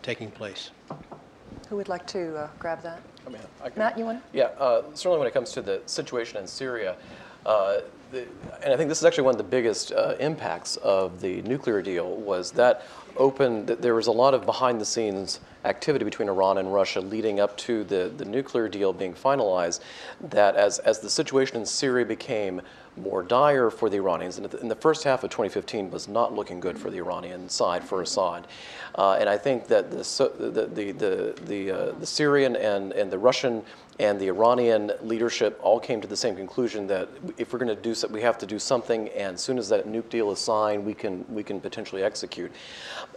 taking 0.00 0.30
place. 0.30 0.70
Who 1.68 1.76
would 1.76 1.88
like 1.88 2.06
to 2.08 2.36
uh, 2.36 2.48
grab 2.58 2.82
that? 2.82 3.00
I 3.26 3.30
mean, 3.30 3.42
I 3.62 3.68
can, 3.68 3.78
Matt, 3.78 3.98
you 3.98 4.04
want 4.04 4.22
to? 4.32 4.38
Yeah, 4.38 4.44
uh, 4.58 4.82
certainly 4.94 5.18
when 5.18 5.28
it 5.28 5.34
comes 5.34 5.52
to 5.52 5.62
the 5.62 5.82
situation 5.86 6.38
in 6.38 6.46
Syria, 6.46 6.96
uh, 7.44 7.80
the, 8.10 8.26
and 8.62 8.72
I 8.72 8.76
think 8.76 8.88
this 8.88 8.98
is 8.98 9.04
actually 9.04 9.24
one 9.24 9.34
of 9.34 9.38
the 9.38 9.44
biggest 9.44 9.92
uh, 9.92 10.14
impacts 10.18 10.76
of 10.78 11.20
the 11.20 11.42
nuclear 11.42 11.82
deal 11.82 12.14
was 12.16 12.52
that 12.52 12.84
opened, 13.16 13.68
there 13.68 13.94
was 13.94 14.06
a 14.06 14.12
lot 14.12 14.32
of 14.32 14.46
behind 14.46 14.80
the 14.80 14.84
scenes 14.84 15.40
activity 15.64 16.04
between 16.04 16.28
Iran 16.28 16.58
and 16.58 16.72
Russia 16.72 17.00
leading 17.00 17.40
up 17.40 17.56
to 17.58 17.84
the, 17.84 18.12
the 18.16 18.24
nuclear 18.24 18.68
deal 18.68 18.92
being 18.92 19.12
finalized, 19.12 19.80
that 20.20 20.56
as, 20.56 20.78
as 20.80 21.00
the 21.00 21.10
situation 21.10 21.56
in 21.56 21.66
Syria 21.66 22.06
became 22.06 22.62
more 23.02 23.22
dire 23.22 23.70
for 23.70 23.88
the 23.88 23.96
Iranians, 23.96 24.38
and 24.38 24.52
in 24.54 24.68
the 24.68 24.74
first 24.74 25.04
half 25.04 25.24
of 25.24 25.30
2015 25.30 25.90
was 25.90 26.08
not 26.08 26.34
looking 26.34 26.60
good 26.60 26.78
for 26.78 26.90
the 26.90 26.98
Iranian 26.98 27.48
side 27.48 27.84
for 27.84 28.02
Assad. 28.02 28.46
Uh, 28.94 29.16
and 29.20 29.28
I 29.28 29.36
think 29.36 29.66
that 29.68 29.90
the, 29.90 29.98
the, 30.38 30.66
the, 30.66 31.34
the, 31.44 31.70
uh, 31.70 31.92
the 31.92 32.06
Syrian 32.06 32.56
and, 32.56 32.92
and 32.92 33.10
the 33.10 33.18
Russian 33.18 33.62
and 34.00 34.20
the 34.20 34.28
Iranian 34.28 34.92
leadership 35.02 35.58
all 35.62 35.80
came 35.80 36.00
to 36.00 36.06
the 36.06 36.16
same 36.16 36.36
conclusion 36.36 36.86
that 36.86 37.08
if 37.36 37.52
we're 37.52 37.58
going 37.58 37.74
to 37.74 37.82
do 37.82 37.94
so, 37.94 38.06
we 38.08 38.22
have 38.22 38.38
to 38.38 38.46
do 38.46 38.58
something, 38.58 39.08
and 39.08 39.34
as 39.34 39.40
soon 39.40 39.58
as 39.58 39.68
that 39.68 39.88
nuke 39.88 40.08
deal 40.08 40.30
is 40.30 40.38
signed, 40.38 40.84
we 40.84 40.94
can 40.94 41.24
we 41.28 41.42
can 41.42 41.60
potentially 41.60 42.02
execute. 42.04 42.52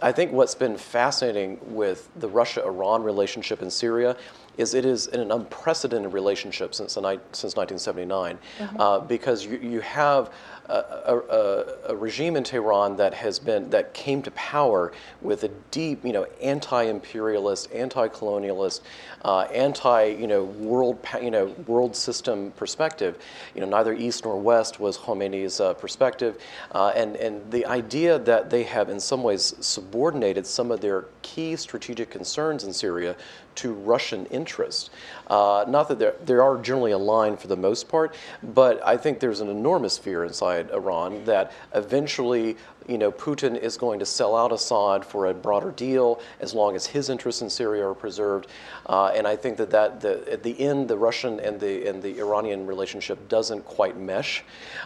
I 0.02 0.10
think 0.10 0.32
what's 0.32 0.56
been 0.56 0.76
fascinating 0.76 1.58
with 1.62 2.08
the 2.16 2.28
Russia-Iran 2.28 3.04
relationship 3.04 3.62
in 3.62 3.70
Syria 3.70 4.16
is 4.58 4.74
it 4.74 4.84
is 4.84 5.06
in 5.08 5.20
an 5.20 5.32
unprecedented 5.32 6.12
relationship 6.12 6.74
since, 6.74 6.94
the, 6.94 7.00
since 7.32 7.56
1979 7.56 8.38
mm-hmm. 8.58 8.80
uh, 8.80 8.98
because 9.00 9.46
you, 9.46 9.58
you 9.58 9.80
have 9.80 10.30
a, 10.66 10.74
a, 10.74 11.92
a, 11.92 11.96
regime 11.96 12.36
in 12.36 12.44
Tehran 12.44 12.96
that 12.96 13.12
has 13.14 13.38
been 13.38 13.68
that 13.70 13.92
came 13.94 14.22
to 14.22 14.30
power 14.32 14.92
with 15.20 15.44
a 15.44 15.48
deep, 15.70 16.04
you 16.04 16.12
know, 16.12 16.26
anti-imperialist, 16.40 17.72
anti-colonialist, 17.72 18.80
uh, 19.24 19.40
anti, 19.52 20.04
you 20.04 20.26
know, 20.26 20.44
world, 20.44 20.98
you 21.20 21.30
know, 21.30 21.46
world 21.66 21.96
system 21.96 22.52
perspective. 22.52 23.18
You 23.54 23.60
know, 23.60 23.66
neither 23.66 23.92
east 23.92 24.24
nor 24.24 24.38
west 24.38 24.80
was 24.80 24.96
Khomeini's 24.96 25.60
uh, 25.60 25.74
perspective, 25.74 26.40
uh, 26.72 26.92
and 26.94 27.16
and 27.16 27.50
the 27.50 27.66
idea 27.66 28.18
that 28.20 28.48
they 28.48 28.62
have 28.62 28.88
in 28.88 29.00
some 29.00 29.22
ways 29.22 29.54
subordinated 29.60 30.46
some 30.46 30.70
of 30.70 30.80
their 30.80 31.06
key 31.22 31.56
strategic 31.56 32.10
concerns 32.10 32.64
in 32.64 32.72
Syria 32.72 33.16
to 33.56 33.72
Russian 33.72 34.26
interests. 34.26 34.90
Uh, 35.26 35.64
not 35.68 35.88
that 35.88 36.26
they 36.26 36.34
are 36.34 36.58
generally 36.58 36.92
aligned 36.92 37.38
for 37.40 37.48
the 37.48 37.56
most 37.56 37.88
part, 37.88 38.14
but 38.42 38.84
I 38.86 38.96
think 38.96 39.20
there's 39.20 39.40
an 39.40 39.48
enormous 39.48 39.98
fear 39.98 40.24
inside 40.24 40.70
Iran 40.70 41.24
that 41.24 41.52
eventually 41.74 42.56
you 42.88 42.98
know, 42.98 43.12
Putin 43.12 43.58
is 43.58 43.76
going 43.76 43.98
to 43.98 44.06
sell 44.06 44.36
out 44.36 44.52
Assad 44.52 45.04
for 45.04 45.26
a 45.26 45.34
broader 45.34 45.70
deal 45.70 46.20
as 46.40 46.54
long 46.54 46.76
as 46.76 46.86
his 46.86 47.08
interests 47.08 47.42
in 47.42 47.50
Syria 47.50 47.86
are 47.86 47.94
preserved. 47.94 48.48
Uh, 48.86 49.12
and 49.14 49.26
I 49.26 49.36
think 49.36 49.56
that, 49.58 49.70
that 49.70 50.00
the, 50.00 50.30
at 50.32 50.42
the 50.42 50.58
end, 50.60 50.88
the 50.88 50.96
Russian 50.96 51.40
and 51.40 51.58
the, 51.58 51.88
and 51.88 52.02
the 52.02 52.18
Iranian 52.18 52.66
relationship 52.66 53.28
doesn't 53.28 53.64
quite 53.64 53.96
mesh. 53.96 54.44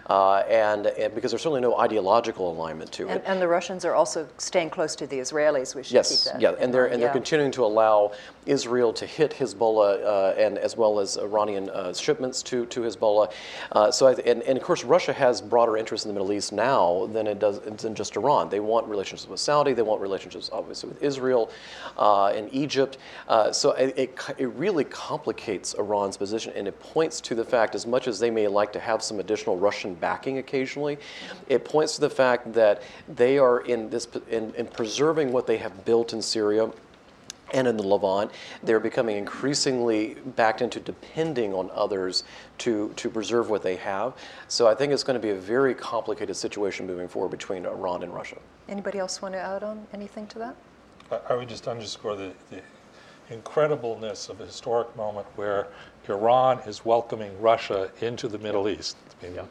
Uh, 0.09 0.39
and, 0.49 0.87
and, 0.87 1.15
because 1.15 1.31
there's 1.31 1.43
certainly 1.43 1.61
no 1.61 1.79
ideological 1.79 2.51
alignment 2.51 2.93
to 2.93 3.09
it. 3.09 3.23
And, 3.27 3.41
the 3.41 3.49
Russians 3.49 3.85
are 3.85 3.95
also 3.95 4.27
staying 4.39 4.71
close 4.71 4.97
to 4.97 5.07
the 5.07 5.19
Israelis. 5.19 5.75
We 5.75 5.83
should 5.83 5.93
yes, 5.93 6.25
keep 6.25 6.33
that. 6.33 6.41
Yeah, 6.41 6.55
and 6.59 6.73
they're, 6.73 6.87
and 6.87 7.03
they're 7.03 7.11
continuing 7.11 7.53
to 7.53 7.65
allow 7.65 8.13
Israel 8.47 8.93
to 8.95 9.07
hit 9.07 9.33
Hezbollah 9.33 10.05
uh, 10.05 10.41
and 10.41 10.57
as 10.59 10.77
well 10.77 11.01
as 11.01 11.17
Iranian 11.17 11.69
uh, 11.71 11.93
shipments 11.93 12.43
to, 12.45 12.67
to 12.67 12.81
Hezbollah. 12.81 13.33
Uh, 13.73 13.91
so, 13.91 14.07
I, 14.07 14.13
and, 14.13 14.43
and 14.43 14.57
of 14.57 14.63
course, 14.63 14.85
Russia 14.85 15.13
has 15.13 15.41
broader 15.41 15.77
interests 15.77 16.07
in 16.07 16.09
the 16.09 16.19
Middle 16.19 16.33
East 16.33 16.53
now 16.53 17.07
than 17.13 17.27
it 17.27 17.39
does 17.39 17.59
than 17.87 17.95
just 17.95 18.17
Iran. 18.17 18.49
They 18.49 18.61
want 18.61 18.87
relationships 18.89 19.31
with 19.31 19.39
Saudi. 19.39 19.73
They 19.73 19.83
want 19.83 20.01
relationships, 20.01 20.51
obviously, 20.53 20.89
with 20.89 21.03
Israel 21.03 21.51
uh, 21.97 22.27
and 22.35 22.53
Egypt. 22.53 22.99
Uh, 23.29 23.53
so 23.53 23.71
it, 23.73 23.97
it, 23.97 24.19
it, 24.39 24.49
really 24.57 24.85
complicates 24.85 25.75
Iran's 25.75 26.17
position, 26.17 26.53
and 26.57 26.67
it 26.67 26.79
points 26.81 27.21
to 27.21 27.35
the 27.35 27.45
fact, 27.45 27.75
as 27.75 27.87
much 27.87 28.09
as 28.09 28.19
they 28.19 28.31
may 28.31 28.49
like 28.49 28.73
to 28.73 28.81
have 28.81 29.03
some 29.03 29.21
additional 29.21 29.57
Russian 29.57 29.95
backing 29.95 30.39
occasionally, 30.39 30.99
it 31.49 31.65
points 31.65 31.95
to 31.95 32.01
the 32.01 32.11
fact 32.11 32.53
that 32.55 32.83
they 33.15 33.39
are 33.39 33.61
in 33.61 33.89
this 33.89 34.09
in, 34.31 34.53
in 34.55 34.67
preserving 34.67 35.31
what 35.31 35.47
they 35.47 35.59
have 35.59 35.85
built 35.85 36.13
in 36.13 36.21
Syria 36.21 36.71
and 37.53 37.69
in 37.69 37.77
the 37.77 37.83
Levant, 37.83 38.31
they're 38.63 38.81
becoming 38.81 39.17
increasingly 39.17 40.15
backed 40.37 40.63
into 40.63 40.81
depending 40.81 41.55
on 41.55 41.71
others 41.73 42.25
to, 42.59 42.93
to 42.97 43.09
preserve 43.09 43.51
what 43.51 43.63
they 43.63 43.77
have. 43.77 44.15
So 44.49 44.67
I 44.67 44.75
think 44.75 44.93
it's 44.93 45.05
going 45.05 45.19
to 45.19 45.23
be 45.23 45.31
a 45.31 45.37
very 45.37 45.75
complicated 45.75 46.37
situation 46.37 46.87
moving 46.87 47.09
forward 47.09 47.31
between 47.31 47.67
Iran 47.67 48.03
and 48.03 48.13
Russia. 48.13 48.39
Anybody 48.69 48.99
else 48.99 49.23
want 49.23 49.35
to 49.35 49.41
add 49.41 49.63
on 49.63 49.87
anything 49.93 50.27
to 50.29 50.39
that? 50.41 50.57
I, 51.11 51.33
I 51.33 51.37
would 51.37 51.49
just 51.49 51.69
underscore 51.69 52.17
the, 52.17 52.33
the 52.51 52.61
incredibleness 53.31 54.29
of 54.29 54.41
a 54.41 54.47
historic 54.47 54.95
moment 54.97 55.27
where 55.37 55.69
Iran 56.09 56.61
is 56.61 56.85
welcoming 56.85 57.41
Russia 57.41 57.91
into 58.01 58.29
the 58.29 58.39
Middle 58.39 58.69
East. 58.69 58.97
I 59.21 59.27
mean, 59.27 59.35
yeah. 59.37 59.45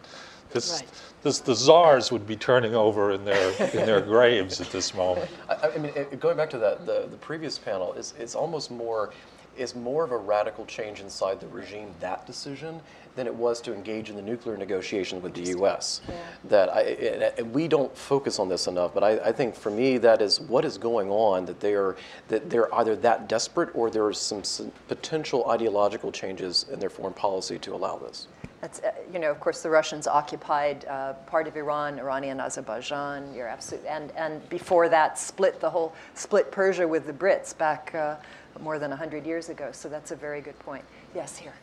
This, 0.56 0.82
right. 0.82 0.90
this, 1.22 1.40
the 1.40 1.54
czars 1.54 2.14
would 2.14 2.26
be 2.26 2.38
turning 2.38 2.76
over 2.76 3.12
in 3.12 3.26
their 3.26 3.50
in 3.74 3.86
their 3.86 4.00
graves 4.14 4.62
at 4.62 4.72
this 4.72 4.94
moment. 4.94 5.30
I, 5.50 5.70
I 5.76 5.78
mean, 5.78 5.92
it, 5.94 6.18
going 6.20 6.38
back 6.38 6.50
to 6.52 6.58
that, 6.60 6.86
the, 6.86 7.08
the 7.12 7.18
previous 7.18 7.60
panel 7.60 7.92
is 7.94 8.14
it's 8.18 8.36
almost 8.36 8.72
more 8.72 9.12
is 9.58 9.76
more 9.76 10.04
of 10.04 10.12
a 10.12 10.18
radical 10.18 10.66
change 10.66 11.00
inside 11.00 11.40
the 11.40 11.48
regime 11.48 11.90
that 12.00 12.26
decision 12.26 12.82
than 13.16 13.28
it 13.28 13.34
was 13.34 13.62
to 13.62 13.74
engage 13.74 14.10
in 14.10 14.16
the 14.16 14.22
nuclear 14.22 14.58
negotiations 14.58 15.24
with 15.24 15.34
the 15.34 15.50
U.S. 15.52 16.02
Yeah. 16.08 16.16
That 16.46 16.74
I, 16.74 16.82
it, 16.82 17.48
we 17.48 17.68
don't 17.68 17.96
focus 17.98 18.40
on 18.40 18.50
this 18.50 18.68
enough, 18.68 18.94
but 18.94 19.04
I, 19.04 19.30
I, 19.30 19.32
think 19.32 19.56
for 19.56 19.72
me 19.72 19.98
that 20.00 20.22
is 20.22 20.42
what 20.42 20.66
is 20.66 20.78
going 20.78 21.10
on. 21.10 21.46
That 21.46 21.60
they 21.60 21.74
are 21.74 21.96
that 22.28 22.50
they're 22.50 22.74
either 22.76 22.96
that 22.98 23.30
desperate 23.30 23.70
or 23.74 23.90
there 23.90 24.06
are 24.06 24.14
some, 24.14 24.44
some 24.44 24.72
potential 24.88 25.50
ideological 25.50 26.12
changes 26.12 26.66
in 26.72 26.80
their 26.80 26.90
foreign 26.90 27.14
policy 27.14 27.58
to 27.60 27.74
allow 27.74 27.98
this. 27.98 28.28
That's, 28.66 28.80
uh, 28.80 28.92
you 29.14 29.20
know, 29.20 29.30
of 29.30 29.40
course, 29.40 29.62
the 29.62 29.70
Russians 29.70 30.08
occupied 30.08 30.86
uh, 30.86 31.14
part 31.28 31.48
of 31.48 31.56
Iran, 31.56 32.00
Iranian 32.00 32.40
Azerbaijan. 32.40 33.32
You're 33.36 33.48
absolutely, 33.48 33.90
and 33.90 34.12
and 34.16 34.50
before 34.50 34.90
that, 34.90 35.20
split 35.20 35.60
the 35.60 35.70
whole, 35.70 35.94
split 36.16 36.52
Persia 36.52 36.88
with 36.88 37.06
the 37.06 37.14
Brits 37.14 37.56
back 37.56 37.94
uh, 37.94 38.16
more 38.60 38.80
than 38.80 38.90
hundred 38.92 39.24
years 39.24 39.50
ago. 39.50 39.70
So 39.72 39.88
that's 39.88 40.10
a 40.10 40.16
very 40.16 40.42
good 40.42 40.58
point. 40.58 40.84
Yes, 41.14 41.38
here. 41.38 41.54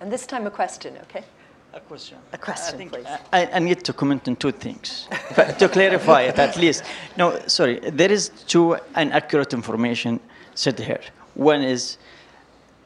And 0.00 0.12
this 0.12 0.26
time 0.26 0.46
a 0.46 0.50
question, 0.50 0.98
okay? 1.04 1.24
A 1.72 1.80
question. 1.80 2.18
A 2.34 2.36
question, 2.36 2.74
I 2.74 2.76
think 2.76 2.92
please. 2.92 3.06
I, 3.32 3.46
I 3.46 3.60
need 3.60 3.82
to 3.84 3.94
comment 3.94 4.28
on 4.28 4.36
two 4.36 4.52
things 4.52 5.08
to 5.58 5.70
clarify 5.70 6.22
it 6.24 6.38
at 6.38 6.58
least. 6.58 6.84
No, 7.16 7.40
sorry. 7.46 7.80
There 7.80 8.12
is 8.12 8.28
two 8.46 8.76
inaccurate 8.94 9.54
information 9.54 10.20
said 10.54 10.78
here. 10.78 11.00
One 11.32 11.62
is 11.62 11.96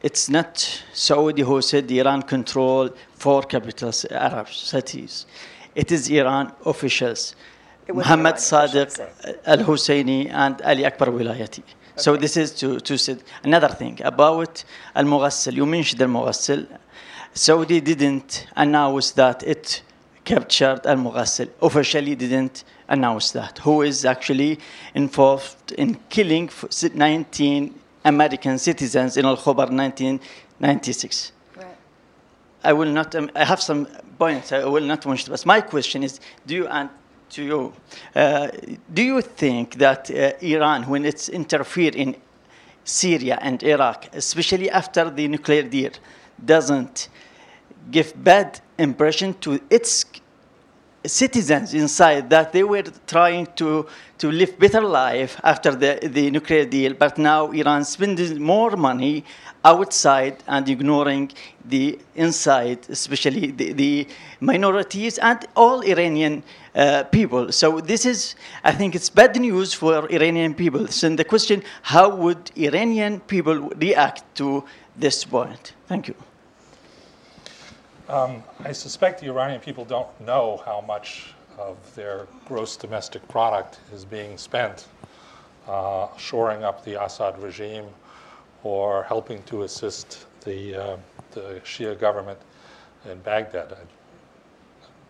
it's 0.01 0.29
not 0.29 0.83
Saudi 0.93 1.41
who 1.41 1.61
said 1.61 1.89
Iran 1.91 2.21
control 2.21 2.89
four 3.13 3.41
capital 3.43 3.91
Arab 4.11 4.49
cities. 4.49 5.25
It 5.75 5.91
is 5.91 6.09
Iran 6.09 6.53
officials. 6.65 7.35
It 7.87 7.95
was 7.95 8.05
Muhammad 8.05 8.35
Iran 8.35 8.67
Sadiq 8.69 8.99
uh, 8.99 9.33
Al 9.45 9.59
Husseini 9.59 10.29
and 10.29 10.61
Ali 10.61 10.85
Akbar 10.85 11.07
Wilayati. 11.07 11.63
So 11.95 12.15
this 12.15 12.37
is 12.37 12.51
to, 12.59 12.79
to 12.79 12.97
say 12.97 13.17
another 13.43 13.69
thing 13.69 13.99
about 14.03 14.63
Al 14.95 15.05
Mughassil. 15.05 15.53
You 15.53 15.65
mentioned 15.65 16.01
Al 16.01 16.09
Mughassil. 16.09 16.67
Saudi 17.33 17.81
didn't 17.81 18.47
announce 18.55 19.11
that 19.11 19.41
it 19.43 19.81
captured 20.23 20.85
Al 20.85 20.97
Mughassil. 20.97 21.49
Officially 21.61 22.15
didn't 22.15 22.65
announce 22.87 23.31
that. 23.31 23.57
Who 23.59 23.81
is 23.81 24.05
actually 24.05 24.59
involved 24.93 25.71
in 25.71 25.95
killing 26.09 26.49
19 26.93 27.73
American 28.07 28.57
citizens 28.57 29.17
in 29.17 29.25
Al 29.25 29.37
Khobar 29.37 29.69
1996. 29.69 31.31
Right. 31.55 31.65
I 32.63 32.73
will 32.73 32.91
not. 32.91 33.15
Um, 33.15 33.29
I 33.35 33.43
have 33.43 33.61
some 33.61 33.85
points. 34.17 34.51
I 34.51 34.65
will 34.65 34.83
not 34.85 35.05
mention. 35.05 35.31
But 35.31 35.45
my 35.45 35.61
question 35.61 36.03
is: 36.03 36.19
Do 36.45 36.55
you 36.55 36.67
and 36.67 36.89
to 37.29 37.43
you, 37.43 37.73
uh, 38.15 38.47
do 38.93 39.03
you 39.03 39.21
think 39.21 39.75
that 39.75 40.09
uh, 40.09 40.31
Iran, 40.41 40.83
when 40.83 41.05
it's 41.05 41.27
interfered 41.29 41.95
in 41.95 42.15
Syria 42.85 43.37
and 43.41 43.61
Iraq, 43.63 44.07
especially 44.13 44.69
after 44.69 45.09
the 45.09 45.27
nuclear 45.27 45.63
deal, 45.63 45.91
doesn't 46.43 47.09
give 47.91 48.13
bad 48.23 48.61
impression 48.77 49.33
to 49.41 49.59
its 49.69 50.05
citizens 51.05 51.73
inside 51.73 52.29
that 52.29 52.51
they 52.51 52.63
were 52.63 52.83
trying 53.05 53.47
to, 53.55 53.87
to 54.17 54.31
live 54.31 54.57
better 54.59 54.81
life 54.81 55.39
after 55.43 55.71
the, 55.75 55.99
the 56.03 56.31
nuclear 56.31 56.65
deal, 56.65 56.93
but 56.93 57.17
now 57.17 57.51
Iran 57.51 57.85
spending 57.85 58.41
more 58.41 58.75
money 58.75 59.23
outside 59.63 60.43
and 60.47 60.67
ignoring 60.69 61.31
the 61.65 61.99
inside, 62.15 62.79
especially 62.89 63.51
the, 63.51 63.73
the 63.73 64.07
minorities 64.39 65.17
and 65.17 65.45
all 65.55 65.81
Iranian 65.81 66.43
uh, 66.75 67.03
people. 67.05 67.51
So 67.51 67.79
this 67.79 68.05
is, 68.05 68.35
I 68.63 68.71
think 68.71 68.95
it's 68.95 69.09
bad 69.09 69.35
news 69.39 69.73
for 69.73 70.09
Iranian 70.11 70.53
people. 70.53 70.87
So 70.87 71.09
the 71.15 71.25
question, 71.25 71.63
how 71.81 72.15
would 72.15 72.51
Iranian 72.55 73.19
people 73.21 73.55
react 73.85 74.23
to 74.35 74.63
this 74.95 75.25
point? 75.25 75.73
Thank 75.87 76.07
you. 76.07 76.15
Um, 78.09 78.41
I 78.63 78.71
suspect 78.71 79.19
the 79.19 79.27
Iranian 79.27 79.59
people 79.59 79.83
don't 79.83 80.07
know 80.21 80.61
how 80.65 80.79
much 80.79 81.33
of 81.57 81.75
their 81.93 82.25
gross 82.45 82.77
domestic 82.77 83.27
product 83.27 83.79
is 83.93 84.05
being 84.05 84.37
spent 84.37 84.87
uh, 85.67 86.07
shoring 86.15 86.63
up 86.63 86.85
the 86.85 87.03
Assad 87.03 87.37
regime 87.43 87.85
or 88.63 89.03
helping 89.03 89.43
to 89.43 89.63
assist 89.63 90.25
the, 90.45 90.75
uh, 90.75 90.97
the 91.31 91.61
Shia 91.65 91.99
government 91.99 92.39
in 93.11 93.19
Baghdad. 93.19 93.75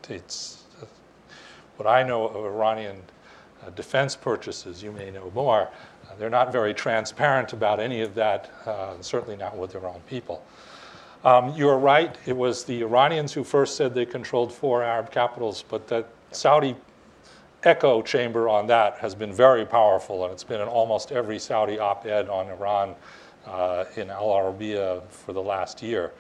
It's, 0.10 0.64
uh, 0.82 0.86
what 1.76 1.88
I 1.88 2.02
know 2.02 2.28
of 2.28 2.46
Iranian 2.46 3.04
uh, 3.64 3.70
defense 3.72 4.16
purchases, 4.16 4.82
you 4.82 4.92
may 4.92 5.12
know 5.12 5.32
more, 5.36 5.70
uh, 6.10 6.16
they're 6.18 6.32
not 6.32 6.52
very 6.52 6.74
transparent 6.74 7.54
about 7.54 7.80
any 7.80 8.02
of 8.02 8.16
that, 8.16 8.50
uh, 8.66 9.00
certainly 9.02 9.38
not 9.38 9.56
with 9.56 9.74
their 9.74 9.86
own 9.86 10.02
people. 10.08 10.44
Um, 11.24 11.54
you're 11.56 11.78
right. 11.78 12.16
It 12.26 12.36
was 12.38 12.64
the 12.64 12.82
Iranians 12.82 13.34
who 13.34 13.44
first 13.44 13.76
said 13.76 13.94
they 13.94 14.06
controlled 14.06 14.54
four 14.54 14.84
Arab 14.84 15.12
capitals, 15.12 15.64
but 15.68 15.88
that 15.88 16.08
Saudi 16.32 16.76
echo 17.64 18.02
chamber 18.02 18.48
on 18.48 18.68
that 18.68 18.98
has 19.00 19.16
been 19.16 19.34
very 19.34 19.66
powerful, 19.66 20.24
and 20.24 20.32
it's 20.32 20.44
been 20.44 20.62
in 20.62 20.68
almost 20.68 21.12
every 21.12 21.40
Saudi 21.40 21.80
op-ed 21.80 22.30
on 22.30 22.48
Iran 22.48 22.96
uh, 23.46 23.86
in 23.96 24.10
Al 24.10 24.28
Arabiya 24.30 25.02
for 25.10 25.34
the 25.34 25.42
last 25.42 25.82
year. 25.82 26.12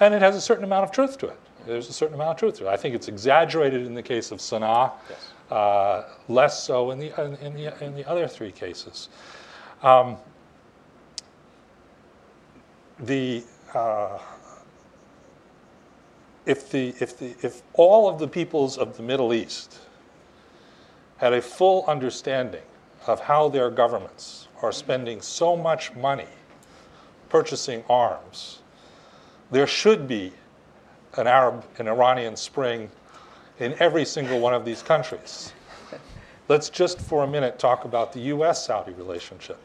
And 0.00 0.14
it 0.14 0.22
has 0.22 0.36
a 0.36 0.40
certain 0.40 0.64
amount 0.64 0.84
of 0.84 0.90
truth 0.90 1.18
to 1.18 1.26
it. 1.28 1.38
There's 1.66 1.88
a 1.88 1.92
certain 1.92 2.14
amount 2.14 2.30
of 2.30 2.36
truth 2.38 2.58
to 2.58 2.66
it. 2.66 2.70
I 2.70 2.76
think 2.76 2.94
it's 2.94 3.08
exaggerated 3.08 3.86
in 3.86 3.94
the 3.94 4.02
case 4.02 4.30
of 4.30 4.38
Sana'a, 4.38 4.92
Yes. 5.08 5.32
uh, 5.50 6.04
less 6.28 6.62
so 6.62 6.90
in 6.92 6.98
the, 6.98 7.08
in, 7.44 7.54
the, 7.54 7.84
in 7.84 7.94
the 7.94 8.08
other 8.08 8.26
three 8.28 8.52
cases. 8.52 9.08
Um, 9.82 10.16
the 13.00 13.44
uh, 13.74 14.18
if, 16.46 16.70
the, 16.70 16.94
if, 17.00 17.18
the, 17.18 17.34
if 17.42 17.62
all 17.74 18.08
of 18.08 18.18
the 18.18 18.28
peoples 18.28 18.78
of 18.78 18.96
the 18.96 19.02
Middle 19.02 19.34
East 19.34 19.80
had 21.18 21.32
a 21.32 21.42
full 21.42 21.84
understanding 21.86 22.62
of 23.06 23.20
how 23.20 23.48
their 23.48 23.70
governments 23.70 24.48
are 24.62 24.72
spending 24.72 25.20
so 25.20 25.56
much 25.56 25.94
money 25.94 26.28
purchasing 27.28 27.82
arms, 27.90 28.60
there 29.50 29.66
should 29.66 30.06
be 30.06 30.32
an 31.14 31.26
Arab 31.26 31.64
and 31.78 31.88
Iranian 31.88 32.36
Spring 32.36 32.90
in 33.58 33.74
every 33.80 34.04
single 34.04 34.38
one 34.38 34.54
of 34.54 34.64
these 34.64 34.82
countries. 34.82 35.52
Let's 36.48 36.68
just 36.68 37.00
for 37.00 37.24
a 37.24 37.26
minute 37.26 37.58
talk 37.58 37.84
about 37.84 38.12
the 38.12 38.20
US 38.20 38.64
Saudi 38.64 38.92
relationship. 38.92 39.58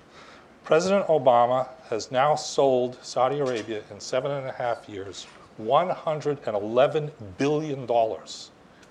President 0.64 1.06
Obama 1.08 1.68
has 1.90 2.12
now 2.12 2.36
sold 2.36 2.98
Saudi 3.04 3.40
Arabia 3.40 3.84
in 3.92 4.00
seven 4.00 4.32
and 4.32 4.48
a 4.48 4.52
half 4.52 4.88
years 4.88 5.28
$111 5.60 7.12
billion 7.38 7.80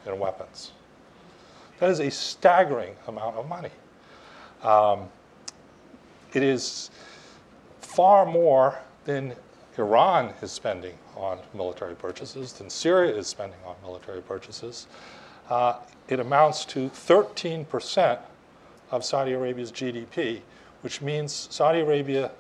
in 0.07 0.19
weapons. 0.19 0.73
That 1.79 1.91
is 1.91 2.01
a 2.01 2.11
staggering 2.11 2.95
amount 3.07 3.37
of 3.37 3.49
money. 3.49 3.71
Um, 4.63 5.09
it 6.35 6.43
is 6.43 6.91
far 7.81 8.27
more 8.27 8.79
than 9.05 9.35
Iran 9.79 10.35
is 10.43 10.53
spending 10.53 10.95
on 11.17 11.39
military 11.55 11.95
purchases, 11.95 12.53
than 12.53 12.69
Syria 12.69 13.15
is 13.17 13.27
spending 13.27 13.59
on 13.67 13.77
military 13.83 14.21
purchases. 14.21 14.87
Uh, 15.49 15.77
it 16.09 16.21
amounts 16.21 16.65
to 16.67 16.91
13% 16.91 18.19
of 18.91 19.05
Saudi 19.05 19.33
Arabia's 19.33 19.73
GDP, 19.73 20.41
which 20.83 21.01
means 21.01 21.49
Saudi 21.51 21.81
Arabia, 21.81 22.31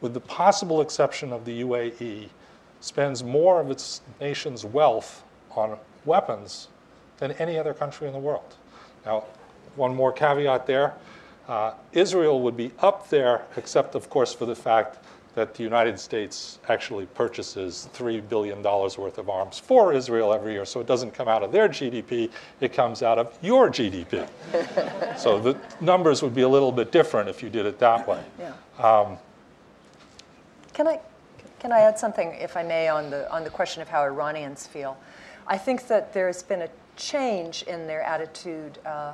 with 0.00 0.14
the 0.14 0.20
possible 0.20 0.80
exception 0.80 1.32
of 1.32 1.44
the 1.44 1.62
UAE, 1.62 2.28
spends 2.82 3.22
more 3.22 3.60
of 3.60 3.70
its 3.70 4.02
nation's 4.20 4.64
wealth 4.64 5.22
on 5.52 5.78
weapons 6.04 6.68
than 7.18 7.30
any 7.32 7.56
other 7.56 7.72
country 7.72 8.08
in 8.08 8.12
the 8.12 8.18
world. 8.18 8.56
Now, 9.06 9.24
one 9.76 9.94
more 9.94 10.12
caveat 10.12 10.66
there. 10.66 10.94
Uh, 11.48 11.72
Israel 11.92 12.40
would 12.42 12.56
be 12.56 12.72
up 12.80 13.08
there, 13.08 13.42
except, 13.56 13.94
of 13.94 14.10
course, 14.10 14.34
for 14.34 14.46
the 14.46 14.54
fact 14.54 14.98
that 15.34 15.54
the 15.54 15.62
United 15.62 15.98
States 15.98 16.58
actually 16.68 17.06
purchases 17.06 17.88
$3 17.94 18.28
billion 18.28 18.62
worth 18.62 19.16
of 19.16 19.30
arms 19.30 19.58
for 19.58 19.92
Israel 19.92 20.34
every 20.34 20.52
year. 20.52 20.64
So 20.64 20.80
it 20.80 20.86
doesn't 20.86 21.12
come 21.12 21.28
out 21.28 21.42
of 21.42 21.52
their 21.52 21.68
GDP, 21.68 22.30
it 22.60 22.72
comes 22.72 23.02
out 23.02 23.18
of 23.18 23.36
your 23.40 23.70
GDP. 23.70 24.28
so 25.18 25.40
the 25.40 25.56
numbers 25.80 26.22
would 26.22 26.34
be 26.34 26.42
a 26.42 26.48
little 26.48 26.72
bit 26.72 26.92
different 26.92 27.28
if 27.28 27.42
you 27.42 27.48
did 27.48 27.64
it 27.64 27.78
that 27.78 28.06
way. 28.06 28.22
Yeah. 28.38 28.52
Um, 28.78 29.16
Can 30.74 30.88
I, 30.88 31.00
can 31.62 31.70
I 31.70 31.82
add 31.82 31.96
something, 31.96 32.34
if 32.40 32.56
I 32.56 32.64
may, 32.64 32.88
on 32.88 33.08
the, 33.10 33.30
on 33.30 33.44
the 33.44 33.50
question 33.50 33.82
of 33.82 33.88
how 33.88 34.02
Iranians 34.02 34.66
feel? 34.66 34.98
I 35.46 35.56
think 35.56 35.86
that 35.86 36.12
there's 36.12 36.42
been 36.42 36.62
a 36.62 36.68
change 36.96 37.62
in 37.62 37.86
their 37.86 38.02
attitude 38.02 38.78
uh, 38.84 39.12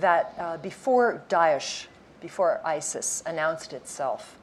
that 0.00 0.34
uh, 0.38 0.56
before 0.56 1.22
Daesh, 1.28 1.84
before 2.22 2.62
ISIS 2.64 3.22
announced 3.26 3.74
itself, 3.74 4.38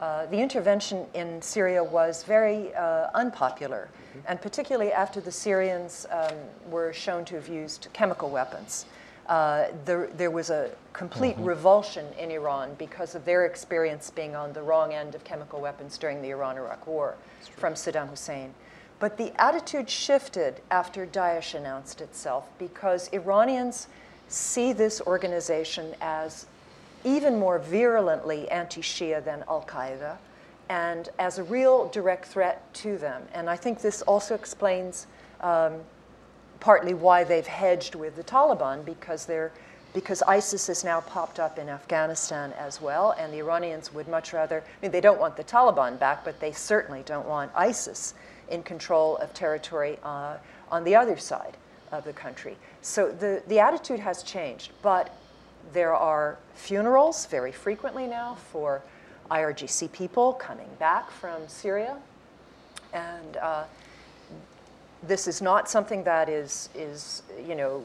uh, 0.00 0.24
the 0.26 0.38
intervention 0.38 1.04
in 1.12 1.42
Syria 1.42 1.84
was 1.84 2.24
very 2.24 2.74
uh, 2.74 3.08
unpopular, 3.12 3.90
mm-hmm. 3.90 4.20
and 4.26 4.40
particularly 4.40 4.90
after 4.90 5.20
the 5.20 5.32
Syrians 5.32 6.06
um, 6.10 6.34
were 6.70 6.94
shown 6.94 7.26
to 7.26 7.34
have 7.34 7.48
used 7.48 7.88
chemical 7.92 8.30
weapons. 8.30 8.86
Uh, 9.28 9.66
there, 9.84 10.08
there, 10.16 10.30
was 10.30 10.50
a 10.50 10.70
complete 10.92 11.34
mm-hmm. 11.34 11.46
revulsion 11.46 12.06
in 12.16 12.30
Iran 12.30 12.74
because 12.78 13.16
of 13.16 13.24
their 13.24 13.44
experience 13.44 14.08
being 14.08 14.36
on 14.36 14.52
the 14.52 14.62
wrong 14.62 14.94
end 14.94 15.16
of 15.16 15.24
chemical 15.24 15.60
weapons 15.60 15.98
during 15.98 16.22
the 16.22 16.30
Iran 16.30 16.56
Iraq 16.56 16.86
War 16.86 17.16
from 17.56 17.74
Saddam 17.74 18.08
Hussein. 18.08 18.54
But 19.00 19.16
the 19.16 19.32
attitude 19.40 19.90
shifted 19.90 20.60
after 20.70 21.06
Daesh 21.06 21.54
announced 21.54 22.00
itself 22.00 22.48
because 22.58 23.08
Iranians 23.12 23.88
see 24.28 24.72
this 24.72 25.00
organization 25.02 25.94
as 26.00 26.46
even 27.04 27.38
more 27.38 27.58
virulently 27.58 28.48
anti 28.48 28.80
Shia 28.80 29.24
than 29.24 29.44
Al 29.48 29.62
Qaeda 29.62 30.16
and 30.68 31.08
as 31.18 31.38
a 31.38 31.44
real 31.44 31.88
direct 31.88 32.26
threat 32.26 32.72
to 32.74 32.98
them. 32.98 33.22
And 33.34 33.48
I 33.48 33.56
think 33.56 33.80
this 33.80 34.02
also 34.02 34.34
explains 34.34 35.06
um, 35.40 35.74
partly 36.60 36.94
why 36.94 37.24
they've 37.24 37.46
hedged 37.46 37.94
with 37.94 38.16
the 38.16 38.24
Taliban 38.24 38.84
because 38.84 39.26
they're 39.26 39.52
because 39.96 40.20
ISIS 40.24 40.66
has 40.66 40.84
now 40.84 41.00
popped 41.00 41.40
up 41.40 41.58
in 41.58 41.70
Afghanistan 41.70 42.52
as 42.58 42.82
well, 42.82 43.14
and 43.18 43.32
the 43.32 43.38
Iranians 43.38 43.94
would 43.94 44.06
much 44.08 44.34
rather, 44.34 44.58
I 44.58 44.82
mean, 44.82 44.90
they 44.90 45.00
don't 45.00 45.18
want 45.18 45.38
the 45.38 45.44
Taliban 45.44 45.98
back, 45.98 46.22
but 46.22 46.38
they 46.38 46.52
certainly 46.52 47.02
don't 47.06 47.26
want 47.26 47.50
ISIS 47.54 48.12
in 48.50 48.62
control 48.62 49.16
of 49.16 49.32
territory 49.32 49.98
uh, 50.02 50.36
on 50.70 50.84
the 50.84 50.94
other 50.94 51.16
side 51.16 51.56
of 51.92 52.04
the 52.04 52.12
country. 52.12 52.58
So 52.82 53.10
the, 53.10 53.42
the 53.48 53.58
attitude 53.58 54.00
has 54.00 54.22
changed, 54.22 54.72
but 54.82 55.16
there 55.72 55.94
are 55.94 56.38
funerals 56.54 57.24
very 57.24 57.52
frequently 57.52 58.06
now 58.06 58.36
for 58.52 58.82
IRGC 59.30 59.90
people 59.92 60.34
coming 60.34 60.68
back 60.78 61.10
from 61.10 61.48
Syria. 61.48 61.96
And 62.92 63.38
uh, 63.38 63.64
this 65.02 65.28
is 65.28 65.42
not 65.42 65.68
something 65.68 66.04
that 66.04 66.28
is, 66.28 66.68
is, 66.74 67.22
you 67.46 67.54
know, 67.54 67.84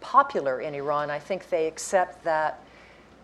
popular 0.00 0.60
in 0.60 0.74
Iran. 0.74 1.10
I 1.10 1.18
think 1.18 1.48
they 1.48 1.66
accept 1.66 2.22
that 2.24 2.60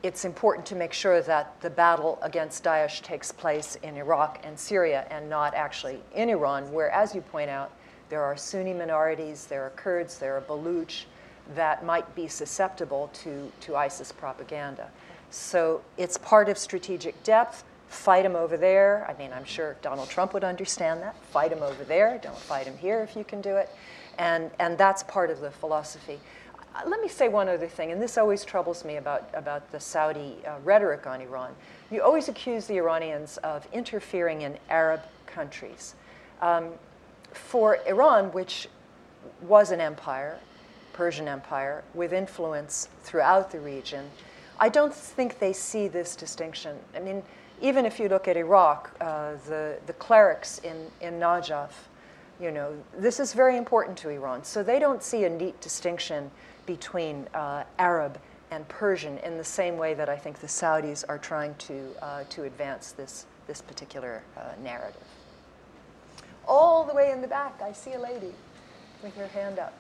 it's 0.03 0.25
important 0.25 0.67
to 0.67 0.75
make 0.75 0.93
sure 0.93 1.21
that 1.23 1.61
the 1.61 1.71
battle 1.71 2.19
against 2.23 2.65
Daesh 2.65 3.03
takes 3.03 3.31
place 3.31 3.77
in 3.83 3.97
Iraq 3.97 4.41
and 4.45 4.59
Syria 4.59 5.07
and 5.11 5.29
not 5.29 5.55
actually 5.55 6.01
in 6.15 6.31
Iran, 6.31 6.73
where, 6.73 6.91
as 6.91 7.15
you 7.15 7.21
point 7.21 7.51
out, 7.51 7.71
there 8.09 8.23
are 8.23 8.37
Sunni 8.37 8.73
minorities, 8.73 9.47
there 9.47 9.63
are 9.63 9.71
Kurds, 9.71 10.19
there 10.19 10.37
are 10.37 10.41
Baluch 10.41 11.05
that 11.55 11.85
might 11.85 12.13
be 12.15 12.29
susceptible 12.29 13.11
to, 13.13 13.51
to 13.61 13.77
ISIS 13.77 14.11
propaganda. 14.11 14.91
So 15.31 15.83
it's 15.97 16.17
part 16.19 16.49
of 16.49 16.59
strategic 16.59 17.23
depth. 17.23 17.65
Fight 17.91 18.23
them 18.23 18.37
over 18.37 18.57
there. 18.57 19.05
I 19.09 19.21
mean, 19.21 19.33
I'm 19.33 19.45
sure 19.45 19.77
Donald 19.83 20.09
Trump 20.09 20.33
would 20.33 20.45
understand 20.45 21.03
that. 21.03 21.17
Fight 21.25 21.51
them 21.51 21.63
over 21.63 21.83
there. 21.83 22.21
Don't 22.23 22.39
fight 22.39 22.67
them 22.67 22.79
here 22.79 23.03
if 23.03 23.17
you 23.17 23.25
can 23.25 23.41
do 23.41 23.57
it. 23.57 23.69
And, 24.17 24.49
and 24.61 24.79
that's 24.79 25.03
part 25.03 25.29
of 25.29 25.41
the 25.41 25.51
philosophy. 25.51 26.21
Uh, 26.73 26.83
let 26.87 27.01
me 27.01 27.09
say 27.09 27.27
one 27.27 27.49
other 27.49 27.67
thing, 27.67 27.91
and 27.91 28.01
this 28.01 28.17
always 28.17 28.45
troubles 28.45 28.85
me 28.85 28.97
about, 28.97 29.29
about 29.35 29.73
the 29.73 29.81
Saudi 29.81 30.37
uh, 30.47 30.59
rhetoric 30.63 31.09
on 31.09 31.21
Iran. 31.21 31.53
You 31.91 32.03
always 32.03 32.29
accuse 32.29 32.67
the 32.67 32.77
Iranians 32.77 33.39
of 33.39 33.67
interfering 33.73 34.43
in 34.43 34.57
Arab 34.69 35.01
countries. 35.27 35.97
Um, 36.41 36.69
for 37.33 37.79
Iran, 37.89 38.31
which 38.31 38.69
was 39.43 39.73
an 39.73 39.81
empire, 39.81 40.39
Persian 40.93 41.27
Empire, 41.27 41.83
with 41.93 42.13
influence 42.13 42.89
throughout 43.03 43.51
the 43.51 43.59
region, 43.59 44.09
I 44.61 44.69
don't 44.69 44.95
think 44.95 45.41
they 45.41 45.53
see 45.53 45.89
this 45.89 46.15
distinction. 46.15 46.77
I 46.95 47.01
mean, 47.01 47.25
even 47.61 47.85
if 47.85 47.99
you 47.99 48.09
look 48.09 48.29
at 48.29 48.37
Iraq, 48.37 48.91
uh, 49.01 49.33
the, 49.47 49.79
the 49.87 49.93
clerics 49.95 50.59
in, 50.61 50.87
in 51.01 51.15
Najaf, 51.15 51.71
you 52.41 52.51
know, 52.51 52.75
this 52.97 53.21
is 53.21 53.35
very 53.35 53.57
important 53.57 53.99
to 53.99 54.09
Iran. 54.09 54.43
So 54.45 54.63
they 54.63 54.79
don't 54.79 55.03
see 55.03 55.25
a 55.25 55.31
neat 55.31 55.61
distinction 55.61 56.31
between 56.67 57.27
uh, 57.35 57.65
Arab 57.79 58.19
and 58.51 58.67
Persian 58.69 59.19
in 59.19 59.37
the 59.37 59.45
same 59.45 59.77
way 59.77 59.95
that 59.95 60.09
I 60.09 60.17
think 60.17 60.41
the 60.41 60.47
Saudis 60.47 61.05
are 61.09 61.19
trying 61.19 61.55
to, 61.57 61.89
uh, 62.03 62.25
to 62.31 62.45
advance 62.45 62.93
this, 62.93 63.27
this 63.47 63.61
particular 63.61 64.23
uh, 64.37 64.53
narrative. 64.63 65.03
All 66.49 66.85
the 66.85 66.95
way 66.95 67.13
in 67.13 67.21
the 67.21 67.29
back, 67.29 67.61
I 67.63 67.73
see 67.73 67.93
a 67.93 68.01
lady 68.01 68.33
with 69.03 69.15
her 69.17 69.29
hand 69.29 69.59
up. 69.59 69.75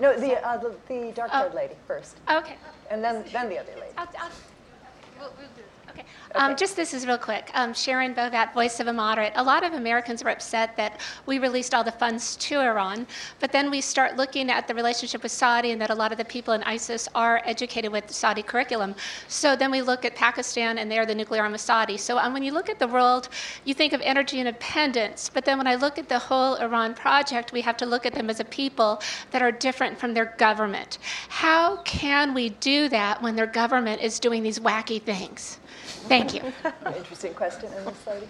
No, 0.00 0.18
the, 0.18 0.44
uh, 0.46 0.56
the, 0.56 0.74
the 0.88 1.12
dark-haired 1.12 1.54
lady 1.54 1.74
first, 1.86 2.16
Okay. 2.30 2.56
and 2.90 3.02
then, 3.02 3.24
then 3.32 3.48
the 3.48 3.58
other 3.58 3.72
lady. 3.80 3.92
I'll, 3.96 4.08
I'll, 4.18 4.30
we'll, 5.24 5.32
we'll 5.38 5.48
do 5.54 5.60
it. 5.60 5.74
Okay. 5.90 6.04
Um, 6.34 6.56
just 6.56 6.74
this 6.74 6.92
is 6.92 7.06
real 7.06 7.18
quick. 7.18 7.50
Um, 7.54 7.72
Sharon 7.72 8.16
Bovat, 8.16 8.52
Voice 8.52 8.80
of 8.80 8.88
a 8.88 8.92
Moderate. 8.92 9.32
A 9.36 9.42
lot 9.44 9.62
of 9.62 9.74
Americans 9.74 10.24
were 10.24 10.30
upset 10.30 10.76
that 10.76 11.00
we 11.26 11.38
released 11.38 11.72
all 11.72 11.84
the 11.84 11.92
funds 11.92 12.34
to 12.36 12.58
Iran, 12.58 13.06
but 13.38 13.52
then 13.52 13.70
we 13.70 13.80
start 13.80 14.16
looking 14.16 14.50
at 14.50 14.66
the 14.66 14.74
relationship 14.74 15.22
with 15.22 15.30
Saudi 15.30 15.70
and 15.70 15.80
that 15.80 15.90
a 15.90 15.94
lot 15.94 16.10
of 16.10 16.18
the 16.18 16.24
people 16.24 16.52
in 16.54 16.64
ISIS 16.64 17.08
are 17.14 17.40
educated 17.44 17.92
with 17.92 18.10
Saudi 18.10 18.42
curriculum. 18.42 18.96
So 19.28 19.54
then 19.54 19.70
we 19.70 19.82
look 19.82 20.04
at 20.04 20.16
Pakistan 20.16 20.78
and 20.78 20.90
they're 20.90 21.06
the 21.06 21.14
nuclear 21.14 21.42
arm 21.42 21.54
of 21.54 21.60
Saudi. 21.60 21.96
So 21.96 22.18
um, 22.18 22.32
when 22.32 22.42
you 22.42 22.52
look 22.52 22.68
at 22.68 22.80
the 22.80 22.88
world, 22.88 23.28
you 23.64 23.72
think 23.72 23.92
of 23.92 24.00
energy 24.00 24.40
independence, 24.40 25.30
but 25.32 25.44
then 25.44 25.58
when 25.58 25.68
I 25.68 25.76
look 25.76 25.96
at 25.96 26.08
the 26.08 26.18
whole 26.18 26.56
Iran 26.56 26.94
project, 26.94 27.52
we 27.52 27.60
have 27.60 27.76
to 27.76 27.86
look 27.86 28.04
at 28.04 28.14
them 28.14 28.28
as 28.28 28.40
a 28.40 28.44
people 28.46 29.00
that 29.30 29.42
are 29.42 29.52
different 29.52 29.96
from 29.96 30.12
their 30.12 30.34
government. 30.38 30.98
How 31.28 31.76
can 31.82 32.34
we 32.34 32.48
do 32.48 32.88
that 32.88 33.22
when 33.22 33.36
their 33.36 33.46
government 33.46 34.02
is 34.02 34.18
doing 34.18 34.42
these 34.42 34.58
wacky 34.58 35.00
things? 35.00 35.13
Thank 36.08 36.34
you. 36.34 36.42
Interesting 36.96 37.34
question, 37.34 37.70
and 37.72 37.86
this 37.86 38.06
lady? 38.06 38.26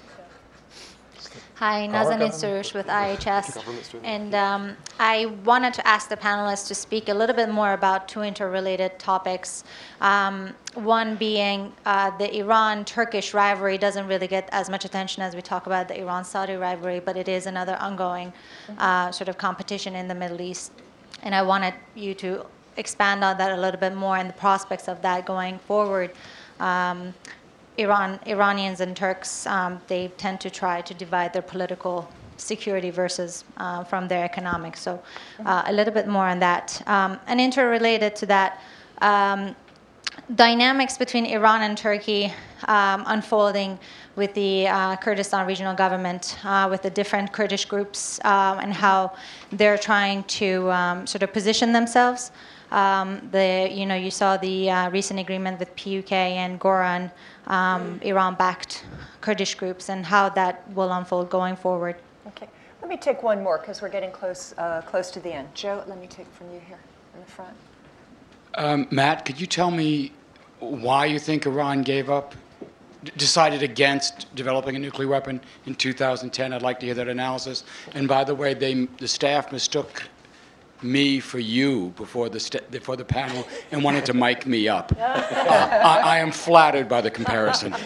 Hi, 1.57 1.89
Nazanin 1.89 2.31
Soroush 2.31 2.75
with 2.75 2.87
IHS. 2.87 4.01
And 4.03 4.35
um, 4.35 4.77
I 4.99 5.27
wanted 5.45 5.75
to 5.75 5.87
ask 5.87 6.09
the 6.09 6.17
panelists 6.17 6.69
to 6.69 6.75
speak 6.75 7.09
a 7.09 7.15
little 7.15 7.35
bit 7.35 7.49
more 7.49 7.73
about 7.73 8.09
two 8.09 8.23
interrelated 8.23 8.99
topics. 8.99 9.65
Um, 10.01 10.55
one 10.75 11.17
being 11.17 11.73
uh, 11.87 12.17
the 12.19 12.37
Iran 12.39 12.85
Turkish 12.85 13.35
rivalry 13.35 13.79
doesn't 13.79 14.07
really 14.07 14.27
get 14.27 14.49
as 14.53 14.69
much 14.69 14.85
attention 14.85 15.23
as 15.23 15.35
we 15.35 15.43
talk 15.43 15.67
about 15.67 15.89
the 15.89 15.99
Iran 16.01 16.25
Saudi 16.25 16.55
rivalry, 16.55 17.01
but 17.01 17.17
it 17.17 17.29
is 17.29 17.47
another 17.47 17.77
ongoing 17.77 18.33
uh, 18.79 19.11
sort 19.11 19.29
of 19.29 19.39
competition 19.39 19.95
in 19.95 20.09
the 20.09 20.15
Middle 20.15 20.41
East. 20.41 20.73
And 21.23 21.35
I 21.35 21.43
wanted 21.43 21.75
you 21.95 22.15
to 22.15 22.47
expand 22.77 23.23
on 23.25 23.39
that 23.39 23.57
a 23.57 23.61
little 23.61 23.81
bit 23.81 23.95
more 23.95 24.17
and 24.17 24.29
the 24.29 24.35
prospects 24.35 24.89
of 24.89 25.01
that 25.03 25.25
going 25.27 25.59
forward. 25.61 26.13
Um, 26.61 27.15
Iran, 27.77 28.21
Iranians 28.27 28.81
and 28.81 28.97
Turks, 28.97 29.47
um, 29.47 29.81
they 29.89 30.09
tend 30.17 30.41
to 30.41 30.51
try 30.51 30.81
to 30.83 30.95
divide 30.95 31.33
their 31.33 31.43
political 31.43 32.09
security 32.37 32.91
versus 32.91 33.45
uh, 33.57 33.85
from 33.85 34.09
their 34.09 34.25
economic. 34.25 34.77
So 34.77 35.03
uh, 35.45 35.65
a 35.67 35.73
little 35.73 35.95
bit 35.95 36.07
more 36.07 36.29
on 36.29 36.39
that. 36.41 36.83
Um, 36.87 37.19
and 37.27 37.41
interrelated 37.41 38.15
to 38.17 38.27
that, 38.27 38.61
um, 38.99 39.57
dynamics 40.37 40.97
between 40.97 41.27
Iran 41.27 41.63
and 41.63 41.77
Turkey 41.77 42.33
um, 42.69 43.05
unfolding 43.07 43.79
with 44.17 44.33
the 44.35 44.69
uh, 44.69 44.97
Kurdistan 44.97 45.47
regional 45.47 45.75
government, 45.75 46.39
uh, 46.45 46.69
with 46.71 46.83
the 46.83 46.91
different 46.91 47.33
Kurdish 47.33 47.65
groups, 47.65 48.21
uh, 48.25 48.59
and 48.63 48.73
how 48.73 49.13
they're 49.51 49.79
trying 49.79 50.23
to 50.25 50.71
um, 50.71 51.07
sort 51.07 51.23
of 51.23 51.33
position 51.33 51.73
themselves. 51.73 52.31
Um, 52.75 53.29
the, 53.31 53.69
you 53.71 53.87
know, 53.87 53.95
you 53.95 54.11
saw 54.11 54.37
the 54.37 54.69
uh, 54.69 54.91
recent 54.91 55.21
agreement 55.21 55.61
with 55.61 55.75
PUK 55.77 56.11
and 56.11 56.61
Goran, 56.61 57.09
um, 57.47 58.01
Iran-backed 58.03 58.85
Kurdish 59.21 59.55
groups, 59.55 59.89
and 59.89 60.05
how 60.05 60.29
that 60.31 60.69
will 60.73 60.93
unfold 60.93 61.31
going 61.31 61.55
forward. 61.55 61.95
Okay, 62.27 62.49
let 62.83 62.89
me 62.89 62.97
take 62.97 63.23
one 63.23 63.45
more 63.45 63.59
because 63.59 63.81
we're 63.81 63.91
getting 63.91 64.11
close, 64.11 64.55
uh, 64.59 64.83
close 64.83 65.13
to 65.13 65.21
the 65.21 65.33
end. 65.33 65.55
Joe, 65.55 65.85
let 65.87 66.01
me 66.01 66.09
take 66.09 66.27
from 66.33 66.53
you 66.53 66.61
here 66.67 66.81
in 67.15 67.21
the 67.21 67.31
front. 67.31 67.55
Um, 68.57 68.89
Matt, 68.91 69.25
could 69.25 69.41
you 69.41 69.47
tell 69.47 69.71
me 69.71 70.11
why 70.59 71.07
you 71.07 71.21
think 71.21 71.47
Iran 71.47 71.83
gave 71.83 72.11
up, 72.11 72.35
decided 73.17 73.63
against 73.63 74.35
developing 74.35 74.75
a 74.75 74.81
nuclear 74.81 75.07
weapon 75.07 75.41
in 75.67 75.77
2010? 75.77 76.53
I'd 76.53 76.63
like 76.63 76.81
to 76.81 76.87
hear 76.87 76.95
that 76.97 77.07
analysis. 77.07 77.63
And 77.93 78.09
by 78.09 78.25
the 78.25 78.35
way, 78.35 78.53
they, 78.53 78.87
the 78.99 79.07
staff 79.07 79.53
mistook 79.53 80.03
me 80.85 81.19
for 81.21 81.39
you 81.39 81.93
before 81.97 82.29
the, 82.29 82.39
st- 82.39 82.71
before 82.71 82.97
the 82.97 83.05
panel 83.05 83.47
and 83.73 83.83
wanted 83.83 84.05
to 84.07 84.15
mic 84.15 84.47
me 84.47 84.69
up. 84.69 84.93
Uh, 85.45 85.69
I, 85.85 86.17
I 86.17 86.19
am 86.19 86.33
flattered 86.33 86.89
by 86.89 87.01
the 87.01 87.11
comparison. 87.11 87.73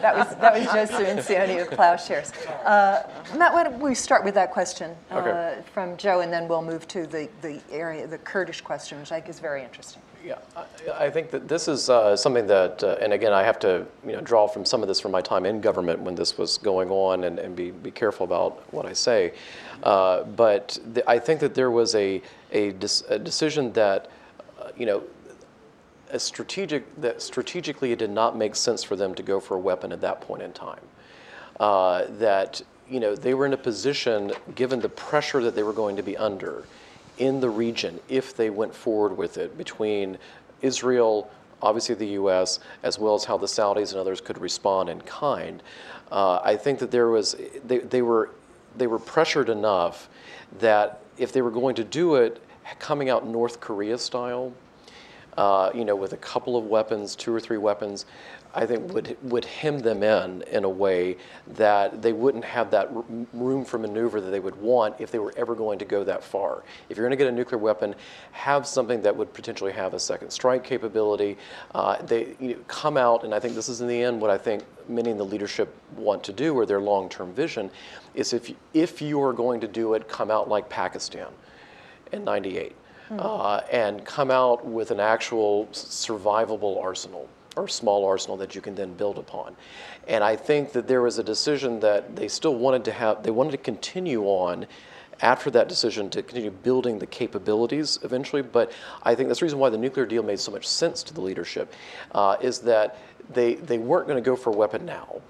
That 0.00 0.16
was, 0.16 0.34
that 0.36 0.54
was 0.54 0.64
Joe 0.64 0.96
Cirincione 0.96 1.60
of 1.62 1.70
Plowshares. 1.72 2.32
Uh, 2.64 3.02
Matt, 3.36 3.52
why 3.52 3.64
don't 3.64 3.80
we 3.80 3.94
start 3.94 4.24
with 4.24 4.34
that 4.34 4.50
question 4.52 4.94
uh, 5.10 5.16
Okay. 5.18 5.58
from 5.74 5.96
Joe, 5.96 6.20
and 6.20 6.32
then 6.32 6.48
we'll 6.48 6.62
move 6.62 6.86
to 6.88 7.06
the, 7.06 7.28
the 7.42 7.60
area, 7.70 8.06
the 8.06 8.18
Kurdish 8.18 8.60
question, 8.62 8.98
which 9.00 9.12
I 9.12 9.16
think 9.16 9.28
is 9.28 9.40
very 9.40 9.62
interesting. 9.62 10.00
Yeah, 10.24 10.38
I, 10.54 11.06
I 11.06 11.10
think 11.10 11.30
that 11.30 11.48
this 11.48 11.66
is 11.66 11.88
uh, 11.88 12.14
something 12.16 12.46
that, 12.46 12.82
uh, 12.82 12.96
and 13.00 13.12
again, 13.12 13.32
I 13.32 13.42
have 13.42 13.58
to 13.60 13.86
you 14.06 14.12
know 14.12 14.20
draw 14.20 14.46
from 14.46 14.64
some 14.64 14.82
of 14.82 14.88
this 14.88 15.00
from 15.00 15.12
my 15.12 15.22
time 15.22 15.46
in 15.46 15.60
government 15.60 16.00
when 16.00 16.14
this 16.14 16.36
was 16.36 16.58
going 16.58 16.90
on, 16.90 17.24
and, 17.24 17.38
and 17.38 17.56
be 17.56 17.70
be 17.70 17.90
careful 17.90 18.24
about 18.24 18.72
what 18.72 18.84
I 18.84 18.92
say. 18.92 19.32
Uh, 19.82 20.24
but 20.24 20.78
the, 20.92 21.08
I 21.08 21.18
think 21.18 21.40
that 21.40 21.54
there 21.54 21.70
was 21.70 21.94
a 21.94 22.20
a, 22.52 22.68
a 23.08 23.18
decision 23.18 23.72
that 23.72 24.10
uh, 24.60 24.70
you 24.76 24.84
know 24.84 25.02
a 26.10 26.18
strategic 26.18 26.84
that 27.00 27.22
strategically 27.22 27.92
it 27.92 27.98
did 27.98 28.10
not 28.10 28.36
make 28.36 28.56
sense 28.56 28.82
for 28.82 28.96
them 28.96 29.14
to 29.14 29.22
go 29.22 29.40
for 29.40 29.54
a 29.54 29.60
weapon 29.60 29.92
at 29.92 30.00
that 30.00 30.20
point 30.20 30.42
in 30.42 30.52
time. 30.52 30.80
Uh, 31.58 32.04
that 32.18 32.60
you 32.88 33.00
know 33.00 33.16
they 33.16 33.32
were 33.32 33.46
in 33.46 33.54
a 33.54 33.58
position, 33.58 34.32
given 34.54 34.80
the 34.80 34.88
pressure 34.88 35.42
that 35.42 35.54
they 35.54 35.62
were 35.62 35.72
going 35.72 35.96
to 35.96 36.02
be 36.02 36.16
under 36.16 36.64
in 37.20 37.40
the 37.40 37.50
region, 37.50 38.00
if 38.08 38.34
they 38.34 38.50
went 38.50 38.74
forward 38.74 39.16
with 39.16 39.36
it 39.36 39.56
between 39.56 40.18
Israel, 40.62 41.30
obviously 41.62 41.94
the 41.94 42.06
U.S., 42.08 42.58
as 42.82 42.98
well 42.98 43.14
as 43.14 43.24
how 43.24 43.36
the 43.36 43.46
Saudis 43.46 43.92
and 43.92 44.00
others 44.00 44.20
could 44.20 44.38
respond 44.38 44.88
in 44.88 45.00
kind. 45.02 45.62
Uh, 46.10 46.40
I 46.42 46.56
think 46.56 46.78
that 46.80 46.90
there 46.90 47.08
was 47.08 47.36
they, 47.64 47.78
they 47.78 48.02
were 48.02 48.30
they 48.76 48.86
were 48.86 48.98
pressured 48.98 49.48
enough 49.48 50.08
that 50.58 51.00
if 51.18 51.32
they 51.32 51.42
were 51.42 51.50
going 51.50 51.74
to 51.76 51.84
do 51.84 52.16
it 52.16 52.42
coming 52.78 53.10
out 53.10 53.26
North 53.26 53.60
Korea 53.60 53.98
style, 53.98 54.52
uh, 55.36 55.70
you 55.74 55.84
know, 55.84 55.96
with 55.96 56.12
a 56.12 56.16
couple 56.16 56.56
of 56.56 56.64
weapons, 56.64 57.14
two 57.14 57.34
or 57.34 57.40
three 57.40 57.58
weapons, 57.58 58.06
I 58.52 58.66
think 58.66 58.92
would 58.92 59.16
would 59.22 59.44
hem 59.44 59.78
them 59.78 60.02
in 60.02 60.42
in 60.42 60.64
a 60.64 60.68
way 60.68 61.16
that 61.54 62.02
they 62.02 62.12
wouldn't 62.12 62.44
have 62.44 62.70
that 62.72 62.88
r- 62.94 63.04
room 63.32 63.64
for 63.64 63.78
maneuver 63.78 64.20
that 64.20 64.30
they 64.30 64.40
would 64.40 64.56
want 64.56 64.96
if 64.98 65.10
they 65.10 65.20
were 65.20 65.32
ever 65.36 65.54
going 65.54 65.78
to 65.78 65.84
go 65.84 66.02
that 66.04 66.24
far. 66.24 66.64
If 66.88 66.96
you're 66.96 67.06
going 67.06 67.16
to 67.16 67.22
get 67.22 67.32
a 67.32 67.36
nuclear 67.36 67.58
weapon, 67.58 67.94
have 68.32 68.66
something 68.66 69.02
that 69.02 69.16
would 69.16 69.32
potentially 69.32 69.72
have 69.72 69.94
a 69.94 70.00
second 70.00 70.30
strike 70.30 70.64
capability. 70.64 71.36
Uh, 71.74 72.02
they 72.02 72.34
you 72.40 72.54
know, 72.54 72.60
come 72.66 72.96
out, 72.96 73.24
and 73.24 73.32
I 73.32 73.38
think 73.38 73.54
this 73.54 73.68
is 73.68 73.80
in 73.80 73.88
the 73.88 74.02
end 74.02 74.20
what 74.20 74.30
I 74.30 74.38
think 74.38 74.64
many 74.88 75.10
in 75.10 75.18
the 75.18 75.24
leadership 75.24 75.72
want 75.96 76.24
to 76.24 76.32
do, 76.32 76.54
or 76.54 76.66
their 76.66 76.80
long-term 76.80 77.32
vision, 77.32 77.70
is 78.14 78.32
if 78.32 78.52
if 78.74 79.00
you 79.00 79.22
are 79.22 79.32
going 79.32 79.60
to 79.60 79.68
do 79.68 79.94
it, 79.94 80.08
come 80.08 80.30
out 80.30 80.48
like 80.48 80.68
Pakistan 80.68 81.28
in 82.12 82.24
'98. 82.24 82.74
Uh, 83.18 83.60
and 83.72 84.04
come 84.04 84.30
out 84.30 84.64
with 84.64 84.92
an 84.92 85.00
actual 85.00 85.66
survivable 85.72 86.80
arsenal 86.80 87.28
or 87.60 87.68
small 87.68 88.04
arsenal 88.04 88.36
that 88.38 88.54
you 88.54 88.60
can 88.60 88.74
then 88.74 88.94
build 88.94 89.18
upon. 89.18 89.56
And 90.08 90.24
I 90.24 90.36
think 90.36 90.72
that 90.72 90.88
there 90.88 91.02
was 91.02 91.18
a 91.18 91.24
decision 91.24 91.80
that 91.80 92.16
they 92.16 92.28
still 92.28 92.54
wanted 92.54 92.84
to 92.86 92.92
have, 92.92 93.22
they 93.22 93.30
wanted 93.30 93.52
to 93.52 93.58
continue 93.58 94.24
on 94.24 94.66
after 95.22 95.50
that 95.50 95.68
decision 95.68 96.08
to 96.10 96.22
continue 96.22 96.50
building 96.50 96.98
the 96.98 97.06
capabilities 97.06 97.98
eventually. 98.02 98.42
But 98.42 98.72
I 99.02 99.14
think 99.14 99.28
that's 99.28 99.40
the 99.40 99.46
reason 99.46 99.58
why 99.58 99.70
the 99.70 99.78
nuclear 99.78 100.06
deal 100.06 100.22
made 100.22 100.40
so 100.40 100.50
much 100.50 100.66
sense 100.66 101.02
to 101.04 101.14
the 101.14 101.20
leadership 101.20 101.72
uh, 102.12 102.36
is 102.40 102.60
that 102.60 102.98
they, 103.28 103.54
they 103.54 103.78
weren't 103.78 104.08
going 104.08 104.22
to 104.22 104.28
go 104.28 104.36
for 104.36 104.50
a 104.50 104.56
weapon 104.56 104.84
now 104.84 105.20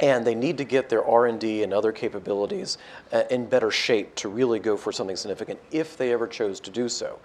and 0.00 0.26
they 0.26 0.34
need 0.34 0.58
to 0.58 0.64
get 0.64 0.88
their 0.88 1.04
r&d 1.04 1.62
and 1.62 1.72
other 1.72 1.92
capabilities 1.92 2.78
uh, 3.12 3.22
in 3.30 3.46
better 3.46 3.70
shape 3.70 4.14
to 4.14 4.28
really 4.28 4.58
go 4.58 4.76
for 4.76 4.92
something 4.92 5.16
significant 5.16 5.58
if 5.70 5.96
they 5.96 6.12
ever 6.12 6.26
chose 6.26 6.58
to 6.60 6.70
do 6.70 6.88
so 6.88 7.18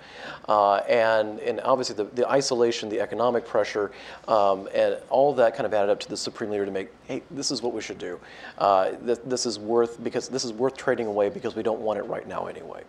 uh, 0.47 0.77
and, 0.87 1.39
and 1.39 1.59
obviously 1.61 1.95
the, 1.95 2.05
the 2.15 2.29
isolation 2.29 2.89
the 2.89 2.99
economic 2.99 3.45
pressure 3.45 3.91
um, 4.27 4.67
and 4.73 4.97
all 5.09 5.33
that 5.33 5.55
kind 5.55 5.65
of 5.65 5.73
added 5.73 5.91
up 5.91 5.99
to 5.99 6.09
the 6.09 6.17
supreme 6.17 6.49
leader 6.49 6.65
to 6.65 6.71
make 6.71 6.89
hey 7.07 7.21
this 7.31 7.51
is 7.51 7.61
what 7.61 7.73
we 7.73 7.81
should 7.81 7.97
do 7.97 8.19
uh, 8.59 8.91
th- 9.05 9.19
this 9.25 9.45
is 9.45 9.57
worth 9.57 10.03
because 10.03 10.29
this 10.29 10.45
is 10.45 10.53
worth 10.53 10.77
trading 10.77 11.07
away 11.07 11.29
because 11.29 11.55
we 11.55 11.63
don't 11.63 11.79
want 11.79 11.97
it 11.97 12.03
right 12.03 12.27
now 12.27 12.45
anyway 12.45 12.83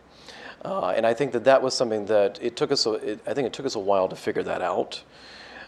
uh, 0.64 0.91
and 0.91 1.07
I 1.07 1.14
think 1.14 1.33
that 1.33 1.45
that 1.45 1.62
was 1.62 1.74
something 1.74 2.07
that 2.07 2.39
it 2.43 2.57
took 2.57 2.70
us. 2.70 2.87
A, 2.87 2.93
it, 2.93 3.20
I 3.26 3.35
think 3.35 3.47
it 3.47 3.53
took 3.53 3.66
us 3.66 3.74
a 3.76 3.81
while 3.81 4.09
to 4.09 4.16
figure 4.16 4.43
that 4.43 4.62
out. 4.62 5.03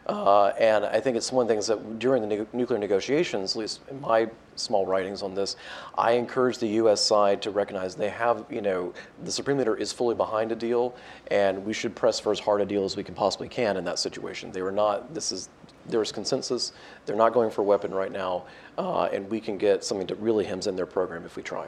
Uh, 0.07 0.49
and 0.59 0.85
I 0.85 1.01
think 1.01 1.17
it's 1.17 1.31
one 1.31 1.45
of 1.45 1.49
the 1.49 1.55
things 1.55 1.67
that 1.69 1.99
during 1.99 2.23
the 2.23 2.37
nu- 2.37 2.47
nuclear 2.53 2.79
negotiations, 2.79 3.53
at 3.53 3.59
least 3.59 3.81
in 3.89 4.01
my 4.01 4.29
small 4.57 4.85
writings 4.85 5.23
on 5.23 5.35
this, 5.35 5.57
I 5.97 6.13
encourage 6.13 6.59
the 6.59 6.67
U.S. 6.69 7.01
side 7.01 7.41
to 7.43 7.51
recognize 7.51 7.95
they 7.95 8.11
have, 8.11 8.45
you 8.51 8.63
know, 8.63 8.93
the 9.25 9.31
Supreme 9.31 9.59
Leader 9.59 9.77
is 9.77 9.93
fully 9.93 10.15
behind 10.15 10.51
a 10.51 10.57
deal, 10.57 10.95
and 11.31 11.65
we 11.65 11.73
should 11.73 11.95
press 11.95 12.19
for 12.19 12.33
as 12.33 12.41
hard 12.41 12.61
a 12.61 12.67
deal 12.67 12.85
as 12.85 12.97
we 12.97 13.05
can 13.05 13.15
possibly 13.15 13.49
can 13.49 13.77
in 13.77 13.85
that 13.85 13.99
situation. 13.99 14.51
They 14.51 14.63
were 14.63 14.73
not. 14.73 15.15
This 15.15 15.31
is 15.31 15.49
there 15.87 16.03
is 16.03 16.13
consensus. 16.13 16.73
They're 17.07 17.17
not 17.17 17.33
going 17.33 17.51
for 17.51 17.63
a 17.63 17.65
weapon 17.65 17.93
right 17.93 18.13
now, 18.13 18.45
uh, 18.79 19.05
and 19.05 19.29
we 19.31 19.41
can 19.41 19.59
get 19.59 19.85
something 19.85 20.07
that 20.07 20.17
really 20.17 20.45
hems 20.45 20.67
in 20.67 20.77
their 20.77 20.87
program 20.87 21.25
if 21.25 21.37
we 21.37 21.43
try. 21.43 21.67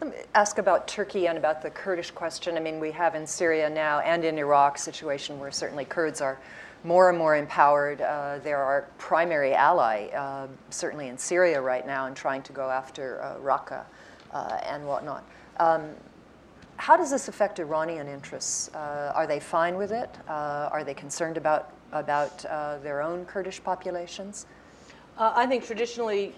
Let 0.00 0.10
me 0.10 0.16
ask 0.34 0.58
about 0.58 0.86
Turkey 0.88 1.28
and 1.28 1.38
about 1.38 1.62
the 1.62 1.70
Kurdish 1.70 2.10
question. 2.10 2.56
I 2.56 2.60
mean, 2.60 2.80
we 2.80 2.90
have 2.90 3.14
in 3.14 3.26
Syria 3.26 3.70
now 3.70 4.00
and 4.00 4.24
in 4.24 4.38
Iraq 4.38 4.76
situation 4.76 5.38
where 5.38 5.50
certainly 5.50 5.84
Kurds 5.84 6.20
are 6.20 6.38
more 6.84 7.08
and 7.08 7.18
more 7.18 7.34
empowered. 7.34 8.00
Uh, 8.02 8.38
they're 8.44 8.62
our 8.62 8.82
primary 8.98 9.54
ally, 9.54 10.08
uh, 10.08 10.46
certainly 10.70 11.08
in 11.08 11.16
Syria 11.16 11.60
right 11.60 11.86
now, 11.86 12.06
and 12.06 12.14
trying 12.14 12.42
to 12.42 12.52
go 12.52 12.70
after 12.70 13.22
uh, 13.22 13.36
Raqqa 13.42 13.84
uh, 14.32 14.58
and 14.62 14.86
whatnot. 14.86 15.24
Um, 15.58 15.88
how 16.76 16.96
does 16.96 17.10
this 17.10 17.28
affect 17.28 17.58
Iranian 17.58 18.06
interests? 18.06 18.68
Uh, 18.74 19.12
are 19.14 19.26
they 19.26 19.40
fine 19.40 19.76
with 19.76 19.92
it? 19.92 20.10
Uh, 20.28 20.68
are 20.70 20.84
they 20.84 20.92
concerned 20.92 21.36
about, 21.36 21.72
about 21.92 22.38
their 22.82 23.00
own 23.00 23.24
Kurdish 23.24 23.62
populations? 23.62 24.46
I 25.16 25.46
think 25.46 25.64
traditionally 25.64 26.34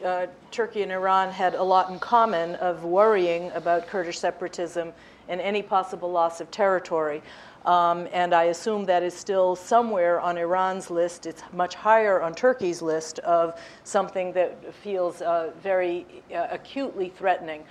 Turkey 0.50 0.82
and 0.82 0.92
Iran 0.92 1.30
had 1.32 1.54
a 1.54 1.62
lot 1.62 1.88
in 1.88 1.98
common 1.98 2.56
of 2.56 2.84
worrying 2.84 3.50
about 3.52 3.86
Kurdish 3.86 4.18
separatism 4.18 4.92
and 5.28 5.40
any 5.40 5.62
possible 5.62 6.10
loss 6.10 6.42
of 6.42 6.50
territory. 6.50 7.22
Um, 7.66 8.06
and 8.12 8.32
I 8.32 8.44
assume 8.44 8.84
that 8.84 9.02
is 9.02 9.12
still 9.12 9.56
somewhere 9.56 10.20
on 10.20 10.38
Iran's 10.38 10.88
list. 10.88 11.26
It's 11.26 11.42
much 11.52 11.74
higher 11.74 12.22
on 12.22 12.32
Turkey's 12.32 12.80
list 12.80 13.18
of 13.20 13.60
something 13.82 14.32
that 14.34 14.72
feels 14.72 15.20
uh, 15.20 15.50
very 15.62 16.06
uh, 16.32 16.46
acutely 16.50 17.08
threatening. 17.08 17.64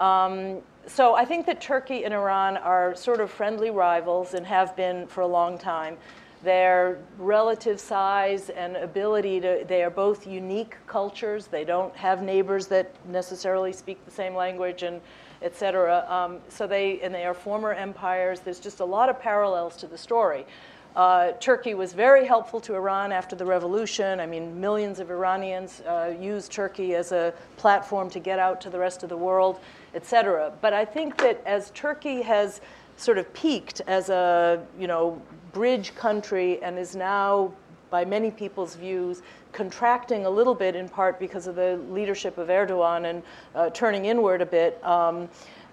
Um, 0.00 0.58
so 0.88 1.14
I 1.14 1.24
think 1.24 1.46
that 1.46 1.60
Turkey 1.60 2.04
and 2.04 2.12
Iran 2.12 2.56
are 2.56 2.94
sort 2.96 3.20
of 3.20 3.30
friendly 3.30 3.70
rivals 3.70 4.34
and 4.34 4.44
have 4.46 4.74
been 4.76 5.06
for 5.06 5.20
a 5.20 5.26
long 5.26 5.58
time. 5.58 5.96
Their 6.42 6.98
relative 7.16 7.80
size 7.80 8.50
and 8.50 8.76
ability 8.76 9.40
to, 9.40 9.64
they 9.66 9.82
are 9.82 9.90
both 9.90 10.26
unique 10.26 10.76
cultures. 10.86 11.46
They 11.46 11.64
don't 11.64 11.94
have 11.96 12.22
neighbors 12.22 12.66
that 12.68 12.92
necessarily 13.06 13.72
speak 13.72 14.04
the 14.04 14.10
same 14.10 14.34
language 14.34 14.82
and 14.82 15.00
et 15.42 15.54
cetera. 15.56 16.04
Um, 16.08 16.38
so 16.48 16.66
they, 16.66 17.00
and 17.00 17.14
they 17.14 17.24
are 17.24 17.34
former 17.34 17.72
empires. 17.72 18.40
There's 18.40 18.60
just 18.60 18.80
a 18.80 18.84
lot 18.84 19.08
of 19.08 19.20
parallels 19.20 19.76
to 19.76 19.86
the 19.86 19.98
story. 19.98 20.46
Uh, 20.94 21.32
Turkey 21.40 21.74
was 21.74 21.92
very 21.92 22.24
helpful 22.24 22.58
to 22.60 22.74
Iran 22.74 23.12
after 23.12 23.36
the 23.36 23.44
revolution. 23.44 24.18
I 24.18 24.24
mean, 24.24 24.58
millions 24.58 24.98
of 24.98 25.10
Iranians 25.10 25.82
uh, 25.82 26.14
used 26.18 26.50
Turkey 26.50 26.94
as 26.94 27.12
a 27.12 27.34
platform 27.58 28.08
to 28.10 28.18
get 28.18 28.38
out 28.38 28.62
to 28.62 28.70
the 28.70 28.78
rest 28.78 29.02
of 29.02 29.10
the 29.10 29.16
world, 29.16 29.60
et 29.94 30.06
cetera. 30.06 30.52
But 30.62 30.72
I 30.72 30.86
think 30.86 31.18
that 31.18 31.42
as 31.44 31.70
Turkey 31.72 32.22
has 32.22 32.62
sort 32.96 33.18
of 33.18 33.30
peaked 33.34 33.82
as 33.86 34.08
a, 34.08 34.64
you 34.78 34.86
know, 34.86 35.20
bridge 35.52 35.94
country 35.94 36.62
and 36.62 36.78
is 36.78 36.96
now, 36.96 37.52
by 37.90 38.04
many 38.04 38.30
people's 38.30 38.74
views, 38.74 39.22
contracting 39.52 40.26
a 40.26 40.30
little 40.30 40.54
bit 40.54 40.76
in 40.76 40.88
part 40.88 41.18
because 41.18 41.46
of 41.46 41.56
the 41.56 41.78
leadership 41.90 42.38
of 42.38 42.48
Erdogan 42.48 43.10
and 43.10 43.22
uh, 43.54 43.70
turning 43.70 44.06
inward 44.06 44.42
a 44.42 44.46
bit. 44.46 44.84
Um, 44.84 45.28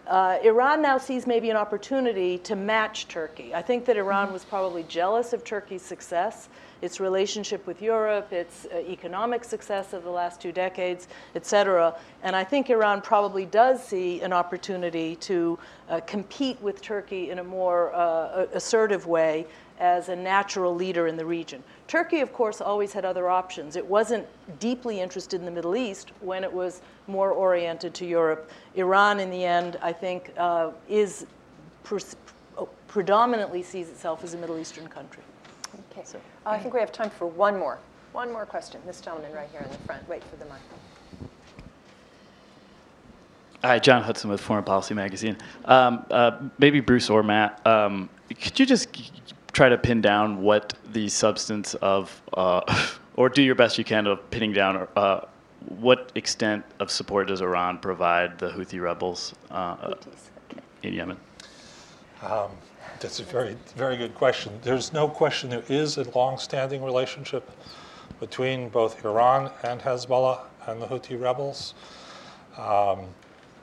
uh, 0.08 0.38
Iran 0.44 0.82
now 0.82 0.98
sees 0.98 1.26
maybe 1.26 1.50
an 1.50 1.56
opportunity 1.56 2.38
to 2.40 2.56
match 2.56 3.08
Turkey. 3.08 3.56
I 3.56 3.62
think 3.62 3.86
that 3.86 3.96
Iran 3.96 4.34
was 4.34 4.44
probably 4.44 4.84
jealous 4.84 5.32
of 5.32 5.46
Turkey's 5.46 5.82
success, 5.82 6.50
its 6.82 7.00
relationship 7.00 7.66
with 7.66 7.82
Europe, 7.82 8.34
its 8.34 8.66
uh, 8.66 8.80
economic 8.80 9.46
success 9.46 9.94
of 9.94 10.04
the 10.04 10.10
last 10.10 10.42
two 10.42 10.52
decades, 10.52 11.08
et 11.36 11.46
cetera. 11.46 11.96
And 12.22 12.36
I 12.36 12.44
think 12.44 12.70
Iran 12.70 13.00
probably 13.00 13.46
does 13.46 13.82
see 13.82 14.20
an 14.22 14.34
opportunity 14.34 15.16
to 15.18 15.58
uh, 15.88 16.02
compete 16.02 16.62
with 16.62 16.82
Turkey 16.82 17.30
in 17.30 17.40
a 17.40 17.44
more 17.44 17.94
uh, 17.96 18.48
assertive 18.54 19.08
way 19.08 19.48
as 19.80 20.10
a 20.10 20.16
natural 20.16 20.74
leader 20.74 21.08
in 21.08 21.18
the 21.18 21.26
region. 21.26 21.64
Turkey, 21.88 22.22
of 22.22 22.32
course, 22.34 22.62
always 22.62 22.94
had 22.94 23.06
other 23.06 23.30
options. 23.30 23.76
It 23.76 23.86
wasn't 23.86 24.26
deeply 24.60 25.02
interested 25.02 25.40
in 25.40 25.46
the 25.46 25.52
Middle 25.52 25.76
East 25.76 26.12
when 26.22 26.44
it 26.44 26.52
was 26.52 26.82
more 27.08 27.32
oriented 27.32 27.94
to 27.96 28.06
Europe. 28.06 28.50
Iran, 28.76 29.20
in 29.20 29.30
the 29.30 29.44
end, 29.44 29.78
I 29.82 29.92
think, 29.92 30.32
uh, 30.38 30.72
is 30.88 31.26
pre- 31.84 32.00
predominantly 32.88 33.64
sees 33.64 33.90
itself 33.90 34.24
as 34.24 34.34
a 34.34 34.38
Middle 34.38 34.58
Eastern 34.58 34.88
country. 34.88 35.24
Okay. 35.92 36.04
So, 36.06 36.20
uh, 36.46 36.50
I 36.50 36.60
think 36.60 36.74
we 36.74 36.80
have 36.80 36.92
time 36.92 37.10
for 37.10 37.28
one 37.28 37.58
more. 37.58 37.80
One 38.14 38.32
more 38.32 38.46
question. 38.46 38.80
This 38.86 39.02
gentleman 39.02 39.34
right 39.34 39.50
here 39.52 39.62
in 39.62 39.72
the 39.72 39.78
front. 39.80 40.08
Wait 40.08 40.24
for 40.24 40.36
the 40.36 40.46
mic. 40.46 40.62
Hi, 43.64 43.80
John 43.80 44.04
Hudson 44.04 44.30
with 44.30 44.42
Foreign 44.42 44.64
Policy 44.64 44.94
Magazine. 44.94 45.38
Um, 45.66 46.06
uh, 46.12 46.50
maybe 46.60 46.82
Bruce 46.82 47.10
or 47.10 47.24
Matt, 47.24 47.66
um, 47.66 48.10
could 48.28 48.60
you 48.60 48.66
just 48.66 48.90
try 49.54 49.70
to 49.70 49.78
pin 49.78 50.02
down 50.02 50.42
what 50.42 50.74
the 50.92 51.08
substance 51.08 51.76
of, 51.76 52.22
uh, 52.34 52.62
or 53.16 53.30
do 53.30 53.42
your 53.42 53.56
best 53.56 53.78
you 53.78 53.84
can 53.84 54.08
of 54.08 54.30
pinning 54.32 54.52
down 54.52 54.88
uh, 54.96 55.22
what 55.80 56.12
extent 56.16 56.66
of 56.80 56.92
support 56.92 57.28
does 57.28 57.42
Iran 57.42 57.78
provide 57.78 58.38
the 58.38 58.50
Houthi 58.50 58.82
rebels 58.82 59.34
uh, 59.50 59.78
okay. 59.84 60.62
in 60.82 60.94
Yemen? 60.94 61.18
Um, 62.22 62.52
that's 63.00 63.20
a 63.20 63.24
very, 63.24 63.56
very 63.76 63.96
good 63.96 64.16
question. 64.16 64.60
There's 64.62 64.92
no 64.92 65.08
question 65.08 65.50
there 65.50 65.64
is 65.70 65.98
a 65.98 66.10
long-standing 66.12 66.84
relationship 66.84 67.50
between 68.20 68.70
both 68.70 69.04
Iran 69.06 69.52
and 69.64 69.80
Hezbollah 69.82 70.42
and 70.68 70.82
the 70.82 70.88
Houthi 70.88 71.20
rebels. 71.20 71.74
Um, 72.58 73.08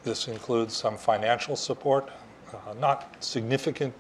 this 0.03 0.29
includes 0.29 0.75
some 0.75 0.97
financial 0.97 1.57
support, 1.57 2.11
uh, 2.53 2.75
not 2.75 3.17
significant, 3.21 3.95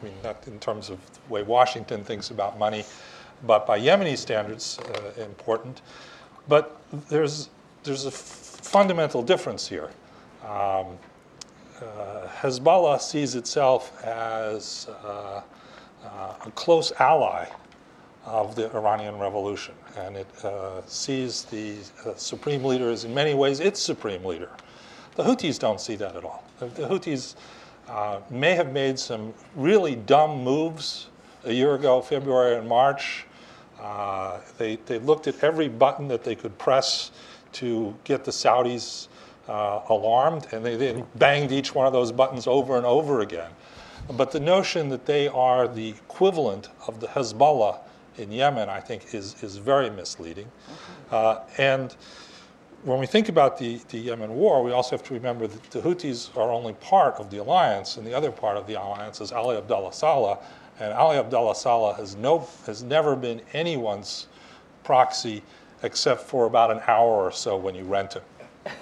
I 0.00 0.04
mean, 0.04 0.14
not 0.22 0.46
in 0.46 0.58
terms 0.58 0.90
of 0.90 0.98
the 1.12 1.32
way 1.32 1.42
Washington 1.42 2.04
thinks 2.04 2.30
about 2.30 2.58
money, 2.58 2.84
but 3.46 3.66
by 3.66 3.78
Yemeni 3.78 4.16
standards, 4.16 4.78
uh, 4.78 5.22
important. 5.22 5.82
But 6.48 6.80
there's, 7.08 7.50
there's 7.84 8.04
a 8.04 8.08
f- 8.08 8.14
fundamental 8.14 9.22
difference 9.22 9.68
here. 9.68 9.90
Um, 10.42 10.98
uh, 11.80 12.26
Hezbollah 12.40 13.00
sees 13.00 13.34
itself 13.34 14.04
as 14.04 14.88
uh, 15.04 15.42
uh, 16.04 16.34
a 16.44 16.50
close 16.54 16.92
ally 16.98 17.46
of 18.24 18.54
the 18.54 18.72
Iranian 18.74 19.18
Revolution, 19.18 19.74
and 19.96 20.16
it 20.16 20.44
uh, 20.44 20.84
sees 20.86 21.44
the 21.44 21.76
uh, 22.04 22.14
supreme 22.16 22.64
leader 22.64 22.90
as, 22.90 23.04
in 23.04 23.14
many 23.14 23.34
ways, 23.34 23.60
its 23.60 23.80
supreme 23.80 24.24
leader. 24.24 24.50
The 25.16 25.24
Houthis 25.24 25.58
don't 25.58 25.80
see 25.80 25.96
that 25.96 26.14
at 26.14 26.24
all. 26.24 26.44
The 26.58 26.88
Houthis 26.88 27.34
uh, 27.88 28.20
may 28.30 28.54
have 28.54 28.72
made 28.72 28.98
some 28.98 29.32
really 29.56 29.96
dumb 29.96 30.42
moves 30.42 31.08
a 31.44 31.52
year 31.52 31.74
ago, 31.74 32.00
February 32.00 32.56
and 32.56 32.68
March. 32.68 33.24
Uh, 33.80 34.38
they, 34.58 34.76
they 34.86 34.98
looked 34.98 35.26
at 35.26 35.42
every 35.42 35.68
button 35.68 36.08
that 36.08 36.24
they 36.24 36.34
could 36.34 36.56
press 36.58 37.10
to 37.52 37.96
get 38.04 38.24
the 38.24 38.30
Saudis 38.30 39.08
uh, 39.48 39.80
alarmed, 39.88 40.46
and 40.52 40.64
they 40.64 40.76
then 40.76 41.04
banged 41.14 41.52
each 41.52 41.74
one 41.74 41.86
of 41.86 41.92
those 41.92 42.12
buttons 42.12 42.46
over 42.46 42.76
and 42.76 42.84
over 42.84 43.20
again. 43.20 43.50
But 44.16 44.30
the 44.32 44.40
notion 44.40 44.88
that 44.90 45.06
they 45.06 45.28
are 45.28 45.68
the 45.68 45.90
equivalent 45.90 46.68
of 46.86 47.00
the 47.00 47.06
Hezbollah 47.06 47.78
in 48.16 48.32
Yemen, 48.32 48.68
I 48.68 48.80
think, 48.80 49.14
is, 49.14 49.42
is 49.42 49.56
very 49.56 49.90
misleading. 49.90 50.50
Uh, 51.10 51.40
and 51.56 51.94
when 52.84 52.98
we 52.98 53.06
think 53.06 53.28
about 53.28 53.58
the, 53.58 53.80
the 53.88 53.98
Yemen 53.98 54.34
war, 54.34 54.62
we 54.62 54.72
also 54.72 54.96
have 54.96 55.02
to 55.06 55.14
remember 55.14 55.46
that 55.46 55.70
the 55.70 55.80
Houthis 55.80 56.34
are 56.36 56.50
only 56.52 56.72
part 56.74 57.14
of 57.16 57.30
the 57.30 57.38
alliance, 57.38 57.96
and 57.96 58.06
the 58.06 58.14
other 58.14 58.30
part 58.30 58.56
of 58.56 58.66
the 58.66 58.74
alliance 58.74 59.20
is 59.20 59.32
Ali 59.32 59.56
Abdullah 59.56 59.92
Saleh. 59.92 60.38
And 60.80 60.92
Ali 60.92 61.18
Abdullah 61.18 61.56
Saleh 61.56 61.96
has, 61.96 62.14
no, 62.14 62.46
has 62.66 62.82
never 62.84 63.16
been 63.16 63.40
anyone's 63.52 64.28
proxy 64.84 65.42
except 65.82 66.22
for 66.22 66.46
about 66.46 66.70
an 66.70 66.80
hour 66.86 67.08
or 67.24 67.32
so 67.32 67.56
when 67.56 67.74
you 67.74 67.84
rent 67.84 68.14
him. 68.14 68.22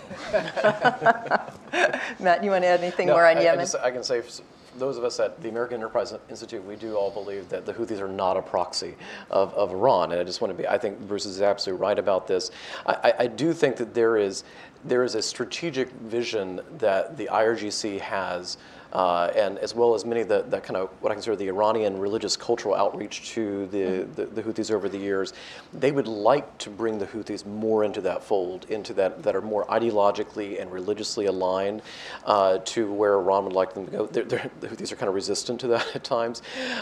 Matt, 2.21 2.43
you 2.43 2.51
want 2.51 2.65
to 2.65 2.69
add 2.69 2.81
anything 2.81 3.07
No, 3.07 3.15
more 3.15 3.27
on 3.27 3.37
I- 3.39 3.41
I 3.41 3.45
Yemen? 3.45 3.61
just- 3.61 3.77
I 3.77 3.91
can 3.91 4.03
say, 4.03 4.19
f- 4.19 4.41
those 4.79 4.97
of 4.97 5.05
us 5.05 5.19
at 5.21 5.41
the 5.43 5.49
American 5.49 5.77
Enterprise 5.77 6.15
Institute, 6.29 6.65
we 6.65 6.77
do 6.77 6.95
all 6.95 7.11
believe 7.11 7.49
that 7.49 7.67
the 7.67 7.73
Houthis 7.73 8.01
are 8.01 8.09
not 8.09 8.37
a 8.37 8.43
proxy 8.43 8.95
of, 9.31 9.53
of 9.55 9.73
Iran. 9.73 10.13
And 10.13 10.21
I 10.21 10.25
just 10.25 10.41
want 10.41 10.57
to 10.57 10.63
be, 10.63 10.69
I 10.69 10.79
think 10.79 10.99
Bruce 11.09 11.27
is 11.27 11.41
absolutely 11.41 11.83
right 11.83 11.99
about 11.99 12.27
this. 12.27 12.51
I, 12.87 13.13
I, 13.21 13.27
do 13.27 13.53
think 13.53 13.77
that 13.77 13.95
there 13.95 14.17
is, 14.17 14.45
there 14.85 15.03
is 15.03 15.15
a 15.15 15.23
strategic 15.23 15.91
vision 15.93 16.61
that 16.79 17.17
the 17.17 17.29
IRGC 17.33 18.01
has 18.01 18.59
uh, 18.97 19.31
and 19.37 19.59
as 19.59 19.75
well 19.75 19.95
as 19.95 20.07
many 20.07 20.23
of 20.23 20.29
the, 20.29 20.41
the 20.49 20.59
kind 20.59 20.75
of 20.75 20.89
what 21.03 21.13
I 21.13 21.15
consider 21.15 21.37
the 21.37 21.49
Iranian 21.49 21.99
religious 21.99 22.35
cultural 22.35 22.75
outreach 22.75 23.29
to 23.33 23.67
the, 23.67 24.07
the, 24.15 24.25
the 24.25 24.43
Houthis 24.43 24.71
over 24.71 24.89
the 24.89 24.97
years, 24.97 25.35
they 25.75 25.93
would 25.93 26.09
like 26.09 26.57
to 26.59 26.71
bring 26.71 26.99
the 26.99 27.07
Houthis 27.07 27.45
more 27.45 27.85
into 27.85 28.01
that 28.01 28.25
fold, 28.25 28.65
into 28.71 28.95
that 28.95 29.23
that 29.23 29.37
are 29.37 29.43
more 29.43 29.67
ideologically 29.67 30.59
and 30.59 30.73
religiously 30.73 31.27
aligned 31.27 31.83
uh, 32.25 32.57
to 32.65 32.91
where 32.91 33.13
Iran 33.17 33.45
would 33.45 33.53
like 33.53 33.75
them 33.75 33.85
to 33.85 33.93
go. 33.93 34.07
They're, 34.07 34.25
they're, 34.25 34.51
the 34.61 34.69
Houthis 34.69 34.93
are 34.93 34.97
kind 34.97 35.11
of 35.11 35.15
resistant 35.15 35.61
to 35.61 35.67
that 35.69 35.87
at 35.95 36.03
times, 36.03 36.41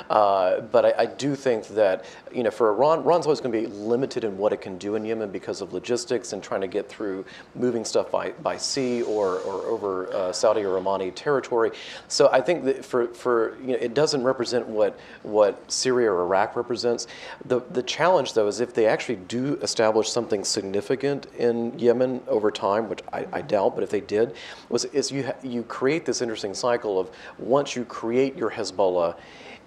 uh, 0.09 0.61
but 0.61 0.85
I, 0.85 0.95
I 0.99 1.07
do 1.07 1.35
think 1.35 1.67
that 1.69 2.05
you 2.33 2.45
know 2.45 2.53
for 2.53 2.71
Iran, 2.71 3.01
Iran's 3.01 3.27
always 3.27 3.41
going 3.41 3.53
to 3.53 3.61
be 3.61 3.67
limited 3.75 4.23
in 4.23 4.39
what 4.39 4.53
it 4.53 4.61
can 4.61 4.79
do 4.79 4.95
in 4.95 5.05
Yemen 5.05 5.33
because 5.33 5.61
of 5.61 5.73
logistics 5.73 6.33
and 6.33 6.41
trying 6.41 6.61
to 6.61 6.69
get 6.69 6.89
through 6.89 7.25
moving 7.57 7.85
stuff 7.85 8.13
by, 8.13 8.31
by 8.31 8.57
sea 8.57 9.03
or, 9.03 9.39
or 9.41 9.67
over 9.67 10.15
uh, 10.15 10.33
Saudi 10.33 10.63
or 10.63 10.81
Omani 10.81 11.13
territory. 11.13 11.73
So 12.09 12.29
I 12.33 12.41
think 12.41 12.65
that 12.65 12.85
for, 12.85 13.09
for 13.09 13.57
you 13.61 13.69
know, 13.69 13.79
it 13.81 13.95
doesn't 13.95 14.23
represent 14.23 14.67
what 14.67 14.99
what 15.23 15.71
Syria 15.71 16.11
or 16.11 16.23
Iraq 16.23 16.57
represents. 16.57 17.07
The 17.45 17.61
the 17.71 17.83
challenge 17.83 18.35
though 18.35 18.47
is 18.47 18.61
if 18.61 18.75
they 18.75 18.87
actually 18.87 19.17
do 19.17 19.59
establish 19.63 20.11
something 20.11 20.45
significant 20.45 21.27
in 21.39 21.79
Yemen 21.79 22.23
over 22.29 22.51
time, 22.51 22.89
which 22.89 23.01
I, 23.13 23.27
I 23.33 23.43
doubt, 23.43 23.75
but 23.75 23.85
if 23.85 23.91
they 23.91 24.01
did, 24.01 24.35
was 24.69 24.85
is 24.87 25.11
you 25.11 25.33
you 25.43 25.63
create 25.65 26.05
this 26.05 26.21
interesting 26.21 26.55
cycle 26.55 27.01
of 27.01 27.11
once 27.39 27.75
you 27.77 27.85
create 27.85 28.37
your 28.37 28.51
Hezbollah 28.51 29.17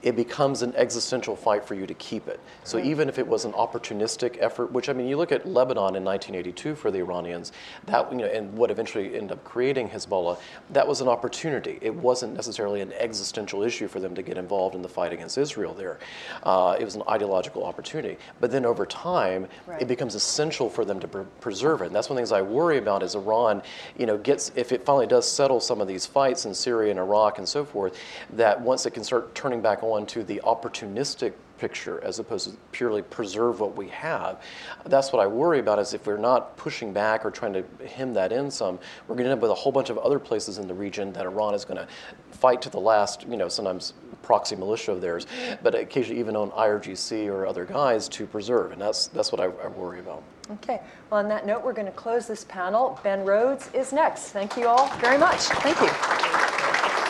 it 0.03 0.15
becomes 0.15 0.61
an 0.61 0.73
existential 0.75 1.35
fight 1.35 1.65
for 1.65 1.73
you 1.73 1.87
to 1.87 1.93
keep 1.95 2.27
it. 2.27 2.39
So 2.63 2.77
even 2.77 3.09
if 3.09 3.17
it 3.17 3.27
was 3.27 3.45
an 3.45 3.53
opportunistic 3.53 4.37
effort, 4.39 4.71
which 4.71 4.89
I 4.89 4.93
mean, 4.93 5.07
you 5.07 5.17
look 5.17 5.31
at 5.31 5.47
Lebanon 5.47 5.95
in 5.95 6.03
1982 6.03 6.75
for 6.75 6.91
the 6.91 6.99
Iranians, 6.99 7.51
that 7.85 8.11
you 8.11 8.17
know, 8.19 8.25
and 8.25 8.53
what 8.53 8.71
eventually 8.71 9.15
ended 9.15 9.31
up 9.31 9.43
creating 9.43 9.89
Hezbollah, 9.89 10.37
that 10.71 10.87
was 10.87 11.01
an 11.01 11.07
opportunity. 11.07 11.79
It 11.81 11.93
wasn't 11.93 12.35
necessarily 12.35 12.81
an 12.81 12.93
existential 12.93 13.63
issue 13.63 13.87
for 13.87 13.99
them 13.99 14.13
to 14.15 14.21
get 14.21 14.37
involved 14.37 14.75
in 14.75 14.81
the 14.81 14.89
fight 14.89 15.13
against 15.13 15.37
Israel. 15.37 15.73
There, 15.73 15.99
uh, 16.43 16.77
it 16.79 16.85
was 16.85 16.95
an 16.95 17.03
ideological 17.09 17.63
opportunity. 17.65 18.17
But 18.39 18.51
then 18.51 18.65
over 18.65 18.85
time, 18.85 19.47
Right. 19.65 19.81
it 19.81 19.87
becomes 19.87 20.15
essential 20.15 20.69
for 20.69 20.85
them 20.85 20.99
to 20.99 21.07
pre- 21.07 21.23
preserve 21.41 21.81
it. 21.81 21.87
And 21.87 21.95
that's 21.95 22.09
one 22.09 22.17
of 22.17 22.17
the 22.17 22.21
things 22.21 22.31
I 22.31 22.41
worry 22.41 22.77
about 22.77 23.03
is 23.03 23.15
Iran, 23.15 23.61
you 23.97 24.05
know, 24.05 24.17
gets 24.17 24.51
if 24.55 24.71
it 24.71 24.85
finally 24.85 25.07
does 25.07 25.29
settle 25.29 25.59
some 25.59 25.81
of 25.81 25.87
these 25.87 26.05
fights 26.05 26.45
in 26.45 26.53
Syria 26.53 26.91
and 26.91 26.99
Iraq 26.99 27.37
and 27.37 27.47
so 27.47 27.65
forth, 27.65 27.97
that 28.33 28.61
once 28.61 28.85
it 28.85 28.91
can 28.91 29.03
start 29.03 29.33
turning 29.35 29.61
back 29.61 29.83
on 29.83 29.86
to 29.87 30.23
the 30.23 30.41
opportunistic 30.43 31.33
picture 31.57 32.03
as 32.03 32.19
opposed 32.19 32.51
to 32.51 32.57
purely 32.71 33.01
preserve 33.01 33.59
what 33.59 33.75
we 33.75 33.87
have. 33.87 34.41
That's 34.85 35.11
what 35.11 35.21
I 35.21 35.27
worry 35.27 35.59
about 35.59 35.79
is 35.79 35.93
if 35.93 36.05
we're 36.05 36.17
not 36.17 36.55
pushing 36.57 36.93
back 36.93 37.25
or 37.25 37.31
trying 37.31 37.53
to 37.53 37.63
hem 37.87 38.13
that 38.13 38.31
in 38.31 38.51
some, 38.51 38.79
we're 39.07 39.15
going 39.15 39.25
to 39.25 39.31
end 39.31 39.39
up 39.39 39.41
with 39.41 39.51
a 39.51 39.55
whole 39.55 39.71
bunch 39.71 39.89
of 39.89 39.97
other 39.97 40.19
places 40.19 40.57
in 40.57 40.67
the 40.67 40.73
region 40.73 41.11
that 41.13 41.25
Iran 41.25 41.53
is 41.53 41.65
going 41.65 41.77
to 41.77 41.87
fight 42.31 42.61
to 42.61 42.69
the 42.69 42.79
last, 42.79 43.27
you 43.27 43.37
know, 43.37 43.47
sometimes 43.47 43.93
proxy 44.21 44.55
militia 44.55 44.91
of 44.91 45.01
theirs, 45.01 45.25
but 45.63 45.73
occasionally 45.73 46.19
even 46.19 46.35
on 46.35 46.51
IRGC 46.51 47.27
or 47.27 47.47
other 47.47 47.65
guys 47.65 48.09
to 48.09 48.27
preserve. 48.27 48.71
And 48.73 48.81
that's, 48.81 49.07
that's 49.07 49.31
what 49.31 49.39
I, 49.39 49.45
I 49.45 49.67
worry 49.69 49.99
about. 49.99 50.21
Okay. 50.51 50.81
Well, 51.09 51.19
on 51.19 51.29
that 51.29 51.45
note, 51.45 51.63
we're 51.63 51.73
going 51.73 51.87
to 51.87 51.91
close 51.93 52.27
this 52.27 52.43
panel. 52.45 52.99
Ben 53.03 53.25
Rhodes 53.25 53.69
is 53.73 53.93
next. 53.93 54.31
Thank 54.31 54.57
you 54.57 54.67
all 54.67 54.93
very 54.97 55.17
much. 55.17 55.39
Thank 55.39 55.79
you. 55.81 57.06